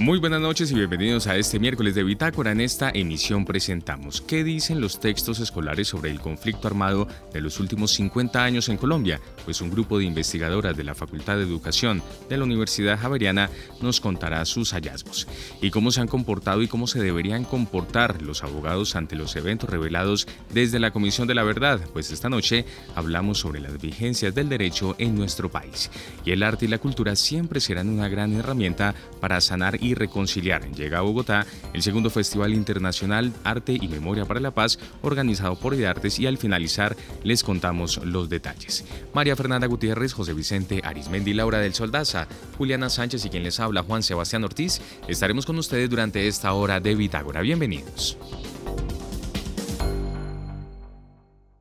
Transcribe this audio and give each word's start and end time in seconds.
Muy 0.00 0.18
buenas 0.18 0.40
noches 0.40 0.72
y 0.72 0.76
bienvenidos 0.76 1.26
a 1.26 1.36
este 1.36 1.58
miércoles 1.58 1.94
de 1.94 2.02
Bitácora. 2.02 2.52
En 2.52 2.62
esta 2.62 2.88
emisión 2.88 3.44
presentamos 3.44 4.22
qué 4.22 4.42
dicen 4.42 4.80
los 4.80 4.98
textos 4.98 5.40
escolares 5.40 5.88
sobre 5.88 6.10
el 6.10 6.20
conflicto 6.20 6.68
armado 6.68 7.06
de 7.34 7.42
los 7.42 7.60
últimos 7.60 7.90
50 7.90 8.42
años 8.42 8.70
en 8.70 8.78
Colombia, 8.78 9.20
pues 9.44 9.60
un 9.60 9.68
grupo 9.68 9.98
de 9.98 10.06
investigadoras 10.06 10.74
de 10.74 10.84
la 10.84 10.94
Facultad 10.94 11.36
de 11.36 11.42
Educación 11.42 12.02
de 12.30 12.38
la 12.38 12.44
Universidad 12.44 12.98
Javeriana 12.98 13.50
nos 13.82 14.00
contará 14.00 14.42
sus 14.46 14.72
hallazgos 14.72 15.28
y 15.60 15.70
cómo 15.70 15.90
se 15.90 16.00
han 16.00 16.08
comportado 16.08 16.62
y 16.62 16.68
cómo 16.68 16.86
se 16.86 17.02
deberían 17.02 17.44
comportar 17.44 18.22
los 18.22 18.42
abogados 18.42 18.96
ante 18.96 19.16
los 19.16 19.36
eventos 19.36 19.68
revelados 19.68 20.26
desde 20.54 20.80
la 20.80 20.92
Comisión 20.92 21.28
de 21.28 21.34
la 21.34 21.42
Verdad, 21.42 21.78
pues 21.92 22.10
esta 22.10 22.30
noche 22.30 22.64
hablamos 22.94 23.36
sobre 23.36 23.60
las 23.60 23.78
vigencias 23.78 24.34
del 24.34 24.48
derecho 24.48 24.94
en 24.96 25.14
nuestro 25.14 25.50
país. 25.50 25.90
Y 26.24 26.30
el 26.30 26.42
arte 26.42 26.64
y 26.64 26.68
la 26.68 26.78
cultura 26.78 27.16
siempre 27.16 27.60
serán 27.60 27.90
una 27.90 28.08
gran 28.08 28.32
herramienta 28.32 28.94
para 29.20 29.42
sanar 29.42 29.76
y 29.82 29.89
reconciliar. 29.94 30.70
Llega 30.72 30.98
a 30.98 31.02
Bogotá 31.02 31.46
el 31.72 31.82
segundo 31.82 32.10
Festival 32.10 32.54
Internacional 32.54 33.32
Arte 33.44 33.78
y 33.80 33.88
Memoria 33.88 34.24
para 34.24 34.40
la 34.40 34.50
Paz 34.52 34.78
organizado 35.02 35.58
por 35.58 35.74
IDARTES 35.74 36.20
y 36.20 36.26
al 36.26 36.38
finalizar 36.38 36.96
les 37.22 37.42
contamos 37.42 38.04
los 38.04 38.28
detalles. 38.28 38.84
María 39.14 39.36
Fernanda 39.36 39.66
Gutiérrez, 39.66 40.12
José 40.12 40.34
Vicente 40.34 40.80
Arismendi, 40.84 41.34
Laura 41.34 41.58
del 41.58 41.74
Soldaza, 41.74 42.26
Juliana 42.58 42.90
Sánchez 42.90 43.24
y 43.24 43.30
quien 43.30 43.42
les 43.42 43.60
habla 43.60 43.82
Juan 43.82 44.02
Sebastián 44.02 44.44
Ortiz, 44.44 44.80
estaremos 45.08 45.46
con 45.46 45.58
ustedes 45.58 45.90
durante 45.90 46.26
esta 46.28 46.52
hora 46.52 46.80
de 46.80 46.94
Bitágora. 46.94 47.40
Bienvenidos. 47.40 48.18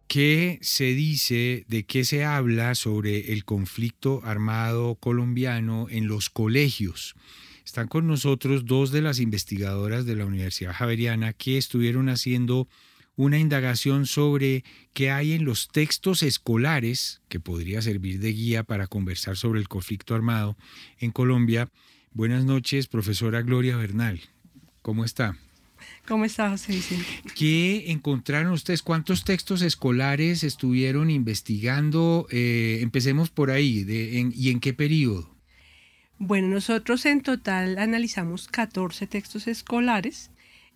¿Qué 0.10 0.58
se 0.64 0.96
dice, 0.96 1.66
de 1.68 1.84
qué 1.84 2.04
se 2.04 2.26
habla 2.26 2.74
sobre 2.74 3.32
el 3.32 3.46
conflicto 3.46 4.22
armado 4.24 4.96
colombiano 4.96 5.86
en 5.88 6.08
los 6.08 6.32
colegios? 6.32 7.14
Están 7.70 7.88
con 7.88 8.08
nosotros 8.08 8.66
dos 8.66 8.90
de 8.90 9.04
las 9.04 9.20
investigadoras 9.20 10.08
de 10.08 10.16
la 10.16 10.26
Universidad 10.26 10.74
Javeriana 10.74 11.34
que 11.34 11.60
estuvieron 11.60 12.10
haciendo 12.10 12.68
una 13.16 13.38
indagación 13.38 14.08
sobre 14.08 14.64
qué 14.94 15.12
hay 15.12 15.34
en 15.34 15.46
los 15.46 15.68
textos 15.68 16.24
escolares, 16.24 17.22
que 17.30 17.40
podría 17.40 17.84
servir 17.84 18.22
de 18.22 18.34
guía 18.34 18.64
para 18.64 18.88
conversar 18.88 19.38
sobre 19.38 19.60
el 19.60 19.68
conflicto 19.68 20.16
armado 20.16 20.58
en 20.98 21.12
Colombia. 21.12 21.70
Buenas 22.12 22.44
noches, 22.44 22.88
profesora 22.88 23.44
Gloria 23.44 23.78
Bernal. 23.78 24.20
¿Cómo 24.82 25.06
está? 25.06 25.38
¿Cómo 26.08 26.26
está, 26.26 26.50
José 26.50 26.82
¿Qué 27.36 27.92
encontraron 27.92 28.52
ustedes? 28.52 28.82
¿Cuántos 28.82 29.24
textos 29.24 29.62
escolares 29.62 30.44
estuvieron 30.44 31.12
investigando? 31.12 32.26
Eh, 32.32 32.80
empecemos 32.82 33.30
por 33.30 33.52
ahí. 33.52 33.86
¿Y 34.34 34.50
en 34.50 34.60
qué 34.60 34.74
periodo? 34.74 35.39
Bueno, 36.22 36.50
nosotros 36.50 37.06
en 37.06 37.22
total 37.22 37.78
analizamos 37.78 38.50
14 38.50 39.08
textos 39.08 39.48
escolares 39.48 40.32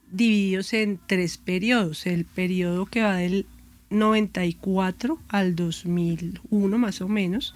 divididos 0.09 0.71
en 0.71 1.01
tres 1.05 1.37
periodos. 1.37 2.05
El 2.05 2.23
periodo 2.23 2.85
que 2.85 3.01
va 3.01 3.17
del 3.17 3.45
94 3.89 5.19
al 5.27 5.53
2001 5.57 6.77
más 6.77 7.01
o 7.01 7.09
menos, 7.09 7.53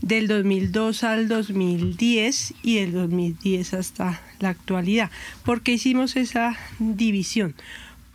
del 0.00 0.28
2002 0.28 1.02
al 1.02 1.26
2010 1.26 2.54
y 2.62 2.76
del 2.76 2.92
2010 2.92 3.74
hasta 3.74 4.22
la 4.38 4.50
actualidad. 4.50 5.10
¿Por 5.44 5.62
qué 5.62 5.72
hicimos 5.72 6.14
esa 6.14 6.56
división? 6.78 7.56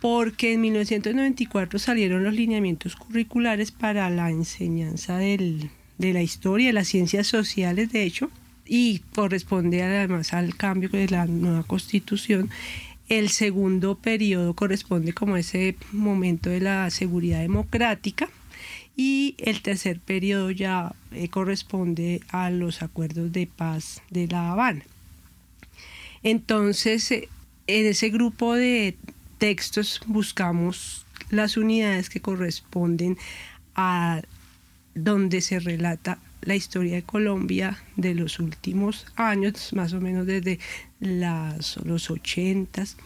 Porque 0.00 0.54
en 0.54 0.62
1994 0.62 1.78
salieron 1.78 2.24
los 2.24 2.32
lineamientos 2.32 2.96
curriculares 2.96 3.70
para 3.70 4.08
la 4.08 4.30
enseñanza 4.30 5.18
de 5.18 5.68
la 5.98 6.22
historia, 6.22 6.68
de 6.68 6.72
las 6.72 6.88
ciencias 6.88 7.26
sociales, 7.26 7.92
de 7.92 8.04
hecho, 8.04 8.30
y 8.68 9.00
corresponde 9.14 9.82
además 9.82 10.34
al 10.34 10.54
cambio 10.54 10.90
de 10.90 11.08
la 11.08 11.26
nueva 11.26 11.62
constitución. 11.64 12.50
El 13.08 13.30
segundo 13.30 13.96
periodo 13.96 14.54
corresponde 14.54 15.14
como 15.14 15.38
ese 15.38 15.76
momento 15.92 16.50
de 16.50 16.60
la 16.60 16.90
seguridad 16.90 17.40
democrática 17.40 18.28
y 18.96 19.34
el 19.38 19.62
tercer 19.62 19.98
periodo 20.00 20.50
ya 20.50 20.94
eh, 21.12 21.28
corresponde 21.28 22.20
a 22.28 22.50
los 22.50 22.82
acuerdos 22.82 23.32
de 23.32 23.46
paz 23.46 24.02
de 24.10 24.28
La 24.28 24.52
Habana. 24.52 24.84
Entonces, 26.22 27.10
eh, 27.12 27.28
en 27.66 27.86
ese 27.86 28.10
grupo 28.10 28.54
de 28.54 28.96
textos 29.38 30.00
buscamos 30.06 31.06
las 31.30 31.56
unidades 31.56 32.10
que 32.10 32.20
corresponden 32.20 33.16
a 33.74 34.22
donde 34.94 35.40
se 35.40 35.60
relata 35.60 36.18
la 36.42 36.56
historia 36.56 36.94
de 36.94 37.02
Colombia 37.02 37.78
de 37.96 38.14
los 38.14 38.38
últimos 38.38 39.06
años, 39.16 39.72
más 39.72 39.92
o 39.92 40.00
menos 40.00 40.26
desde 40.26 40.58
las, 41.00 41.76
los 41.84 42.10
ochentas. 42.10 42.96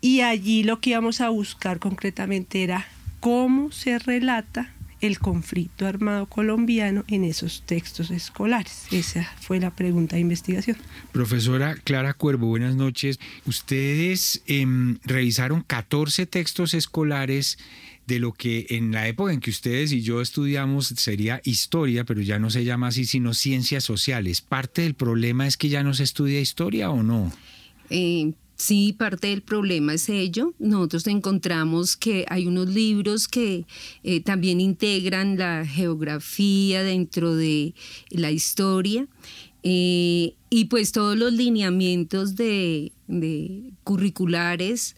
Y 0.00 0.20
allí 0.20 0.62
lo 0.62 0.80
que 0.80 0.90
íbamos 0.90 1.20
a 1.20 1.28
buscar 1.30 1.78
concretamente 1.78 2.62
era 2.62 2.86
cómo 3.20 3.72
se 3.72 3.98
relata 3.98 4.72
el 5.00 5.18
conflicto 5.18 5.86
armado 5.86 6.26
colombiano 6.26 7.04
en 7.08 7.24
esos 7.24 7.62
textos 7.66 8.10
escolares. 8.10 8.86
Esa 8.90 9.24
fue 9.40 9.60
la 9.60 9.70
pregunta 9.70 10.16
de 10.16 10.20
investigación. 10.20 10.76
Profesora 11.12 11.76
Clara 11.84 12.14
Cuervo, 12.14 12.46
buenas 12.46 12.76
noches. 12.76 13.18
Ustedes 13.44 14.42
em, 14.46 14.98
revisaron 15.04 15.62
14 15.62 16.26
textos 16.26 16.74
escolares 16.74 17.58
de 18.06 18.18
lo 18.20 18.32
que 18.32 18.66
en 18.70 18.92
la 18.92 19.08
época 19.08 19.32
en 19.32 19.40
que 19.40 19.50
ustedes 19.50 19.92
y 19.92 20.02
yo 20.02 20.20
estudiamos 20.20 20.86
sería 20.96 21.40
historia, 21.44 22.04
pero 22.04 22.20
ya 22.20 22.38
no 22.38 22.50
se 22.50 22.64
llama 22.64 22.88
así, 22.88 23.04
sino 23.04 23.34
ciencias 23.34 23.84
sociales. 23.84 24.40
¿Parte 24.40 24.82
del 24.82 24.94
problema 24.94 25.46
es 25.46 25.56
que 25.56 25.68
ya 25.68 25.82
no 25.82 25.92
se 25.92 26.04
estudia 26.04 26.40
historia 26.40 26.90
o 26.90 27.02
no? 27.02 27.32
Eh, 27.90 28.32
sí, 28.54 28.94
parte 28.96 29.28
del 29.28 29.42
problema 29.42 29.94
es 29.94 30.08
ello. 30.08 30.54
Nosotros 30.58 31.06
encontramos 31.08 31.96
que 31.96 32.24
hay 32.28 32.46
unos 32.46 32.68
libros 32.68 33.26
que 33.26 33.66
eh, 34.04 34.20
también 34.20 34.60
integran 34.60 35.36
la 35.36 35.66
geografía 35.66 36.84
dentro 36.84 37.34
de 37.34 37.74
la 38.10 38.30
historia. 38.30 39.08
Eh, 39.68 40.36
y 40.48 40.66
pues 40.66 40.92
todos 40.92 41.18
los 41.18 41.32
lineamientos 41.32 42.36
de, 42.36 42.92
curriculares 43.82 44.94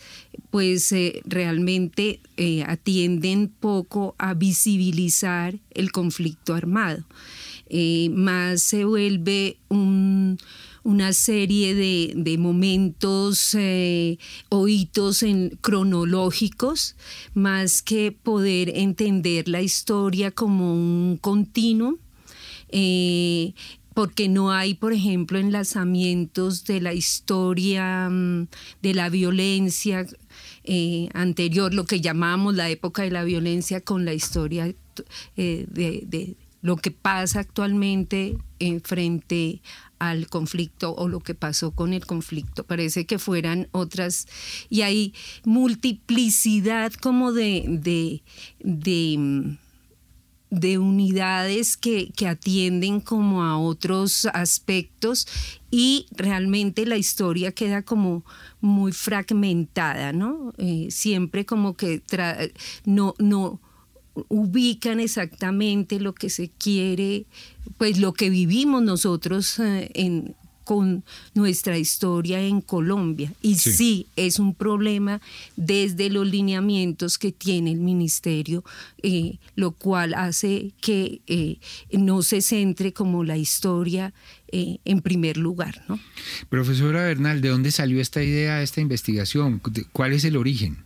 pues 0.51 0.93
eh, 0.93 1.23
realmente 1.25 2.21
eh, 2.37 2.65
atienden 2.65 3.49
poco 3.49 4.15
a 4.19 4.35
visibilizar 4.35 5.59
el 5.71 5.91
conflicto 5.91 6.53
armado. 6.53 7.03
más 8.11 8.61
se 8.61 8.85
vuelve 8.85 9.57
una 9.71 11.13
serie 11.15 11.75
de, 11.75 12.37
momentos 12.39 13.57
o 14.51 14.69
hitos 14.69 15.23
en, 15.23 15.57
cronológicos, 15.63 16.95
más 17.33 17.81
que 17.81 18.13
poder 18.13 18.69
entender 18.77 19.49
la 19.49 19.63
historia 19.63 20.31
como 20.31 20.75
un 20.75 21.17
continuo 21.19 21.99
porque 23.99 24.29
no 24.29 24.53
hay, 24.53 24.75
por 24.75 24.93
ejemplo, 24.93 25.41
enlazamientos 25.41 26.65
de 26.65 26.81
la 26.81 26.95
historia 26.95 28.09
mm, 28.09 28.47
de 28.81 28.95
la 28.95 29.09
violencia 29.09 30.07
eh, 30.63 31.09
anterior, 31.15 31.75
lo 31.75 31.85
que 31.85 32.01
llamamos 32.01 32.55
la 32.55 32.71
época 32.71 33.03
de 33.03 33.11
la 33.11 33.25
violencia, 33.25 33.81
con 33.81 34.05
la 34.05 34.15
historia 34.15 34.73
eh, 35.37 35.67
de, 35.69 36.37
lo 36.63 36.77
que 36.77 36.93
pasa 36.93 37.41
actualmente 37.41 38.39
en 38.61 38.81
frente 38.83 39.63
al 39.99 40.29
conflicto 40.29 40.95
o 40.95 41.09
lo 41.09 41.19
que 41.19 41.35
pasó 41.35 41.73
con 41.73 41.93
el 41.93 42.07
conflicto. 42.07 42.63
Parece 42.63 43.05
que 43.05 43.19
fueran 43.19 43.67
otras, 43.73 44.29
y 44.71 44.83
hay 44.83 45.13
multiplicidad 45.45 46.93
como 46.93 47.33
de, 47.33 48.23
de 48.61 49.17
mm, 49.19 49.57
de 50.51 50.79
unidades 50.79 51.77
que, 51.77 52.13
atienden 52.27 53.01
como 53.01 53.43
a 53.43 53.59
otros 53.59 54.27
aspectos 54.27 55.27
y 55.71 56.07
realmente 56.11 56.87
la 56.87 56.97
historia 56.97 57.53
queda 57.53 57.83
como 57.83 58.25
muy 58.61 58.93
fragmentada, 58.93 60.13
¿no? 60.13 60.53
Eh, 60.59 60.89
siempre 60.91 61.47
como 61.47 61.77
que 61.77 62.03
no, 62.85 63.15
no 63.19 63.61
ubican 64.29 65.01
exactamente 65.01 66.01
lo 66.01 66.15
que 66.15 66.31
se 66.31 66.51
quiere, 66.51 67.27
pues 67.77 67.99
lo 67.99 68.13
que 68.13 68.31
vivimos 68.31 68.83
nosotros 68.83 69.59
eh, 69.59 69.91
en, 69.95 70.35
con 70.69 71.03
nuestra 71.33 71.79
historia 71.79 72.43
en 72.43 72.61
Colombia. 72.61 73.33
Y 73.41 73.55
sí, 73.55 74.07
es 74.17 74.39
un 74.39 74.55
problema 74.55 75.23
desde 75.57 76.11
los 76.11 76.27
lineamientos 76.27 77.17
que 77.17 77.33
tiene 77.33 77.73
el 77.73 77.81
ministerio, 77.81 78.63
eh, 79.03 79.39
lo 79.57 79.71
cual 79.71 80.13
hace 80.13 80.73
que 80.83 81.23
eh, 81.27 81.57
no 81.93 82.21
se 82.21 82.43
centre 82.43 82.93
como 82.93 83.25
la 83.25 83.39
historia 83.39 84.13
eh, 84.53 84.77
en 84.85 85.01
primer 85.01 85.39
lugar. 85.39 85.83
¿no? 85.89 85.99
Profesora 86.51 87.01
Bernal, 87.05 87.41
¿de 87.41 87.49
dónde 87.49 87.71
salió 87.71 87.99
esta 88.03 88.23
idea, 88.23 88.61
esta 88.61 88.83
investigación? 88.83 89.63
¿Cuál 89.93 90.13
es 90.13 90.25
el 90.25 90.37
origen? 90.37 90.85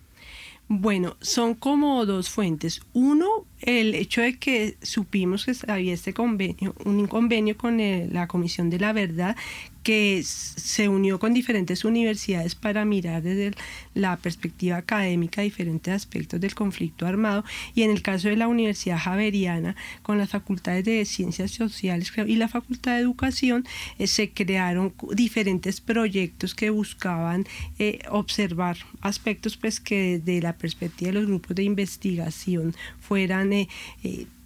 Bueno, 0.68 1.16
son 1.20 1.54
como 1.54 2.06
dos 2.06 2.30
fuentes. 2.30 2.82
Uno, 2.92 3.46
el 3.62 3.94
hecho 3.94 4.20
de 4.20 4.38
que 4.38 4.76
supimos 4.82 5.44
que 5.44 5.54
había 5.68 5.94
este 5.94 6.12
convenio, 6.12 6.74
un 6.84 7.06
convenio 7.06 7.56
con 7.56 7.78
la 8.12 8.26
Comisión 8.26 8.70
de 8.70 8.78
la 8.78 8.92
Verdad 8.92 9.36
que 9.82 10.22
se 10.24 10.88
unió 10.88 11.18
con 11.18 11.34
diferentes 11.34 11.84
universidades 11.84 12.54
para 12.54 12.84
mirar 12.84 13.22
desde 13.22 13.52
la 13.94 14.16
perspectiva 14.16 14.76
académica 14.76 15.42
diferentes 15.42 15.92
aspectos 15.92 16.40
del 16.40 16.54
conflicto 16.54 17.06
armado 17.06 17.44
y 17.74 17.82
en 17.82 17.90
el 17.90 18.02
caso 18.02 18.28
de 18.28 18.36
la 18.36 18.48
Universidad 18.48 18.98
Javeriana 18.98 19.74
con 20.02 20.18
las 20.18 20.30
facultades 20.30 20.84
de 20.84 21.04
Ciencias 21.04 21.50
Sociales 21.50 22.12
y 22.26 22.36
la 22.36 22.48
Facultad 22.48 22.92
de 22.92 23.00
Educación 23.00 23.64
eh, 23.98 24.06
se 24.06 24.30
crearon 24.30 24.94
diferentes 25.14 25.80
proyectos 25.80 26.54
que 26.54 26.70
buscaban 26.70 27.44
eh, 27.78 28.00
observar 28.10 28.76
aspectos 29.00 29.56
pues 29.56 29.80
que 29.80 30.20
desde 30.20 30.42
la 30.42 30.56
perspectiva 30.56 31.10
de 31.10 31.14
los 31.14 31.26
grupos 31.26 31.56
de 31.56 31.64
investigación 31.64 32.74
fueran 33.12 33.52
eh, 33.52 33.68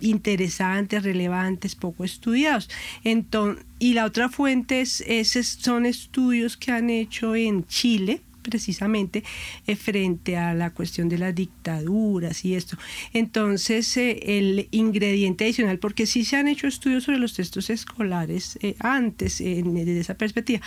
interesantes, 0.00 1.04
relevantes, 1.04 1.76
poco 1.76 2.02
estudiados. 2.02 2.68
Entonces, 3.04 3.64
y 3.78 3.94
la 3.94 4.04
otra 4.04 4.28
fuente 4.28 4.80
es, 4.80 5.04
son 5.62 5.86
estudios 5.86 6.56
que 6.56 6.72
han 6.72 6.90
hecho 6.90 7.36
en 7.36 7.64
Chile, 7.68 8.22
precisamente 8.42 9.22
eh, 9.68 9.76
frente 9.76 10.36
a 10.36 10.52
la 10.52 10.70
cuestión 10.70 11.08
de 11.08 11.18
las 11.18 11.32
dictaduras 11.32 12.44
y 12.44 12.56
esto. 12.56 12.76
Entonces, 13.12 13.96
eh, 13.96 14.18
el 14.38 14.66
ingrediente 14.72 15.44
adicional, 15.44 15.78
porque 15.78 16.06
sí 16.06 16.24
se 16.24 16.34
han 16.34 16.48
hecho 16.48 16.66
estudios 16.66 17.04
sobre 17.04 17.20
los 17.20 17.34
textos 17.34 17.70
escolares 17.70 18.58
eh, 18.62 18.74
antes, 18.80 19.38
desde 19.38 20.00
esa 20.00 20.14
perspectiva, 20.14 20.60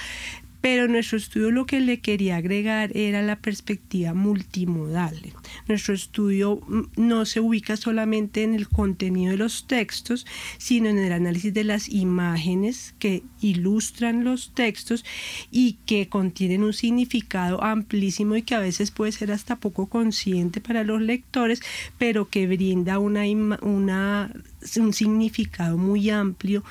pero 0.61 0.87
nuestro 0.87 1.17
estudio 1.17 1.51
lo 1.51 1.65
que 1.65 1.79
le 1.79 1.99
quería 1.99 2.37
agregar 2.37 2.95
era 2.95 3.21
la 3.21 3.37
perspectiva 3.37 4.13
multimodal. 4.13 5.19
Nuestro 5.67 5.93
estudio 5.93 6.61
mm, 6.67 6.81
no 6.97 7.25
se 7.25 7.39
ubica 7.39 7.77
solamente 7.77 8.43
en 8.43 8.53
el 8.53 8.67
contenido 8.67 9.31
de 9.31 9.37
los 9.37 9.67
textos, 9.67 10.25
sino 10.57 10.89
en 10.89 10.99
el 10.99 11.11
análisis 11.11 11.53
de 11.53 11.63
las 11.63 11.89
imágenes 11.89 12.95
que 12.99 13.23
ilustran 13.41 14.23
los 14.23 14.53
textos 14.53 15.05
y 15.51 15.77
que 15.85 16.09
contienen 16.09 16.63
un 16.63 16.73
significado 16.73 17.63
amplísimo 17.63 18.35
y 18.35 18.41
que 18.41 18.55
a 18.55 18.59
veces 18.59 18.91
puede 18.91 19.11
ser 19.11 19.31
hasta 19.31 19.55
poco 19.55 19.87
consciente 19.87 20.61
para 20.61 20.83
los 20.83 21.01
lectores, 21.01 21.61
pero 21.97 22.29
que 22.29 22.47
brinda 22.47 22.99
una, 22.99 23.23
un 23.25 24.93
significado 24.93 25.77
muy 25.77 26.09
amplio 26.09 26.63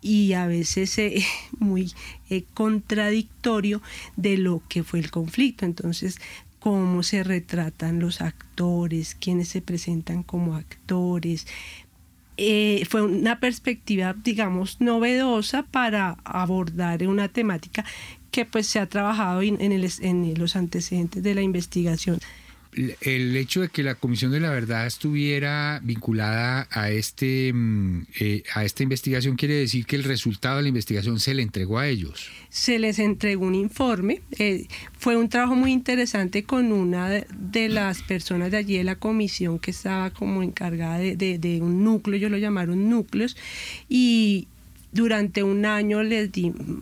y 0.00 0.32
a 0.32 0.46
veces 0.46 0.96
eh, 0.98 1.24
muy 1.58 1.92
eh, 2.30 2.44
contradictorio 2.54 3.82
de 4.16 4.36
lo 4.38 4.62
que 4.68 4.82
fue 4.82 5.00
el 5.00 5.10
conflicto. 5.10 5.64
Entonces, 5.64 6.20
cómo 6.58 7.02
se 7.02 7.22
retratan 7.22 8.00
los 8.00 8.20
actores, 8.20 9.14
quienes 9.14 9.48
se 9.48 9.60
presentan 9.60 10.22
como 10.22 10.54
actores. 10.56 11.46
Eh, 12.36 12.86
fue 12.88 13.02
una 13.02 13.40
perspectiva, 13.40 14.14
digamos, 14.14 14.80
novedosa 14.80 15.64
para 15.64 16.18
abordar 16.24 17.06
una 17.06 17.28
temática 17.28 17.84
que 18.30 18.44
pues 18.44 18.66
se 18.66 18.78
ha 18.78 18.86
trabajado 18.86 19.42
en 19.42 20.38
los 20.38 20.54
antecedentes 20.54 21.22
de 21.22 21.34
la 21.34 21.42
investigación 21.42 22.20
el 23.00 23.36
hecho 23.36 23.60
de 23.60 23.68
que 23.68 23.82
la 23.82 23.94
Comisión 23.94 24.30
de 24.30 24.40
la 24.40 24.50
Verdad 24.50 24.86
estuviera 24.86 25.80
vinculada 25.82 26.68
a, 26.70 26.90
este, 26.90 27.52
mm, 27.52 28.06
eh, 28.20 28.42
a 28.54 28.64
esta 28.64 28.82
investigación 28.82 29.36
quiere 29.36 29.54
decir 29.54 29.84
que 29.84 29.96
el 29.96 30.04
resultado 30.04 30.56
de 30.56 30.62
la 30.62 30.68
investigación 30.68 31.18
se 31.18 31.34
le 31.34 31.42
entregó 31.42 31.78
a 31.78 31.88
ellos. 31.88 32.30
Se 32.50 32.78
les 32.78 32.98
entregó 32.98 33.46
un 33.46 33.54
informe. 33.54 34.22
Eh, 34.38 34.66
fue 34.98 35.16
un 35.16 35.28
trabajo 35.28 35.54
muy 35.54 35.72
interesante 35.72 36.44
con 36.44 36.72
una 36.72 37.08
de, 37.08 37.68
las 37.68 38.02
personas 38.02 38.50
de 38.50 38.58
allí 38.58 38.78
de 38.78 38.84
la 38.84 38.96
comisión 38.96 39.58
que 39.58 39.72
estaba 39.72 40.10
como 40.10 40.42
encargada 40.42 40.98
de, 40.98 41.16
de 41.16 41.60
un 41.60 41.84
núcleo, 41.84 42.16
ellos 42.16 42.30
lo 42.30 42.38
llamaron 42.38 42.88
núcleos, 42.88 43.36
y 43.88 44.46
durante 44.92 45.42
un 45.42 45.66
año 45.66 46.02
les 46.02 46.30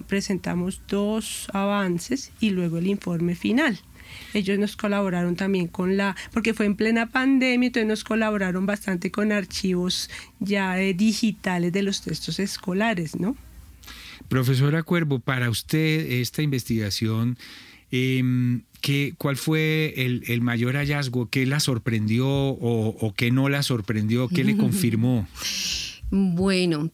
presentamos 0.06 0.80
dos 0.86 1.48
avances 1.52 2.30
y 2.40 2.50
luego 2.50 2.78
el 2.78 2.86
informe 2.86 3.34
final 3.34 3.80
ellos 4.34 4.58
nos 4.58 4.76
colaboraron 4.76 5.36
también 5.36 5.68
con 5.68 5.96
la, 5.96 6.16
porque 6.32 6.54
fue 6.54 6.66
en 6.66 6.76
plena 6.76 7.10
pandemia, 7.10 7.68
entonces 7.68 7.88
nos 7.88 8.04
colaboraron 8.04 8.66
bastante 8.66 9.10
con 9.10 9.32
archivos 9.32 10.10
ya 10.40 10.80
eh, 10.80 10.94
digitales 10.94 11.72
de 11.72 11.82
los 11.82 12.02
textos 12.02 12.38
escolares, 12.38 13.18
¿no? 13.18 13.36
Profesora 14.28 14.82
Cuervo, 14.82 15.20
para 15.20 15.50
usted 15.50 16.10
esta 16.12 16.42
investigación, 16.42 17.38
em, 17.90 18.62
¿qué, 18.80 19.14
¿cuál 19.16 19.36
fue 19.36 19.94
el, 19.96 20.40
mayor 20.40 20.74
hallazgo? 20.74 21.28
¿Qué 21.30 21.46
la 21.46 21.60
sorprendió 21.60 22.26
o, 22.28 22.88
o 22.88 23.14
qué 23.14 23.30
no 23.30 23.48
la 23.48 23.62
sorprendió? 23.62 24.28
¿Qué 24.28 24.42
le 24.42 24.56
confirmó? 24.58 25.28
Bueno, 26.10 26.90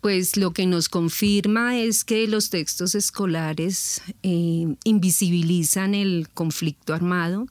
pues 0.00 0.36
lo 0.36 0.52
que 0.52 0.66
nos 0.66 0.88
confirma 0.88 1.78
es 1.78 2.04
que 2.04 2.26
los 2.26 2.50
textos 2.50 2.94
escolares 2.94 4.02
eh, 4.22 4.66
invisibilizan 4.84 5.94
el 5.94 6.28
conflicto 6.32 6.94
armado 6.94 7.46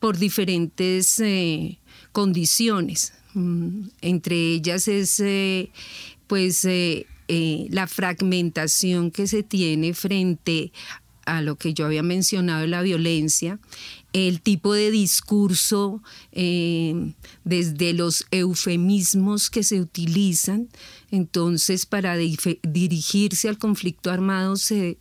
por 0.00 0.18
diferentes 0.18 1.20
eh, 1.20 1.78
condiciones. 2.12 3.12
Mm, 3.34 3.88
entre 4.00 4.36
ellas 4.36 4.88
es 4.88 5.20
eh, 5.20 5.70
pues 6.26 6.66
la 7.28 7.86
fragmentación 7.86 9.10
que 9.10 9.26
se 9.26 9.42
tiene 9.42 9.94
frente 9.94 10.70
a 11.24 11.40
lo 11.40 11.56
que 11.56 11.72
yo 11.72 11.86
había 11.86 12.02
mencionado, 12.02 12.66
la 12.66 12.82
violencia, 12.82 13.58
el 14.12 14.42
tipo 14.42 14.74
de 14.74 14.90
discurso 14.90 16.02
desde 16.32 17.92
los 17.94 18.26
eufemismos 18.30 19.48
que 19.48 19.62
se 19.62 19.80
utilizan, 19.80 20.68
entonces, 21.12 21.84
para 21.84 22.16
dirigirse 22.16 23.50
al 23.50 23.58
conflicto 23.58 24.10
armado 24.10 24.56
se, 24.56 24.96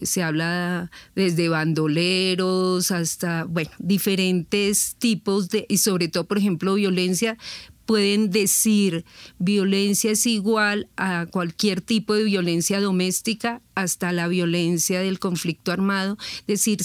se 0.00 0.22
habla 0.22 0.90
desde 1.14 1.50
bandoleros 1.50 2.90
hasta, 2.90 3.44
bueno, 3.44 3.70
diferentes 3.78 4.96
tipos 4.98 5.50
de, 5.50 5.66
y 5.68 5.76
sobre 5.76 6.08
todo, 6.08 6.24
por 6.24 6.38
ejemplo, 6.38 6.72
violencia, 6.72 7.36
pueden 7.84 8.30
decir 8.30 9.04
violencia 9.38 10.12
es 10.12 10.24
igual 10.24 10.88
a 10.96 11.26
cualquier 11.30 11.82
tipo 11.82 12.14
de 12.14 12.24
violencia 12.24 12.80
doméstica 12.80 13.60
hasta 13.74 14.10
la 14.12 14.28
violencia 14.28 15.00
del 15.00 15.18
conflicto 15.18 15.70
armado. 15.70 16.16
Es 16.46 16.64
decir, 16.64 16.80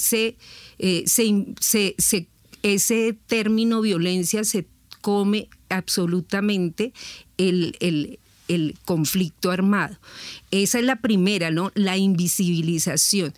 eh, 0.80 1.06
ese 2.64 3.18
término 3.28 3.80
violencia 3.80 4.44
se 4.44 4.68
come 5.00 5.48
absolutamente 5.70 6.92
el, 7.38 7.78
el 7.80 8.20
conflicto 8.86 9.52
armado. 9.52 9.98
Esa 10.52 10.80
es 10.80 10.86
la 10.86 10.98
primera, 10.98 11.52
¿no? 11.52 11.72
La 11.76 11.98
invisibilización. 11.98 13.34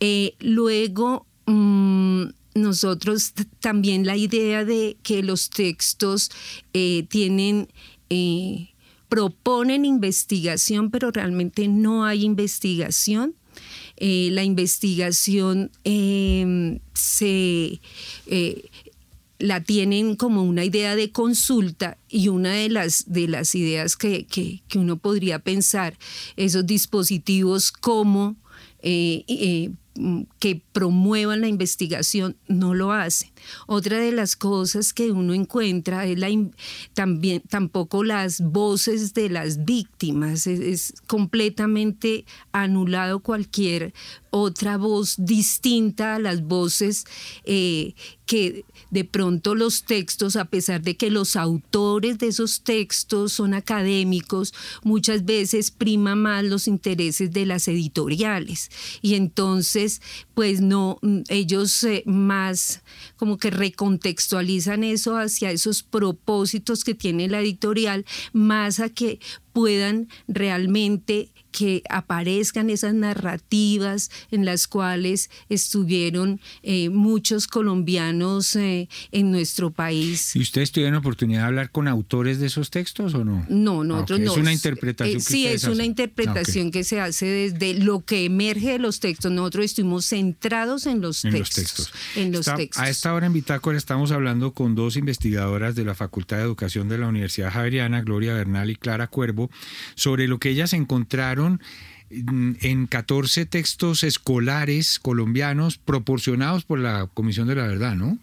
Eh, 0.00 0.34
luego, 0.40 1.26
mm, 1.46 2.24
nosotros 2.54 3.32
también 3.60 4.04
la 4.06 4.16
idea 4.16 4.64
de 4.64 4.96
que 5.02 5.22
los 5.22 5.50
textos 5.50 6.30
eh, 6.72 7.04
tienen... 7.08 7.68
Eh, 8.10 8.68
proponen 9.10 9.86
investigación, 9.86 10.90
pero 10.90 11.10
realmente 11.10 11.66
no 11.66 12.04
hay 12.04 12.26
investigación. 12.26 13.34
la 13.98 14.44
investigación 14.44 15.70
se 16.92 17.80
la 19.38 19.62
tienen 19.62 20.16
como 20.16 20.42
una 20.42 20.64
idea 20.64 20.96
de 20.96 21.12
consulta 21.12 21.98
y 22.08 22.28
una 22.28 22.52
de 22.52 22.68
las, 22.68 23.04
de 23.06 23.28
las 23.28 23.54
ideas 23.54 23.96
que, 23.96 24.26
que, 24.26 24.62
uno 24.78 24.96
podría 24.96 25.38
pensar, 25.38 25.96
esos 26.36 26.66
dispositivos 26.66 27.70
como 27.70 28.36
eh, 28.82 29.24
eh, 29.28 29.70
que 30.38 30.62
promuevan 30.78 31.40
la 31.40 31.48
investigación 31.48 32.36
no 32.46 32.72
lo 32.72 32.92
hacen. 32.92 33.32
Otra 33.66 33.98
de 33.98 34.12
las 34.12 34.36
cosas 34.36 34.92
que 34.92 35.10
uno 35.10 35.34
encuentra 35.34 36.06
es 36.06 36.16
la, 36.16 36.28
también 36.94 37.42
tampoco 37.48 38.04
las 38.04 38.40
voces 38.40 39.12
de 39.12 39.28
las 39.28 39.64
víctimas, 39.64 40.46
es, 40.46 40.94
completamente 41.08 42.26
anulado 42.52 43.18
cualquier 43.24 43.92
otra 44.30 44.76
voz 44.76 45.16
distinta 45.18 46.14
a 46.14 46.18
las 46.20 46.42
voces 46.42 47.06
eh, 47.44 47.94
que 48.26 48.66
de 48.90 49.04
pronto 49.04 49.54
los 49.54 49.84
textos, 49.84 50.36
a 50.36 50.44
pesar 50.44 50.82
de 50.82 50.96
que 50.96 51.10
los 51.10 51.34
autores 51.34 52.18
de 52.18 52.28
esos 52.28 52.62
textos 52.62 53.32
son 53.32 53.54
académicos, 53.54 54.52
muchas 54.84 55.24
veces 55.24 55.70
prima 55.70 56.14
más 56.14 56.44
los 56.44 56.68
intereses 56.68 57.32
de 57.32 57.46
las 57.46 57.68
editoriales. 57.68 58.70
Y 59.00 59.14
entonces, 59.14 60.02
pues 60.34 60.60
no, 60.68 60.98
ellos 61.28 61.82
eh, 61.84 62.02
más 62.06 62.82
como 63.16 63.38
que 63.38 63.50
recontextualizan 63.50 64.84
eso 64.84 65.16
hacia 65.16 65.50
esos 65.50 65.82
propósitos 65.82 66.84
que 66.84 66.94
tiene 66.94 67.28
la 67.28 67.40
editorial, 67.40 68.04
más 68.32 68.80
a 68.80 68.88
que 68.88 69.20
puedan 69.52 70.08
realmente 70.28 71.30
que 71.50 71.82
aparezcan 71.88 72.70
esas 72.70 72.94
narrativas 72.94 74.10
en 74.30 74.44
las 74.44 74.66
cuales 74.66 75.30
estuvieron 75.48 76.40
eh, 76.62 76.88
muchos 76.88 77.46
colombianos 77.46 78.56
eh, 78.56 78.88
en 79.12 79.30
nuestro 79.30 79.70
país. 79.70 80.36
¿Y 80.36 80.40
ustedes 80.40 80.72
tuvieron 80.72 80.96
oportunidad 80.96 81.40
de 81.40 81.46
hablar 81.46 81.70
con 81.70 81.88
autores 81.88 82.38
de 82.38 82.46
esos 82.46 82.70
textos 82.70 83.14
o 83.14 83.24
no? 83.24 83.46
No, 83.48 83.84
nosotros 83.84 84.20
no. 84.20 84.32
Es 84.32 84.38
una 84.38 84.52
interpretación. 84.52 85.18
Eh, 85.18 85.20
sí, 85.20 85.46
es 85.46 85.64
una 85.64 85.84
interpretación 85.84 86.70
que 86.70 86.84
se 86.84 87.00
hace 87.00 87.26
desde 87.26 87.74
lo 87.74 88.04
que 88.04 88.24
emerge 88.24 88.72
de 88.72 88.78
los 88.78 89.00
textos. 89.00 89.32
Nosotros 89.32 89.66
estuvimos 89.66 90.06
centrados 90.06 90.86
en 90.86 91.00
los 91.00 91.24
en 91.24 91.32
textos. 91.32 91.58
Los 91.58 91.74
textos. 91.74 91.92
En 92.16 92.32
los 92.32 92.46
textos. 92.46 92.82
A 92.82 92.88
esta 92.88 93.14
hora 93.14 93.26
en 93.26 93.32
Bitácora 93.32 93.78
estamos 93.78 94.12
hablando 94.12 94.52
con 94.52 94.74
dos 94.74 94.96
investigadoras 94.96 95.74
de 95.74 95.84
la 95.84 95.94
Facultad 95.94 96.36
de 96.38 96.42
Educación 96.42 96.88
de 96.88 96.98
la 96.98 97.08
Universidad 97.08 97.52
Javeriana, 97.52 98.02
Gloria 98.02 98.34
Bernal 98.34 98.70
y 98.70 98.76
Clara 98.76 99.06
Cuervo, 99.06 99.50
sobre 99.94 100.28
lo 100.28 100.38
que 100.38 100.50
ellas 100.50 100.72
encontraron 100.72 101.37
en 102.10 102.86
14 102.86 103.46
textos 103.46 104.02
escolares 104.02 104.98
colombianos 104.98 105.78
proporcionados 105.78 106.64
por 106.64 106.78
la 106.78 107.08
Comisión 107.12 107.48
de 107.48 107.54
la 107.54 107.66
Verdad, 107.66 107.94
¿no? 107.94 108.18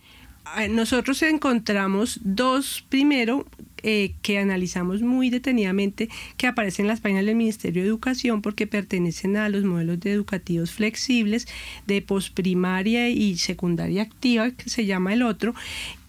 Ah, 0.45 0.67
nosotros 0.67 1.21
encontramos 1.23 2.19
dos, 2.23 2.85
primero, 2.87 3.45
eh, 3.83 4.13
que 4.21 4.37
analizamos 4.37 5.01
muy 5.01 5.29
detenidamente, 5.29 6.07
que 6.37 6.47
aparecen 6.47 6.85
en 6.85 6.89
las 6.89 7.01
páginas 7.01 7.25
del 7.25 7.35
Ministerio 7.35 7.81
de 7.81 7.89
Educación 7.89 8.41
porque 8.41 8.67
pertenecen 8.67 9.37
a 9.37 9.49
los 9.49 9.63
modelos 9.63 9.99
de 9.99 10.11
educativos 10.11 10.71
flexibles 10.71 11.47
de 11.87 12.01
posprimaria 12.01 13.09
y 13.09 13.37
secundaria 13.37 14.03
activa, 14.03 14.51
que 14.51 14.69
se 14.69 14.85
llama 14.85 15.13
el 15.13 15.23
otro, 15.23 15.55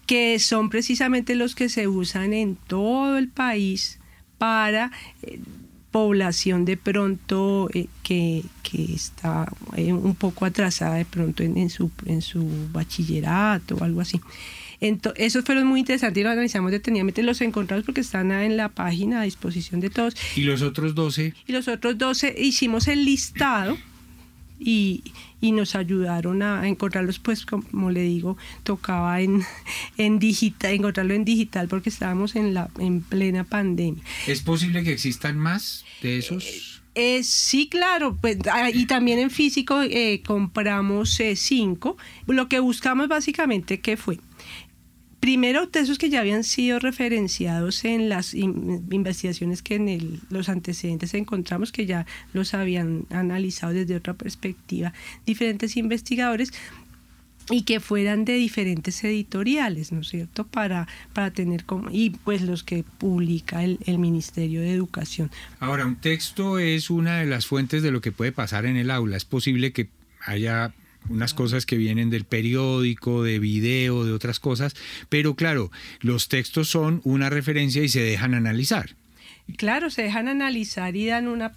que 0.05 0.39
son 0.39 0.69
precisamente 0.69 1.35
los 1.35 1.55
que 1.55 1.67
se 1.67 1.87
usan 1.87 2.33
en 2.33 2.55
todo 2.55 3.17
el 3.17 3.29
país 3.29 3.99
para... 4.37 4.91
Eh, 5.23 5.39
población 5.97 6.63
de 6.63 6.77
pronto 6.77 7.69
eh, 7.73 7.87
que, 8.03 8.43
está 8.93 9.51
eh, 9.75 9.91
un 9.93 10.13
poco 10.13 10.45
atrasada 10.45 10.95
de 10.95 11.05
pronto 11.05 11.41
en, 11.41 11.69
su, 11.71 11.89
en 12.05 12.21
su 12.21 12.45
bachillerato 12.71 13.75
o 13.77 13.83
algo 13.83 14.01
así. 14.01 14.21
Entonces, 14.79 15.25
esos 15.25 15.43
fueron 15.43 15.65
muy 15.65 15.79
interesantes 15.79 16.21
y 16.21 16.23
los 16.23 16.33
analizamos 16.33 16.71
detenidamente. 16.71 17.23
Los 17.23 17.41
encontramos 17.41 17.83
porque 17.83 18.01
están 18.01 18.31
en 18.31 18.57
la 18.57 18.69
página 18.69 19.21
a 19.21 19.23
disposición 19.23 19.79
de 19.79 19.89
todos. 19.89 20.13
¿Y 20.35 20.41
los 20.41 20.61
otros 20.61 20.93
12? 20.93 21.33
Y 21.47 21.51
los 21.51 21.67
otros 21.67 21.97
12 21.97 22.35
hicimos 22.37 22.87
el 22.87 23.03
listado 23.03 23.75
y, 24.59 25.03
nos 25.41 25.75
ayudaron 25.75 26.41
a, 26.41 26.67
encontrarlos, 26.67 27.19
pues 27.19 27.45
como 27.45 27.91
le 27.91 28.01
digo, 28.01 28.37
tocaba 28.63 29.21
en, 29.21 29.43
en 29.97 30.19
digital, 30.19 30.73
encontrarlo 30.73 31.13
en 31.13 31.25
digital 31.25 31.67
porque 31.67 31.89
estábamos 31.89 32.35
en, 32.35 32.53
la, 32.53 32.69
en 32.79 33.01
plena 33.01 33.43
pandemia. 33.43 34.03
¿Es 34.27 34.41
posible 34.41 34.83
que 34.83 34.91
existan 34.91 35.37
más 35.37 35.85
de 36.01 36.19
esos? 36.19 36.81
Eh, 36.99 37.23
sí, 37.23 37.69
claro, 37.69 38.17
pues, 38.19 38.37
ah, 38.51 38.71
y 38.71 38.87
también 38.87 39.19
en 39.19 39.29
físico 39.29 39.83
eh, 39.83 40.23
compramos 40.25 41.19
eh, 41.19 41.35
cinco. 41.35 41.95
Lo 42.25 42.49
que 42.49 42.59
buscamos 42.59 43.07
básicamente, 43.07 43.79
¿qué 43.81 43.97
fue? 43.97 44.19
Primero, 45.27 45.67
textos 45.67 45.97
que 45.97 46.09
ya 46.09 46.21
habían 46.21 46.45
sido 46.45 46.79
referenciados 46.79 47.83
en 47.83 48.07
las 48.07 48.33
investigaciones 48.33 49.61
que 49.61 49.75
en 49.75 50.21
los 50.29 50.47
antecedentes 50.47 51.13
encontramos, 51.15 51.73
que 51.73 51.85
ya 51.85 52.05
los 52.31 52.53
habían 52.53 53.05
analizado 53.09 53.73
desde 53.73 53.97
otra 53.97 54.13
perspectiva 54.13 54.93
diferentes 55.25 55.75
investigadores, 55.75 56.53
y 57.49 57.63
que 57.63 57.81
fueran 57.81 58.23
de 58.23 58.35
diferentes 58.35 59.03
editoriales, 59.03 59.91
¿no 59.91 59.99
es 59.99 60.07
cierto? 60.07 60.47
Para, 60.47 60.87
para 61.11 61.31
tener 61.31 61.65
como, 61.65 61.89
y 61.91 62.11
pues 62.11 62.41
los 62.41 62.63
que 62.63 62.85
publica 62.97 63.65
el, 63.65 63.99
Ministerio 63.99 64.61
de 64.61 64.71
Educación. 64.71 65.29
Ahora, 65.59 65.85
un 65.85 65.97
texto 65.97 66.57
es 66.57 66.89
una 66.89 67.17
de 67.17 67.25
las 67.25 67.47
fuentes 67.47 67.83
de 67.83 67.91
lo 67.91 67.99
que 67.99 68.13
puede 68.13 68.31
pasar 68.31 68.65
en 68.65 68.77
el 68.77 68.89
aula. 68.89 69.17
Es 69.17 69.25
posible 69.25 69.73
que 69.73 69.89
haya 70.25 70.73
unas 71.09 71.33
cosas 71.33 71.65
que 71.65 71.77
vienen 71.77 72.09
del 72.09 72.25
periódico, 72.25 73.23
de 73.23 73.39
video, 73.39 74.05
de 74.05 74.11
otras 74.11 74.39
cosas, 74.39 74.75
pero 75.09 75.35
claro, 75.35 75.71
los 76.01 76.27
textos 76.27 76.69
son 76.69 77.01
una 77.03 77.29
referencia 77.29 77.83
y 77.83 77.89
se 77.89 78.01
dejan 78.01 78.33
analizar. 78.33 78.95
Claro, 79.55 79.89
se 79.89 80.03
dejan 80.03 80.27
analizar 80.27 80.95
y 80.95 81.05
dan 81.05 81.27
una, 81.27 81.53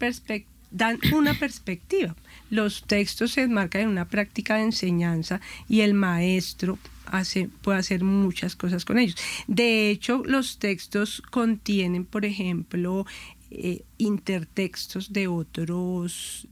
dan 0.70 0.98
una 1.12 1.34
perspectiva. 1.34 2.14
Los 2.50 2.84
textos 2.84 3.32
se 3.32 3.42
enmarcan 3.42 3.82
en 3.82 3.88
una 3.88 4.08
práctica 4.08 4.56
de 4.56 4.62
enseñanza 4.62 5.40
y 5.68 5.80
el 5.80 5.94
maestro 5.94 6.78
hace, 7.06 7.48
puede 7.62 7.78
hacer 7.78 8.04
muchas 8.04 8.56
cosas 8.56 8.84
con 8.84 8.98
ellos. 8.98 9.16
De 9.46 9.90
hecho, 9.90 10.22
los 10.24 10.58
textos 10.58 11.22
contienen, 11.30 12.04
por 12.04 12.24
ejemplo, 12.24 13.06
eh, 13.50 13.82
intertextos 13.98 15.12
de 15.12 15.26
otros 15.26 16.46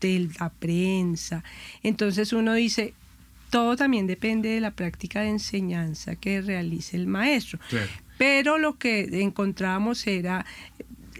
de 0.00 0.28
la 0.38 0.50
prensa. 0.50 1.44
Entonces 1.82 2.32
uno 2.32 2.54
dice, 2.54 2.94
todo 3.50 3.76
también 3.76 4.06
depende 4.06 4.48
de 4.50 4.60
la 4.60 4.70
práctica 4.70 5.20
de 5.20 5.30
enseñanza 5.30 6.16
que 6.16 6.40
realice 6.40 6.96
el 6.96 7.06
maestro. 7.06 7.58
Pero 8.16 8.58
lo 8.58 8.78
que 8.78 9.08
encontramos 9.22 10.06
era 10.06 10.46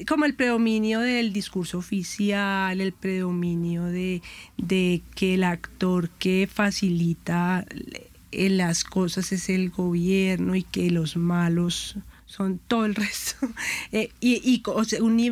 como 0.07 0.25
el 0.25 0.35
predominio 0.35 1.01
del 1.01 1.33
discurso 1.33 1.79
oficial, 1.79 2.81
el 2.81 2.93
predominio 2.93 3.85
de, 3.85 4.23
de 4.57 5.03
que 5.15 5.35
el 5.35 5.45
actor 5.45 6.09
que 6.11 6.49
facilita 6.51 7.67
las 8.33 8.85
cosas 8.85 9.33
es 9.33 9.49
el 9.49 9.71
gobierno 9.71 10.55
y 10.55 10.63
que 10.63 10.91
los 10.91 11.17
malos 11.17 11.97
son 12.31 12.61
todo 12.69 12.85
el 12.85 12.95
resto, 12.95 13.49
eh, 13.91 14.11
y, 14.21 14.63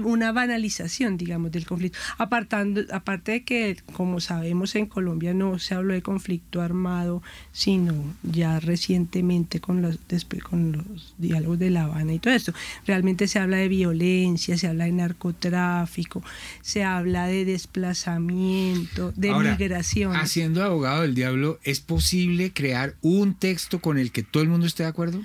una 0.01 0.33
banalización, 0.33 1.17
digamos, 1.17 1.53
del 1.53 1.65
conflicto. 1.65 1.99
Apartando, 2.19 2.83
aparte 2.93 3.33
de 3.33 3.45
que, 3.45 3.77
como 3.93 4.19
sabemos, 4.21 4.75
en 4.75 4.87
Colombia 4.87 5.33
no 5.33 5.61
se 5.61 5.75
habló 5.75 5.95
de 5.95 6.03
conflicto 6.03 6.61
armado, 6.61 7.23
sino 7.53 7.95
ya 8.25 8.59
recientemente 8.59 9.61
con 9.61 9.81
los, 9.81 10.01
con 10.43 10.73
los 10.73 11.15
diálogos 11.19 11.61
de 11.61 11.71
La 11.71 11.85
Habana 11.85 12.15
y 12.15 12.19
todo 12.19 12.35
esto. 12.35 12.53
Realmente 12.85 13.29
se 13.29 13.39
habla 13.39 13.59
de 13.59 13.69
violencia, 13.69 14.59
se 14.59 14.67
habla 14.67 14.87
de 14.87 14.93
narcotráfico, 14.93 16.23
se 16.63 16.83
habla 16.83 17.29
de 17.29 17.45
desplazamiento, 17.45 19.13
de 19.13 19.33
migración. 19.35 20.17
Haciendo 20.17 20.65
abogado 20.65 21.03
del 21.03 21.15
diablo, 21.15 21.61
¿es 21.63 21.81
posible 21.81 22.53
crear 22.53 22.97
un 23.03 23.35
texto 23.35 23.81
con 23.81 23.99
el 23.99 24.11
que 24.11 24.25
todo 24.25 24.43
el 24.43 24.49
mundo 24.49 24.67
esté 24.67 24.83
de 24.83 24.89
acuerdo? 24.89 25.21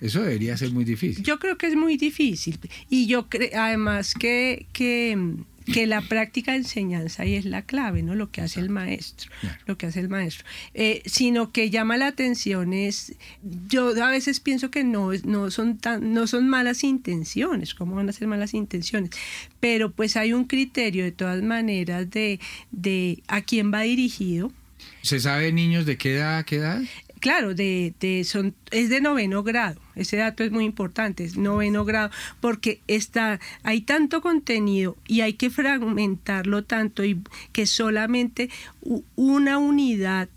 Eso 0.00 0.22
debería 0.22 0.56
ser 0.56 0.72
muy 0.72 0.84
difícil. 0.84 1.24
Yo 1.24 1.38
creo 1.38 1.56
que 1.56 1.66
es 1.66 1.76
muy 1.76 1.96
difícil. 1.96 2.58
Y 2.90 3.06
yo 3.06 3.28
creo, 3.28 3.48
además 3.58 4.12
que, 4.12 4.66
que, 4.72 5.36
que, 5.72 5.86
la 5.86 6.02
práctica 6.02 6.52
de 6.52 6.58
enseñanza 6.58 7.22
ahí 7.22 7.34
es 7.34 7.46
la 7.46 7.62
clave, 7.62 8.02
¿no? 8.02 8.14
Lo 8.14 8.30
que 8.30 8.42
hace 8.42 8.60
el 8.60 8.68
maestro. 8.68 9.30
Lo 9.64 9.78
que 9.78 9.86
hace 9.86 10.00
el 10.00 10.10
maestro. 10.10 10.44
Eh, 10.74 11.02
sino 11.06 11.50
que 11.50 11.70
llama 11.70 11.96
la 11.96 12.08
atención 12.08 12.74
es. 12.74 13.14
Yo 13.68 13.88
a 14.02 14.10
veces 14.10 14.40
pienso 14.40 14.70
que 14.70 14.84
no, 14.84 15.12
no, 15.24 15.50
son 15.50 15.78
tan, 15.78 16.12
no 16.12 16.26
son 16.26 16.46
malas 16.46 16.84
intenciones. 16.84 17.74
¿Cómo 17.74 17.96
van 17.96 18.10
a 18.10 18.12
ser 18.12 18.28
malas 18.28 18.52
intenciones? 18.52 19.10
Pero 19.60 19.92
pues 19.92 20.18
hay 20.18 20.34
un 20.34 20.44
criterio 20.44 21.04
de 21.04 21.12
todas 21.12 21.42
maneras 21.42 22.10
de, 22.10 22.38
de 22.70 23.22
a 23.28 23.40
quién 23.40 23.72
va 23.72 23.80
dirigido. 23.80 24.52
¿Se 25.00 25.20
sabe 25.20 25.52
niños 25.52 25.86
de 25.86 25.96
qué 25.96 26.16
edad, 26.16 26.44
qué 26.44 26.56
edad? 26.56 26.82
Claro, 27.20 27.54
de, 27.54 28.22
son, 28.24 28.54
es 28.70 28.88
de 28.88 29.00
noveno 29.00 29.42
grado. 29.42 29.80
Ese 29.94 30.16
dato 30.16 30.44
es 30.44 30.50
muy 30.50 30.64
importante, 30.64 31.24
es 31.24 31.36
noveno 31.36 31.84
grado, 31.84 32.10
porque 32.40 32.80
está, 32.86 33.40
hay 33.62 33.80
tanto 33.80 34.20
contenido 34.20 34.96
y 35.06 35.22
hay 35.22 35.34
que 35.34 35.50
fragmentarlo 35.50 36.64
tanto 36.64 37.04
y 37.04 37.22
que 37.52 37.66
solamente 37.66 38.50
una 39.16 39.58
unidad 39.58 40.28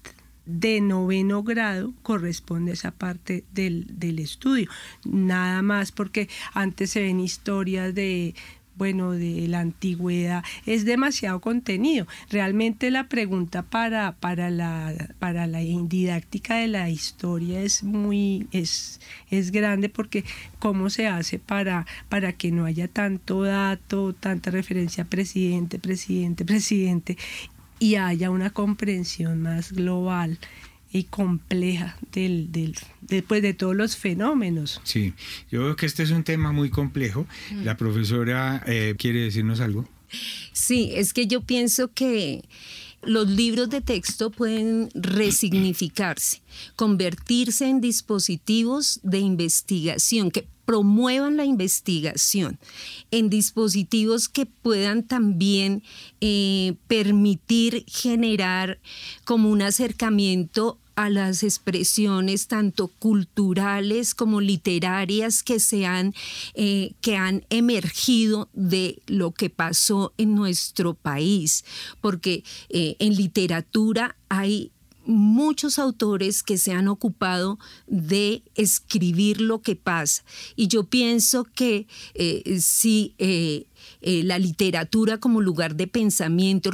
de 0.45 0.81
noveno 0.81 1.43
grado 1.43 1.93
corresponde 2.01 2.71
a 2.71 2.74
esa 2.74 2.91
parte 2.91 3.43
del, 3.53 3.86
del 4.00 4.17
estudio. 4.17 4.67
Nada 5.05 5.62
más 5.62 5.91
porque 5.91 6.27
antes 6.53 6.89
se 6.89 7.01
ven 7.01 7.19
historias 7.19 7.93
de 7.93 8.33
bueno, 8.79 9.12
de 9.12 9.48
la 9.50 9.59
antigüedad, 9.59 10.43
es 10.65 10.86
demasiado 10.86 11.41
contenido. 11.41 12.07
Realmente 12.31 12.89
la 12.89 13.09
pregunta 13.09 13.62
para, 13.62 14.13
para, 14.13 14.50
la, 14.50 14.93
para 15.19 15.45
la 15.48 15.59
didáctica 15.59 16.55
de 16.55 16.69
la 16.69 16.89
historia 16.89 17.62
es 17.62 17.83
muy, 17.83 18.48
es, 18.51 19.01
es 19.29 19.51
grande 19.51 19.89
porque 19.89 20.24
cómo 20.57 20.89
se 20.89 21.07
hace 21.07 21.39
para, 21.39 21.86
para 22.07 22.33
que 22.33 22.51
no 22.51 22.65
haya 22.65 22.88
tanto 22.88 23.43
dato, 23.43 24.13
tanta 24.13 24.50
referencia 24.50 25.03
a 25.03 25.07
presidente, 25.07 25.77
presidente, 25.77 26.45
presidente 26.45 27.17
y 27.79 27.95
haya 27.95 28.31
una 28.31 28.50
comprensión 28.50 29.41
más 29.41 29.74
global 29.74 30.39
y 30.91 31.03
compleja 31.03 31.98
del, 32.12 32.51
del, 32.51 32.75
de, 33.01 33.22
pues, 33.22 33.41
de 33.41 33.53
todos 33.53 33.75
los 33.75 33.96
fenómenos. 33.96 34.81
Sí, 34.84 35.13
yo 35.51 35.63
veo 35.63 35.75
que 35.75 35.86
este 35.86 36.03
es 36.03 36.12
un 36.12 36.24
tema 36.24 36.51
muy 36.51 36.69
complejo. 36.69 37.27
Mm. 37.51 37.63
La 37.63 37.77
profesora 37.77 38.63
eh, 38.65 38.96
quiere 38.98 39.22
decirnos 39.22 39.60
algo. 39.60 39.88
Sí, 40.53 40.91
es 40.96 41.13
que 41.13 41.27
yo 41.27 41.41
pienso 41.41 41.93
que 41.93 42.43
los 43.03 43.29
libros 43.29 43.69
de 43.69 43.81
texto 43.81 44.31
pueden 44.31 44.89
resignificarse, 44.93 46.41
convertirse 46.75 47.67
en 47.69 47.79
dispositivos 47.79 49.00
de 49.03 49.19
investigación 49.19 50.31
que 50.31 50.48
promuevan 50.65 51.38
la 51.38 51.46
investigación, 51.46 52.60
en 53.10 53.29
dispositivos 53.29 54.29
que 54.29 54.46
puedan 54.46 55.01
también 55.01 55.81
eh, 56.22 56.75
permitir 56.88 57.86
generar 57.88 58.79
como 59.24 59.50
un 59.50 59.63
acercamiento 59.63 60.77
a 60.99 61.09
las 61.09 61.43
expresiones 61.43 62.47
tanto 62.47 62.89
culturales 62.89 64.13
como 64.13 64.41
literarias 64.41 65.43
que 65.43 65.61
se 65.61 65.85
han, 65.85 66.13
eh, 66.55 66.91
que 66.99 67.15
han 67.15 67.45
emergido 67.49 68.49
de 68.51 69.01
lo 69.07 69.31
que 69.31 69.49
pasó 69.49 70.11
en 70.17 70.35
nuestro 70.35 70.95
país, 70.95 71.63
porque 72.01 72.43
eh, 72.67 72.97
en 72.99 73.15
literatura 73.15 74.17
hay 74.27 74.73
muchos 75.05 75.79
autores 75.79 76.43
que 76.43 76.57
se 76.57 76.73
han 76.73 76.89
ocupado 76.89 77.59
de 77.87 78.43
escribir 78.55 79.39
lo 79.39 79.61
que 79.61 79.77
pasa. 79.77 80.25
Y 80.57 80.67
yo 80.67 80.83
pienso 80.83 81.45
que 81.45 81.87
eh, 82.13 82.59
si 82.59 83.15
la 84.01 84.39
literatura 84.39 85.17
como 85.17 85.41
lugar 85.41 85.75
de 85.75 85.87
pensamiento, 85.87 86.71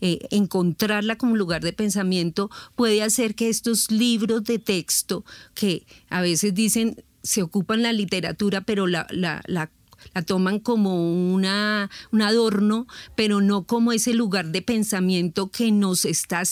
eh, 0.00 0.18
encontrarla 0.30 1.16
como 1.16 1.36
lugar 1.36 1.62
de 1.62 1.72
pensamiento, 1.72 2.50
puede 2.76 3.02
hacer 3.02 3.34
que 3.34 3.48
estos 3.48 3.90
libros 3.90 4.44
de 4.44 4.58
texto 4.58 5.24
que 5.54 5.86
a 6.08 6.20
veces 6.20 6.54
dicen 6.54 6.96
se 7.22 7.42
ocupan 7.42 7.82
la 7.82 7.92
literatura, 7.92 8.62
pero 8.62 8.86
la, 8.86 9.06
la, 9.10 9.42
la 9.46 9.70
la 10.14 10.22
toman 10.22 10.58
como 10.58 11.32
una, 11.32 11.90
un 12.10 12.22
adorno, 12.22 12.86
pero 13.14 13.40
no 13.40 13.64
como 13.64 13.92
ese 13.92 14.14
lugar 14.14 14.48
de 14.48 14.62
pensamiento 14.62 15.50
que 15.50 15.70
nos 15.70 16.04
está, 16.04 16.42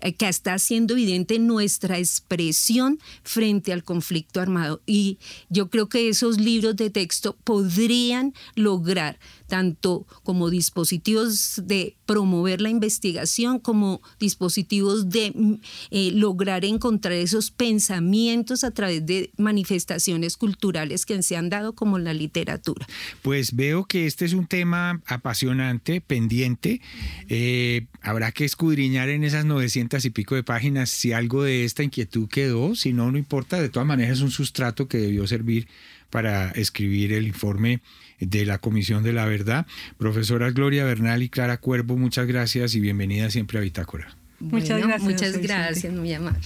eh, 0.00 0.14
que 0.14 0.28
está 0.28 0.54
haciendo 0.54 0.94
evidente 0.94 1.38
nuestra 1.38 1.98
expresión 1.98 2.98
frente 3.22 3.72
al 3.72 3.84
conflicto 3.84 4.40
armado. 4.40 4.82
Y 4.86 5.18
yo 5.48 5.70
creo 5.70 5.88
que 5.88 6.08
esos 6.08 6.38
libros 6.38 6.76
de 6.76 6.90
texto 6.90 7.36
podrían 7.44 8.34
lograr 8.54 9.18
tanto 9.52 10.06
como 10.22 10.48
dispositivos 10.48 11.60
de 11.62 11.94
promover 12.06 12.62
la 12.62 12.70
investigación, 12.70 13.58
como 13.58 14.00
dispositivos 14.18 15.10
de 15.10 15.30
mm, 15.34 15.54
eh, 15.90 16.10
lograr 16.14 16.64
encontrar 16.64 17.12
esos 17.12 17.50
pensamientos 17.50 18.64
a 18.64 18.70
través 18.70 19.04
de 19.04 19.30
manifestaciones 19.36 20.38
culturales 20.38 21.04
que 21.04 21.22
se 21.22 21.36
han 21.36 21.50
dado 21.50 21.74
como 21.74 21.98
la 21.98 22.14
literatura. 22.14 22.86
Pues 23.20 23.54
veo 23.54 23.84
que 23.84 24.06
este 24.06 24.24
es 24.24 24.32
un 24.32 24.46
tema 24.46 25.02
apasionante, 25.04 26.00
pendiente. 26.00 26.80
Eh, 27.28 27.88
habrá 28.00 28.32
que 28.32 28.46
escudriñar 28.46 29.10
en 29.10 29.22
esas 29.22 29.44
900 29.44 30.02
y 30.06 30.08
pico 30.08 30.34
de 30.34 30.44
páginas 30.44 30.88
si 30.88 31.12
algo 31.12 31.42
de 31.42 31.66
esta 31.66 31.82
inquietud 31.82 32.26
quedó, 32.26 32.74
si 32.74 32.94
no, 32.94 33.12
no 33.12 33.18
importa, 33.18 33.60
de 33.60 33.68
todas 33.68 33.86
maneras 33.86 34.16
es 34.16 34.22
un 34.22 34.30
sustrato 34.30 34.88
que 34.88 34.96
debió 34.96 35.26
servir 35.26 35.68
para 36.08 36.52
escribir 36.52 37.12
el 37.12 37.26
informe 37.26 37.82
de 38.26 38.44
la 38.44 38.58
Comisión 38.58 39.02
de 39.02 39.12
la 39.12 39.26
Verdad. 39.26 39.66
Profesoras 39.98 40.54
Gloria 40.54 40.84
Bernal 40.84 41.22
y 41.22 41.28
Clara 41.28 41.58
Cuervo, 41.58 41.96
muchas 41.96 42.26
gracias 42.26 42.74
y 42.74 42.80
bienvenida 42.80 43.30
siempre 43.30 43.58
a 43.58 43.62
Bitácora. 43.62 44.16
muchas 44.40 44.80
gracias. 44.80 45.02
Muchas 45.02 45.38
gracias, 45.38 45.92
muy 45.92 46.12
amable. 46.12 46.40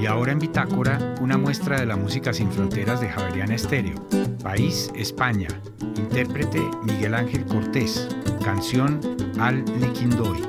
Y 0.00 0.06
ahora 0.06 0.32
en 0.32 0.38
Bitácora, 0.38 1.16
una 1.20 1.36
muestra 1.36 1.80
de 1.80 1.86
la 1.86 1.96
música 1.96 2.32
sin 2.32 2.50
fronteras 2.50 3.00
de 3.00 3.08
Javeriana 3.08 3.54
Estéreo. 3.54 4.27
País, 4.42 4.90
España. 4.94 5.48
Intérprete 5.96 6.60
Miguel 6.84 7.14
Ángel 7.14 7.44
Cortés. 7.46 8.08
Canción 8.44 9.00
Al 9.38 9.64
Nequindoy. 9.80 10.40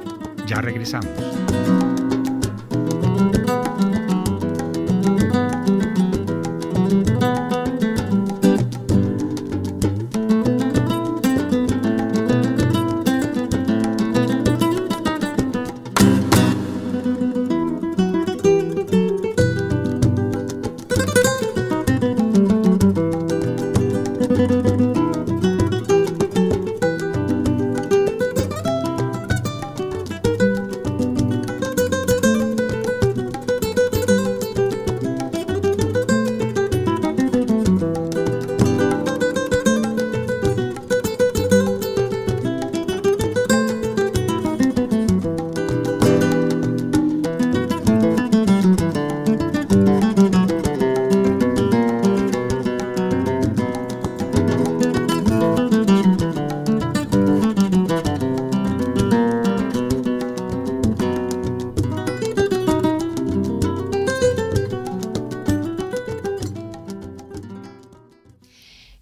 Ya 0.48 0.62
regresamos. 0.62 1.89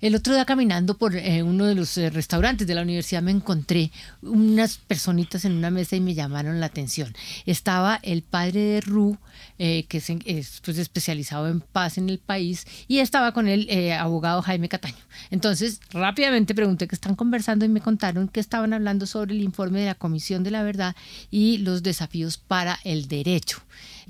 El 0.07 0.15
otro 0.15 0.33
día 0.33 0.45
caminando 0.45 0.97
por 0.97 1.17
eh, 1.17 1.43
uno 1.43 1.65
de 1.65 1.75
los 1.75 1.97
eh, 1.97 2.09
restaurantes 2.09 2.65
de 2.65 2.73
la 2.73 2.83
universidad 2.83 3.21
me 3.21 3.31
encontré 3.31 3.91
unas 4.21 4.77
personitas 4.77 5.43
en 5.43 5.51
una 5.51 5.69
mesa 5.69 5.97
y 5.97 5.99
me 5.99 6.13
llamaron 6.13 6.61
la 6.61 6.67
atención. 6.67 7.13
Estaba 7.45 7.99
el 8.03 8.21
padre 8.21 8.61
de 8.61 8.79
Ru, 8.79 9.17
eh, 9.59 9.83
que 9.89 9.97
es, 9.97 10.61
pues, 10.63 10.77
especializado 10.77 11.49
en 11.49 11.59
paz 11.59 11.97
en 11.97 12.07
el 12.07 12.19
país, 12.19 12.65
y 12.87 12.99
estaba 12.99 13.33
con 13.33 13.49
el 13.49 13.69
abogado 13.91 14.41
Jaime 14.41 14.69
Cataño. 14.69 14.95
Entonces, 15.29 15.81
rápidamente 15.91 16.55
pregunté 16.55 16.87
qué 16.87 16.95
están 16.95 17.17
conversando 17.17 17.65
y 17.65 17.67
me 17.67 17.81
contaron 17.81 18.29
que 18.29 18.39
estaban 18.39 18.71
hablando 18.71 19.07
sobre 19.07 19.33
el 19.33 19.41
informe 19.41 19.81
de 19.81 19.87
la 19.87 19.95
Comisión 19.95 20.41
de 20.41 20.51
la 20.51 20.63
Verdad 20.63 20.95
y 21.31 21.57
los 21.57 21.83
desafíos 21.83 22.37
para 22.37 22.79
el 22.85 23.09
derecho. 23.09 23.57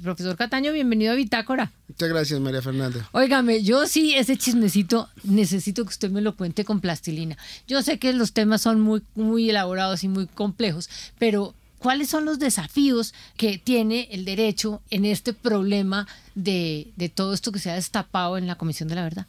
Profesor 0.01 0.35
Cataño, 0.35 0.71
bienvenido 0.73 1.11
a 1.11 1.15
Bitácora. 1.15 1.71
Muchas 1.87 2.09
gracias, 2.09 2.39
María 2.39 2.61
Fernanda. 2.61 3.09
Óigame, 3.13 3.63
yo 3.63 3.87
sí, 3.87 4.13
ese 4.15 4.37
chismecito, 4.37 5.09
necesito 5.23 5.83
que 5.83 5.89
usted 5.89 6.11
me 6.11 6.21
lo 6.21 6.35
cuente 6.35 6.65
con 6.65 6.81
plastilina. 6.81 7.37
Yo 7.67 7.81
sé 7.81 7.97
que 7.97 8.13
los 8.13 8.33
temas 8.33 8.61
son 8.61 8.79
muy, 8.79 9.01
muy 9.15 9.49
elaborados 9.49 10.03
y 10.03 10.07
muy 10.07 10.27
complejos, 10.27 10.89
pero 11.17 11.55
¿cuáles 11.79 12.09
son 12.09 12.25
los 12.25 12.37
desafíos 12.39 13.13
que 13.37 13.57
tiene 13.57 14.07
el 14.11 14.25
derecho 14.25 14.81
en 14.89 15.05
este 15.05 15.33
problema 15.33 16.07
de, 16.35 16.91
todo 17.15 17.33
esto 17.33 17.51
que 17.51 17.59
se 17.59 17.71
ha 17.71 17.75
destapado 17.75 18.37
en 18.37 18.47
la 18.47 18.55
Comisión 18.55 18.89
de 18.89 18.95
la 18.95 19.03
Verdad? 19.03 19.25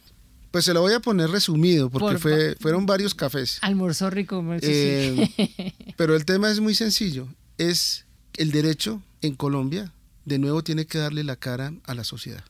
Pues 0.51 0.65
se 0.65 0.73
lo 0.73 0.81
voy 0.81 0.93
a 0.93 0.99
poner 0.99 1.29
resumido, 1.29 1.89
porque 1.89 2.17
fue, 2.17 2.55
fueron 2.59 2.85
varios 2.85 3.13
cafés. 3.13 3.59
Almorzó 3.61 4.09
rico. 4.09 4.43
Eh, 4.61 5.73
pero 5.97 6.15
el 6.15 6.25
tema 6.25 6.49
es 6.49 6.59
muy 6.59 6.73
sencillo. 6.73 7.27
Es 7.57 8.05
el 8.35 8.51
derecho 8.51 9.01
en 9.21 9.35
Colombia 9.35 9.91
de 10.29 10.39
nuevo 10.39 10.63
tiene 10.63 10.85
que 10.85 10.99
darle 10.99 11.23
la 11.23 11.35
cara 11.35 11.73
a 11.83 11.93
la 11.93 12.05
sociedad. 12.05 12.43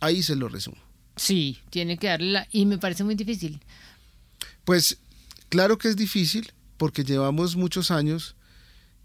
Ahí 0.00 0.22
se 0.22 0.36
lo 0.36 0.48
resumo. 0.48 0.78
Sí, 1.16 1.58
tiene 1.68 1.98
que 1.98 2.06
darle 2.06 2.32
la... 2.32 2.48
Y 2.50 2.64
me 2.64 2.78
parece 2.78 3.04
muy 3.04 3.14
difícil. 3.14 3.60
Pues 4.64 4.96
claro 5.50 5.76
que 5.76 5.88
es 5.88 5.96
difícil 5.96 6.52
porque 6.78 7.04
llevamos 7.04 7.56
muchos 7.56 7.90
años 7.90 8.36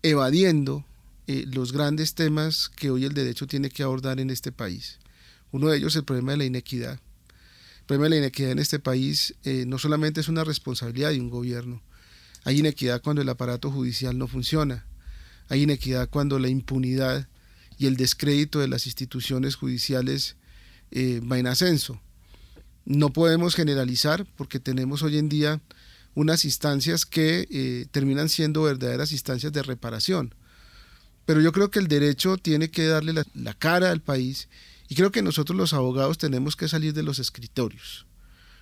evadiendo 0.04 0.86
eh, 1.28 1.46
los 1.48 1.74
grandes 1.74 2.14
temas 2.14 2.70
que 2.70 2.92
hoy 2.92 3.04
el 3.04 3.14
derecho 3.14 3.48
tiene 3.48 3.70
que 3.70 3.84
abordar 3.84 4.20
en 4.20 4.30
este 4.30 4.52
país. 4.52 5.00
Uno 5.52 5.70
de 5.70 5.78
ellos 5.78 5.94
es 5.94 5.98
el 5.98 6.06
problema 6.06 6.34
de 6.34 6.38
la 6.38 6.46
inequidad. 6.46 7.00
El 7.80 7.86
problema 7.88 8.06
de 8.06 8.10
la 8.12 8.18
inequidad 8.18 8.52
en 8.52 8.60
este 8.60 8.80
país 8.80 9.36
eh, 9.44 9.66
no 9.68 9.78
solamente 9.80 10.22
es 10.22 10.30
una 10.30 10.44
responsabilidad 10.44 11.10
de 11.10 11.20
un 11.20 11.30
gobierno, 11.30 11.82
hay 12.44 12.60
inequidad 12.60 13.02
cuando 13.02 13.24
el 13.24 13.30
aparato 13.30 13.72
judicial 13.72 14.18
no 14.20 14.28
funciona, 14.28 14.86
hay 15.50 15.64
inequidad 15.64 16.10
cuando 16.10 16.38
la 16.38 16.48
impunidad 16.48 17.28
y 17.78 17.88
el 17.88 17.98
descrédito 17.98 18.60
de 18.60 18.68
las 18.68 18.86
instituciones 18.86 19.56
judiciales 19.56 20.36
eh, 20.92 21.20
va 21.20 21.38
en 21.38 21.48
ascenso. 21.48 22.02
No 22.86 23.12
podemos 23.12 23.56
generalizar 23.56 24.26
porque 24.38 24.60
tenemos 24.60 25.02
hoy 25.02 25.18
en 25.18 25.30
día 25.30 25.62
unas 26.14 26.46
instancias 26.46 27.06
que 27.06 27.48
eh, 27.50 27.88
terminan 27.92 28.30
siendo 28.30 28.64
verdaderas 28.64 29.12
instancias 29.12 29.52
de 29.52 29.64
reparación. 29.64 30.34
Pero 31.26 31.42
yo 31.42 31.52
creo 31.52 31.72
que 31.72 31.80
el 31.80 31.88
derecho 31.88 32.38
tiene 32.38 32.70
que 32.70 32.86
darle 32.86 33.14
la, 33.14 33.26
la 33.34 33.54
cara 33.54 33.92
al 33.92 34.02
país 34.02 34.48
y 34.88 34.96
creo 34.96 35.12
que 35.12 35.22
nosotros 35.22 35.58
los 35.58 35.74
abogados 35.74 36.18
tenemos 36.18 36.56
que 36.56 36.68
salir 36.68 36.94
de 36.94 37.04
los 37.04 37.20
escritorios. 37.20 38.06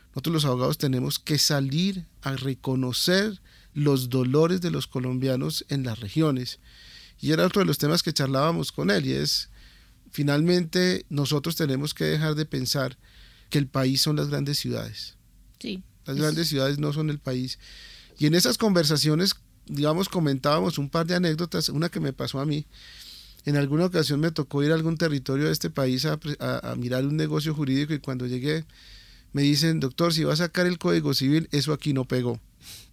Nosotros 0.09 0.33
los 0.33 0.45
abogados 0.45 0.77
tenemos 0.77 1.19
que 1.19 1.37
salir 1.37 2.05
a 2.21 2.35
reconocer 2.35 3.41
los 3.73 4.09
dolores 4.09 4.61
de 4.61 4.71
los 4.71 4.87
colombianos 4.87 5.65
en 5.69 5.83
las 5.83 5.99
regiones. 5.99 6.59
Y 7.19 7.31
era 7.31 7.45
otro 7.45 7.61
de 7.61 7.65
los 7.65 7.77
temas 7.77 8.03
que 8.03 8.13
charlábamos 8.13 8.71
con 8.71 8.91
él, 8.91 9.05
y 9.05 9.13
es, 9.13 9.49
finalmente 10.11 11.05
nosotros 11.09 11.55
tenemos 11.55 11.93
que 11.93 12.05
dejar 12.05 12.35
de 12.35 12.45
pensar 12.45 12.97
que 13.49 13.57
el 13.57 13.67
país 13.67 14.01
son 14.01 14.15
las 14.15 14.29
grandes 14.29 14.59
ciudades. 14.59 15.15
Sí. 15.59 15.83
Las 16.05 16.17
grandes 16.17 16.47
ciudades 16.49 16.79
no 16.79 16.91
son 16.91 17.09
el 17.09 17.19
país. 17.19 17.59
Y 18.17 18.25
en 18.25 18.35
esas 18.35 18.57
conversaciones, 18.57 19.35
digamos, 19.65 20.09
comentábamos 20.09 20.77
un 20.77 20.89
par 20.89 21.05
de 21.07 21.15
anécdotas, 21.15 21.69
una 21.69 21.89
que 21.89 21.99
me 21.99 22.13
pasó 22.13 22.39
a 22.39 22.45
mí. 22.45 22.65
En 23.45 23.57
alguna 23.57 23.85
ocasión 23.85 24.19
me 24.19 24.31
tocó 24.31 24.63
ir 24.63 24.71
a 24.71 24.75
algún 24.75 24.97
territorio 24.97 25.45
de 25.45 25.51
este 25.51 25.69
país 25.69 26.05
a, 26.05 26.19
a, 26.39 26.71
a 26.71 26.75
mirar 26.75 27.05
un 27.05 27.17
negocio 27.17 27.53
jurídico 27.53 27.93
y 27.93 27.99
cuando 27.99 28.25
llegué 28.25 28.65
me 29.33 29.41
dicen, 29.41 29.79
doctor, 29.79 30.13
si 30.13 30.23
va 30.23 30.33
a 30.33 30.37
sacar 30.37 30.67
el 30.67 30.77
Código 30.77 31.13
Civil, 31.13 31.49
eso 31.51 31.73
aquí 31.73 31.91
no 31.91 32.05
pegó. 32.05 32.39